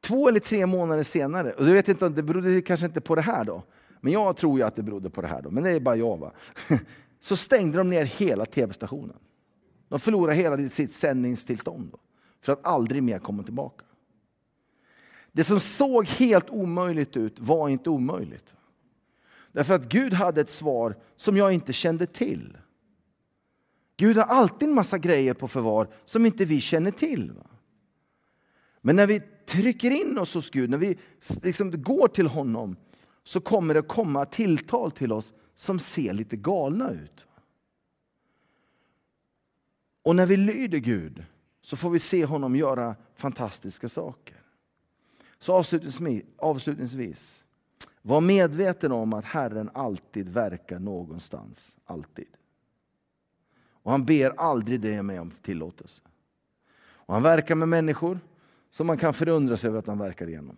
två 0.02 0.28
eller 0.28 0.40
tre 0.40 0.66
månader 0.66 1.04
senare, 1.04 1.52
och 1.54 1.66
jag 1.66 1.74
vet 1.74 1.88
inte, 1.88 2.10
det 2.10 2.24
berodde 2.24 2.62
kanske 2.62 2.86
inte 2.86 3.02
på 3.02 3.16
det 3.16 3.22
här 3.22 3.44
då, 3.44 3.64
men 4.02 4.14
jag 4.14 4.38
tror 4.38 4.60
ju 4.60 4.66
att 4.66 4.76
det 4.76 4.84
berodde 4.84 5.10
på 5.10 5.22
det 5.22 5.28
här 5.28 5.42
då, 5.42 5.52
men 5.52 5.64
det 5.64 5.72
är 5.72 5.80
bara 5.80 5.96
jag. 5.96 6.18
Va? 6.18 6.32
Så 7.20 7.36
stängde 7.36 7.78
de 7.78 7.90
ner 7.90 8.04
hela 8.04 8.46
tv-stationen. 8.46 9.18
De 9.88 10.00
förlorade 10.00 10.38
hela 10.38 10.70
sitt 10.70 10.92
sändningstillstånd. 10.92 11.92
Då 11.92 11.98
för 12.42 12.54
att 12.54 12.66
aldrig 12.66 13.04
mer 13.04 13.20
komma 13.20 13.44
tillbaka. 13.44 13.86
Det 15.32 15.44
som 15.44 15.60
såg 15.60 16.08
helt 16.08 16.50
omöjligt 16.50 17.18
ut 17.18 17.40
var 17.40 17.70
inte 17.70 17.90
omöjligt. 17.90 18.54
Därför 19.52 19.74
att 19.74 19.90
Gud 19.90 20.14
hade 20.14 20.42
ett 20.42 20.50
svar 20.50 20.96
som 21.16 21.38
jag 21.38 21.54
inte 21.54 21.74
kände 21.74 22.06
till. 22.06 22.58
Gud 23.98 24.18
har 24.18 24.24
alltid 24.24 24.70
en 24.70 24.76
massa 24.76 24.98
grejer 24.98 25.34
på 25.34 25.48
förvar 25.48 25.88
som 26.06 26.26
inte 26.26 26.46
vi 26.46 26.62
känner 26.62 26.92
till. 26.92 27.34
Men 28.82 28.96
när 28.96 29.08
vi 29.08 29.22
trycker 29.46 29.92
in 29.92 30.18
oss 30.18 30.34
hos 30.34 30.50
Gud, 30.50 30.70
när 30.70 30.78
vi 30.78 30.98
liksom 31.44 31.84
går 31.84 32.08
till 32.08 32.28
honom, 32.28 32.76
så 33.24 33.42
kommer 33.42 33.74
det 33.74 33.82
komma 33.82 34.26
tilltal 34.26 34.92
till 34.92 35.12
oss 35.12 35.34
som 35.56 35.80
ser 35.80 36.14
lite 36.14 36.36
galna 36.36 36.92
ut. 36.92 37.26
Och 40.04 40.16
när 40.16 40.26
vi 40.26 40.38
lyder 40.38 40.78
Gud 40.78 41.24
så 41.70 41.78
får 41.78 41.90
vi 41.90 42.00
se 42.00 42.26
honom 42.26 42.56
göra 42.56 42.96
fantastiska 43.16 43.90
saker. 43.90 44.36
Så 45.40 45.54
avslutningsvis, 45.54 46.24
avslutningsvis 46.38 47.44
var 48.02 48.22
medveten 48.22 48.92
om 48.92 49.14
att 49.14 49.26
Herren 49.26 49.70
alltid 49.74 50.30
verkar 50.30 50.80
någonstans. 50.80 51.78
Alltid. 51.86 52.28
Och 53.84 53.92
han 53.92 54.06
ber 54.06 54.34
aldrig 54.38 54.82
det 54.82 55.04
med 55.04 55.22
om 55.22 55.32
tillåtelse. 55.42 56.02
Och 56.80 57.14
han 57.14 57.24
verkar 57.24 57.56
med 57.56 57.68
människor 57.68 58.20
som 58.70 58.88
man 58.88 58.98
kan 58.98 59.14
förundras 59.14 59.66
över 59.66 59.80
att 59.80 59.88
han 59.88 60.00
verkar 60.00 60.28
igenom. 60.30 60.58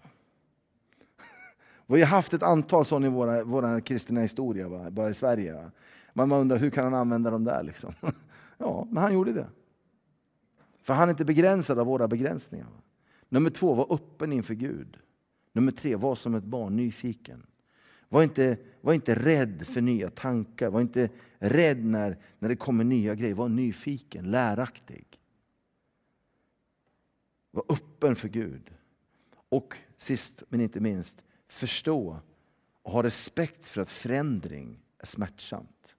Vi 1.86 2.01
har 2.01 2.07
haft 2.07 2.33
ett 2.33 2.43
antal 2.43 2.86
sådana 2.86 3.07
i 3.07 3.09
vår 3.09 3.43
våra 3.43 3.81
kristna 3.81 4.21
historia, 4.21 4.89
bara 4.89 5.09
i 5.09 5.13
Sverige. 5.13 5.71
Man 6.13 6.31
undrar 6.31 6.57
hur 6.57 6.69
kan 6.69 6.83
han 6.83 6.93
använda 6.93 7.29
dem 7.29 7.43
där? 7.43 7.63
Liksom? 7.63 7.93
ja, 8.57 8.88
men 8.89 9.03
han 9.03 9.13
gjorde 9.13 9.33
det. 9.33 9.47
För 10.82 10.93
han 10.93 11.09
är 11.09 11.11
inte 11.11 11.25
begränsad 11.25 11.79
av 11.79 11.86
våra 11.86 12.07
begränsningar. 12.07 12.67
Nummer 13.29 13.49
två, 13.49 13.73
var 13.73 13.93
öppen 13.93 14.34
inför 14.34 14.53
Gud. 14.53 14.97
Nummer 15.53 15.71
tre, 15.71 15.95
var 15.95 16.15
som 16.15 16.36
ett 16.36 16.43
barn 16.43 16.75
nyfiken. 16.75 17.45
Var 18.09 18.23
inte, 18.23 18.57
var 18.82 18.93
inte 18.93 19.15
rädd 19.15 19.67
för 19.67 19.82
nya 19.82 20.09
tankar. 20.09 20.69
Var 20.69 20.82
inte 20.82 21.09
rädd 21.39 21.86
när, 21.86 22.17
när 22.39 22.49
det 22.49 22.55
kommer 22.55 22.84
nya 22.84 23.15
grejer. 23.15 23.34
Var 23.34 23.49
nyfiken, 23.49 24.32
läraktig. 24.32 25.19
Var 27.51 27.63
öppen 27.69 28.15
för 28.15 28.27
Gud. 28.27 28.71
Och 29.49 29.77
sist 29.97 30.43
men 30.49 30.61
inte 30.61 30.79
minst, 30.79 31.23
förstå 31.47 32.19
och 32.82 32.91
ha 32.91 33.03
respekt 33.03 33.67
för 33.67 33.82
att 33.82 33.89
förändring 33.89 34.79
är 34.97 35.05
smärtsamt. 35.05 35.95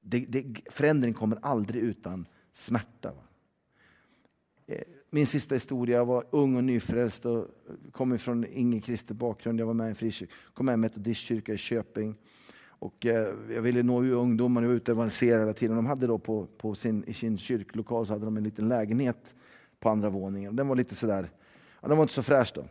Det, 0.00 0.18
det, 0.28 0.60
förändring 0.70 1.14
kommer 1.14 1.38
aldrig 1.42 1.82
utan 1.82 2.26
smärta. 2.52 3.12
Va? 3.12 3.25
Eh, 4.66 4.82
min 5.10 5.26
sista 5.26 5.54
historia, 5.54 5.96
jag 5.96 6.06
var 6.06 6.24
ung 6.30 6.56
och 6.56 6.64
nyfrälst 6.64 7.26
och 7.26 7.46
kom 7.92 8.18
från 8.18 8.46
ingen 8.52 8.80
kristen 8.80 9.16
bakgrund. 9.16 9.60
Jag 9.60 9.66
var 9.66 9.74
med 9.74 9.86
i 9.86 9.88
en 9.88 9.94
frikyrka, 9.94 10.32
kom 10.54 10.66
med 10.66 10.72
i 10.72 10.74
en 10.74 10.80
metodistkyrka 10.80 11.52
i 11.52 11.56
Köping. 11.56 12.14
Och 12.78 13.06
eh, 13.06 13.34
jag 13.50 13.62
ville 13.62 13.82
nå 13.82 14.02
ungdomar, 14.02 14.62
jag 14.62 14.68
var 14.68 14.76
ute 14.76 14.92
och 14.92 14.96
evangeliserade 14.96 15.42
hela 15.42 15.52
tiden. 15.52 15.76
De 15.76 15.86
hade 15.86 16.06
då 16.06 16.18
på, 16.18 16.46
på 16.58 16.74
sin, 16.74 17.04
I 17.04 17.14
sin 17.14 17.38
kyrklokal 17.38 18.06
så 18.06 18.12
hade 18.12 18.24
de 18.24 18.36
en 18.36 18.44
liten 18.44 18.68
lägenhet 18.68 19.34
på 19.80 19.88
andra 19.88 20.10
våningen. 20.10 20.56
Den 20.56 20.68
var 20.68 20.76
lite 20.76 20.94
sådär, 20.94 21.30
ja, 21.80 21.88
den 21.88 21.96
var 21.96 22.04
inte 22.04 22.14
så 22.14 22.22
fräsch 22.22 22.52
då. 22.54 22.64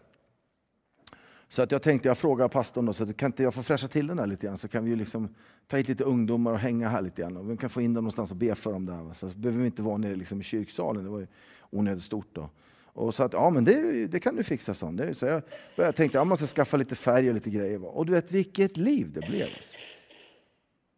Så 1.47 1.61
att 1.61 1.71
jag 1.71 1.81
tänkte, 1.81 2.07
jag 2.07 2.17
frågade 2.17 2.49
pastorn, 2.49 2.85
då, 2.85 2.93
så 2.93 3.13
kan 3.13 3.27
inte 3.27 3.43
jag 3.43 3.53
få 3.53 3.63
fräscha 3.63 3.87
till 3.87 4.07
den 4.07 4.19
här 4.19 4.27
lite 4.27 4.47
grann? 4.47 4.57
Så 4.57 4.67
kan 4.67 4.85
vi 4.85 4.95
liksom 4.95 5.29
ta 5.67 5.77
hit 5.77 5.87
lite 5.87 6.03
ungdomar 6.03 6.51
och 6.51 6.59
hänga 6.59 6.89
här 6.89 7.01
lite 7.01 7.21
grann. 7.21 7.37
Och 7.37 7.51
vi 7.51 7.57
kan 7.57 7.69
få 7.69 7.81
in 7.81 7.93
dem 7.93 8.03
någonstans 8.03 8.31
och 8.31 8.37
be 8.37 8.55
för 8.55 8.71
dem 8.71 8.85
där. 8.85 9.13
Så 9.13 9.27
behöver 9.27 9.59
vi 9.59 9.65
inte 9.65 9.81
vara 9.81 9.97
nere 9.97 10.15
liksom 10.15 10.39
i 10.39 10.43
kyrksalen, 10.43 11.03
det 11.03 11.09
var 11.09 11.19
ju 11.19 11.27
onödigt 11.69 12.03
stort 12.03 12.27
då. 12.31 12.49
Och 12.95 13.15
så 13.15 13.23
att, 13.23 13.33
ja 13.33 13.49
men 13.49 13.65
det, 13.65 14.07
det 14.07 14.19
kan 14.19 14.35
du 14.35 14.43
fixa, 14.43 14.73
sånt. 14.73 14.97
Det, 14.97 15.15
så 15.15 15.25
jag 15.25 15.41
jag 15.75 15.95
tänkte, 15.95 16.17
jag 16.17 16.27
måste 16.27 16.47
skaffa 16.47 16.77
lite 16.77 16.95
färg 16.95 17.27
och 17.27 17.33
lite 17.33 17.49
grejer. 17.49 17.85
Och 17.85 18.05
du 18.05 18.11
vet 18.11 18.31
vilket 18.31 18.77
liv 18.77 19.11
det 19.13 19.27
blev. 19.27 19.43
Alltså, 19.43 19.77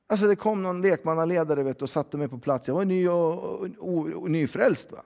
alltså 0.08 0.28
det 0.28 0.36
kom 0.36 0.62
någon 0.62 0.82
lekmannaledare 0.82 1.64
vet, 1.64 1.82
och 1.82 1.90
satte 1.90 2.18
mig 2.18 2.28
på 2.28 2.38
plats. 2.38 2.68
Jag 2.68 2.76
var 2.76 2.86
ny 2.86 3.08
och, 3.08 3.44
och, 3.44 3.68
och, 3.78 4.10
och 4.10 4.32
nyfrälst. 4.32 4.92
Va? 4.92 5.04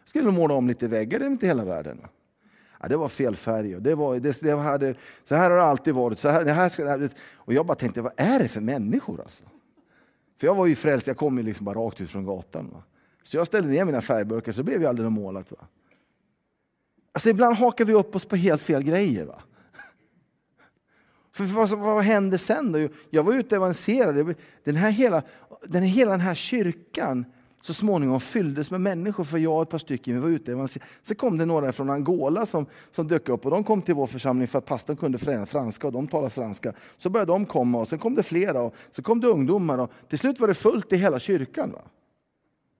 Jag 0.00 0.08
skulle 0.08 0.30
måla 0.30 0.54
om 0.54 0.68
lite 0.68 0.88
väggar, 0.88 1.18
det 1.18 1.24
är 1.24 1.30
inte 1.30 1.46
hela 1.46 1.64
världen. 1.64 1.98
Va? 2.02 2.08
Ja, 2.80 2.88
det 2.88 2.96
var 2.96 3.08
fel 3.08 3.36
färg. 3.36 3.76
Och 3.76 3.82
det 3.82 3.94
var, 3.94 4.18
det, 4.18 4.40
det 4.40 4.50
hade, 4.50 4.94
så 5.28 5.34
här 5.34 5.50
har 5.50 5.56
det 5.56 5.62
alltid 5.62 5.94
varit. 5.94 6.18
Så 6.18 6.28
här, 6.28 6.44
det 6.44 6.52
här 6.52 6.68
ska, 6.68 7.08
och 7.34 7.52
jag 7.52 7.66
bara 7.66 7.74
tänkte, 7.74 8.02
vad 8.02 8.12
är 8.16 8.38
det 8.38 8.48
för 8.48 8.60
människor? 8.60 9.20
Alltså? 9.20 9.44
För 10.40 10.46
jag 10.46 10.54
var 10.54 10.66
ju 10.66 10.76
frälst, 10.76 11.06
jag 11.06 11.16
kom 11.16 11.38
ju 11.38 11.44
liksom 11.44 11.64
bara 11.64 11.78
rakt 11.78 12.00
ut 12.00 12.10
från 12.10 12.24
gatan. 12.24 12.70
Va? 12.72 12.82
Så 13.24 13.36
jag 13.36 13.46
ställde 13.46 13.68
ner 13.68 13.84
mina 13.84 14.00
färgburkar, 14.00 14.52
så 14.52 14.62
blev 14.62 14.80
ju 14.80 14.86
aldrig 14.86 15.10
målat. 15.10 15.50
Va? 15.50 15.58
Alltså 17.12 17.28
ibland 17.28 17.56
hakar 17.56 17.84
vi 17.84 17.92
upp 17.92 18.16
oss 18.16 18.24
på 18.24 18.36
helt 18.36 18.62
fel 18.62 18.82
grejer. 18.82 19.24
Va? 19.24 19.42
För 21.32 21.44
vad, 21.44 21.68
som, 21.68 21.80
vad 21.80 22.04
hände 22.04 22.38
sen 22.38 22.72
då? 22.72 22.88
Jag 23.10 23.22
var 23.22 23.32
ute 23.32 23.46
och 23.46 23.56
evangeliserade. 23.56 24.34
Den 24.64 24.76
här 24.76 24.90
hela, 24.90 25.22
den, 25.64 25.82
hela 25.82 26.10
den 26.10 26.20
här 26.20 26.34
kyrkan 26.34 27.24
så 27.60 27.74
småningom 27.74 28.20
fylldes 28.20 28.70
med 28.70 28.80
människor, 28.80 29.24
för 29.24 29.38
jag 29.38 29.56
och 29.56 29.62
ett 29.62 29.68
par 29.68 29.78
stycken 29.78 30.14
vi 30.14 30.20
var 30.20 30.28
ute. 30.28 30.54
och 30.54 30.70
Sen 31.02 31.16
kom 31.16 31.38
det 31.38 31.46
några 31.46 31.72
från 31.72 31.90
Angola 31.90 32.46
som, 32.46 32.66
som 32.90 33.08
dök 33.08 33.28
upp 33.28 33.44
och 33.44 33.50
de 33.50 33.64
kom 33.64 33.82
till 33.82 33.94
vår 33.94 34.06
församling 34.06 34.48
för 34.48 34.58
att 34.58 34.64
pastorn 34.64 34.96
kunde 34.96 35.46
franska 35.46 35.86
och 35.86 35.92
de 35.92 36.08
talade 36.08 36.30
franska. 36.30 36.72
Så 36.96 37.10
började 37.10 37.32
de 37.32 37.46
komma 37.46 37.80
och 37.80 37.88
sen 37.88 37.98
kom 37.98 38.14
det 38.14 38.22
flera 38.22 38.62
och 38.62 38.74
sen 38.90 39.04
kom 39.04 39.20
det 39.20 39.26
ungdomar 39.26 39.78
och 39.78 39.90
till 40.08 40.18
slut 40.18 40.40
var 40.40 40.48
det 40.48 40.54
fullt 40.54 40.92
i 40.92 40.96
hela 40.96 41.18
kyrkan. 41.18 41.72
Va? 41.72 41.82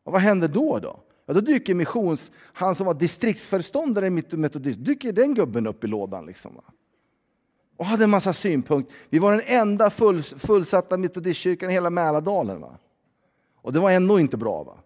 Och 0.05 0.13
vad 0.13 0.21
händer 0.21 0.49
då? 0.49 0.79
då? 0.79 1.01
Ja, 1.27 1.35
då 1.35 1.41
dyker 1.41 1.75
missions, 1.75 2.31
han 2.53 2.75
som 2.75 2.87
var 2.87 2.95
distriktsföreståndare 2.95 4.07
i 4.07 4.11
metodist, 4.37 4.79
dyker 4.85 5.13
den 5.13 5.35
gubben 5.35 5.67
upp 5.67 5.85
i 5.85 5.87
lådan. 5.87 6.27
Liksom, 6.27 6.55
va? 6.55 6.63
Och 7.77 7.87
hade 7.87 8.05
en 8.05 8.11
massa 8.11 8.33
synpunkter. 8.33 8.95
Vi 9.09 9.19
var 9.19 9.33
den 9.33 9.43
enda 9.47 9.91
full, 9.91 10.23
fullsatta 10.23 10.97
metodistkyrkan 10.99 11.71
i 11.71 11.73
hela 11.73 11.91
Mälardalen. 11.91 12.61
Va? 12.61 12.79
Och 13.57 13.73
det 13.73 13.81
var 13.81 13.91
ändå 13.91 14.21
inte 14.21 14.37
bra. 14.37 14.63
va? 14.63 14.79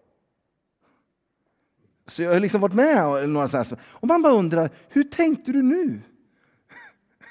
Så 2.05 2.21
jag 2.21 2.33
har 2.33 2.39
liksom 2.39 2.61
varit 2.61 2.73
med 2.73 3.29
några 3.29 3.47
sådana 3.47 3.81
Och 3.83 4.07
man 4.07 4.21
bara 4.21 4.33
undrar, 4.33 4.69
hur 4.89 5.03
tänkte 5.03 5.51
du 5.51 5.61
nu? 5.61 6.01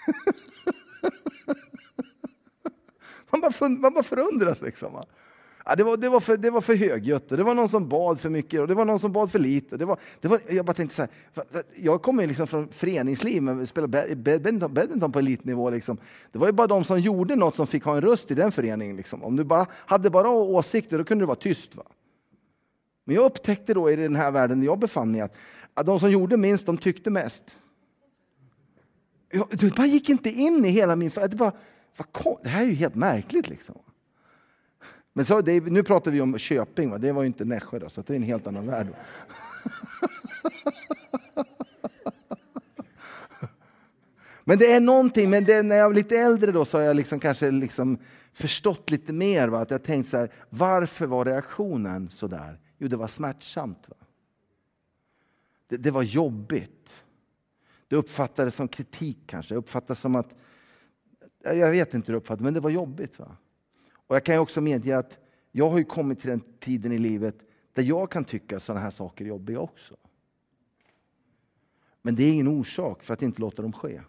man, 3.30 3.40
bara, 3.40 3.68
man 3.68 3.94
bara 3.94 4.02
förundras 4.02 4.62
liksom. 4.62 4.92
Va? 4.92 5.04
Ja, 5.68 5.76
det, 5.76 5.84
var, 5.84 5.96
det, 5.96 6.08
var 6.08 6.20
för, 6.20 6.36
det 6.36 6.50
var 6.50 6.60
för 6.60 6.74
högljutt, 6.74 7.28
det 7.28 7.42
var 7.42 7.54
någon 7.54 7.68
som 7.68 7.88
bad 7.88 8.20
för 8.20 8.30
mycket 8.30 8.60
och 8.60 8.68
det 8.68 8.74
var 8.74 8.84
någon 8.84 8.98
som 8.98 9.12
bad 9.12 9.30
för 9.30 9.38
lite. 9.38 9.76
Det 9.76 9.84
var, 9.84 9.98
det 10.20 10.28
var, 10.28 10.40
jag 10.48 10.64
bara 10.64 10.72
tänkte 10.72 10.96
så 10.96 11.02
här, 11.02 11.62
jag 11.76 12.02
kommer 12.02 12.26
liksom 12.26 12.46
från 12.46 12.68
föreningsliv, 12.68 13.42
men 13.42 13.66
spelade 13.66 14.16
badminton, 14.16 14.74
badminton 14.74 15.12
på 15.12 15.18
elitnivå. 15.18 15.70
Liksom. 15.70 15.98
Det 16.32 16.38
var 16.38 16.46
ju 16.46 16.52
bara 16.52 16.66
de 16.66 16.84
som 16.84 17.00
gjorde 17.00 17.36
något 17.36 17.54
som 17.54 17.66
fick 17.66 17.84
ha 17.84 17.94
en 17.96 18.00
röst 18.00 18.30
i 18.30 18.34
den 18.34 18.52
föreningen. 18.52 18.96
Liksom. 18.96 19.24
Om 19.24 19.36
du 19.36 19.44
bara 19.44 19.66
hade 19.72 20.10
bara 20.10 20.30
åsikter, 20.30 20.98
då 20.98 21.04
kunde 21.04 21.22
du 21.22 21.26
vara 21.26 21.36
tyst. 21.36 21.76
Va? 21.76 21.82
Men 23.04 23.14
jag 23.14 23.24
upptäckte 23.24 23.74
då 23.74 23.90
i 23.90 23.96
den 23.96 24.16
här 24.16 24.30
världen 24.30 24.62
jag 24.62 24.78
befann 24.78 25.12
mig 25.12 25.20
att, 25.20 25.36
att 25.74 25.86
de 25.86 26.00
som 26.00 26.10
gjorde 26.10 26.36
minst, 26.36 26.66
de 26.66 26.78
tyckte 26.78 27.10
mest. 27.10 27.56
Jag, 29.30 29.48
det 29.50 29.76
bara 29.76 29.86
gick 29.86 30.08
inte 30.08 30.30
in 30.30 30.64
i 30.64 30.68
hela 30.68 30.96
min... 30.96 31.10
Det, 31.14 31.36
bara, 31.36 31.52
det 32.42 32.48
här 32.48 32.62
är 32.62 32.66
ju 32.66 32.74
helt 32.74 32.94
märkligt. 32.94 33.48
liksom. 33.48 33.74
Men 35.18 35.24
så, 35.24 35.40
det, 35.40 35.60
nu 35.60 35.82
pratar 35.82 36.10
vi 36.10 36.20
om 36.20 36.38
Köping, 36.38 36.90
va? 36.90 36.98
det 36.98 37.12
var 37.12 37.22
ju 37.22 37.26
inte 37.26 37.44
Nässjö, 37.44 37.78
då, 37.78 37.88
så 37.88 38.02
det 38.02 38.12
är 38.12 38.16
en 38.16 38.22
helt 38.22 38.46
annan 38.46 38.66
värld. 38.66 38.86
Men 44.44 44.58
det 44.58 44.72
är 44.72 44.80
någonting, 44.80 45.30
men 45.30 45.44
det, 45.44 45.62
när 45.62 45.76
jag 45.76 45.88
var 45.88 45.94
lite 45.94 46.18
äldre 46.18 46.52
då, 46.52 46.64
så 46.64 46.78
har 46.78 46.82
jag 46.82 46.96
liksom 46.96 47.20
kanske 47.20 47.50
liksom 47.50 47.98
förstått 48.32 48.90
lite 48.90 49.12
mer. 49.12 49.48
Va? 49.48 49.60
Att 49.60 49.70
jag 49.70 49.82
tänkt 49.82 50.08
så 50.08 50.16
här, 50.16 50.32
varför 50.50 51.06
var 51.06 51.24
reaktionen 51.24 52.10
så 52.10 52.26
där? 52.26 52.60
Jo, 52.78 52.88
det 52.88 52.96
var 52.96 53.08
smärtsamt. 53.08 53.88
Va? 53.88 53.96
Det, 55.68 55.76
det, 55.76 55.90
var 55.90 56.02
jobbigt. 56.02 57.04
Det 57.88 57.96
uppfattades 57.96 58.54
som 58.54 58.68
kritik 58.68 59.18
kanske. 59.26 59.54
Det 59.54 59.58
uppfattades 59.58 60.00
som 60.00 60.14
att, 60.14 60.34
jag 61.42 61.70
vet 61.70 61.94
inte 61.94 62.06
hur 62.06 62.12
det 62.12 62.18
uppfattades, 62.18 62.44
men 62.44 62.54
det 62.54 62.60
var 62.60 62.70
jobbigt. 62.70 63.18
Va? 63.18 63.36
Och 64.08 64.16
jag 64.16 64.24
kan 64.24 64.38
också 64.38 64.60
medge 64.60 64.98
att 64.98 65.18
jag 65.52 65.70
har 65.70 65.82
kommit 65.82 66.20
till 66.20 66.30
den 66.30 66.40
tiden 66.58 66.92
i 66.92 66.98
livet 66.98 67.36
där 67.72 67.82
jag 67.82 68.10
kan 68.10 68.24
tycka 68.24 68.60
sådana 68.60 68.80
här 68.80 68.90
saker 68.90 69.24
är 69.24 69.28
jobbiga 69.28 69.60
också. 69.60 69.96
Men 72.02 72.14
det 72.14 72.24
är 72.24 72.32
ingen 72.32 72.48
orsak 72.48 73.02
för 73.02 73.14
att 73.14 73.22
inte 73.22 73.40
låta 73.40 73.62
dem 73.62 73.72
ske. 73.72 74.02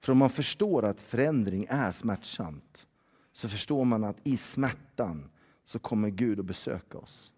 För 0.00 0.12
om 0.12 0.18
man 0.18 0.30
förstår 0.30 0.84
att 0.84 1.00
förändring 1.00 1.66
är 1.68 1.90
smärtsamt 1.90 2.86
så 3.32 3.48
förstår 3.48 3.84
man 3.84 4.04
att 4.04 4.16
i 4.22 4.36
smärtan 4.36 5.30
så 5.64 5.78
kommer 5.78 6.08
Gud 6.08 6.40
att 6.40 6.46
besöka 6.46 6.98
oss. 6.98 7.32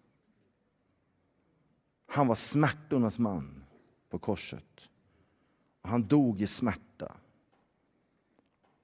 Han 2.05 2.27
var 2.27 2.35
smärtornas 2.35 3.19
man 3.19 3.63
på 4.09 4.19
korset. 4.19 4.89
Han 5.81 6.07
dog 6.07 6.41
i 6.41 6.47
smärta. 6.47 7.17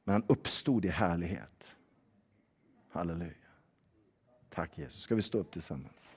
Men 0.04 0.14
han 0.14 0.24
uppstod 0.28 0.86
i 0.86 0.88
härlighet. 0.88 1.76
Halleluja. 2.92 3.34
Tack 4.50 4.78
Jesus. 4.78 5.02
Ska 5.02 5.16
vi 5.16 5.22
stå 5.22 5.38
upp 5.38 5.52
tillsammans? 5.52 6.16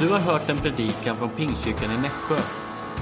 Du 0.00 0.08
har 0.08 0.18
hört 0.18 0.48
en 0.48 0.56
predikan 0.56 1.16
från 1.16 1.28
Pingstkyrkan 1.28 1.92
i 1.92 1.98
Nässjö. 1.98 2.36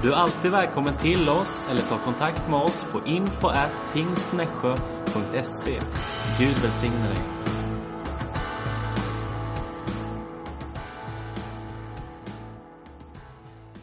Du 0.02 0.12
är 0.12 0.16
alltid 0.16 0.50
välkommen 0.50 0.94
till 0.94 1.28
oss 1.28 1.66
eller 1.70 1.82
ta 1.82 1.98
kontakt 1.98 2.48
med 2.50 2.60
oss 2.60 2.84
på 2.92 3.06
info 3.06 3.48
at 3.48 3.80
pingstnässjö.se. 3.92 5.80
Gud 6.38 6.56
välsigne 6.62 7.08
dig. 7.08 7.18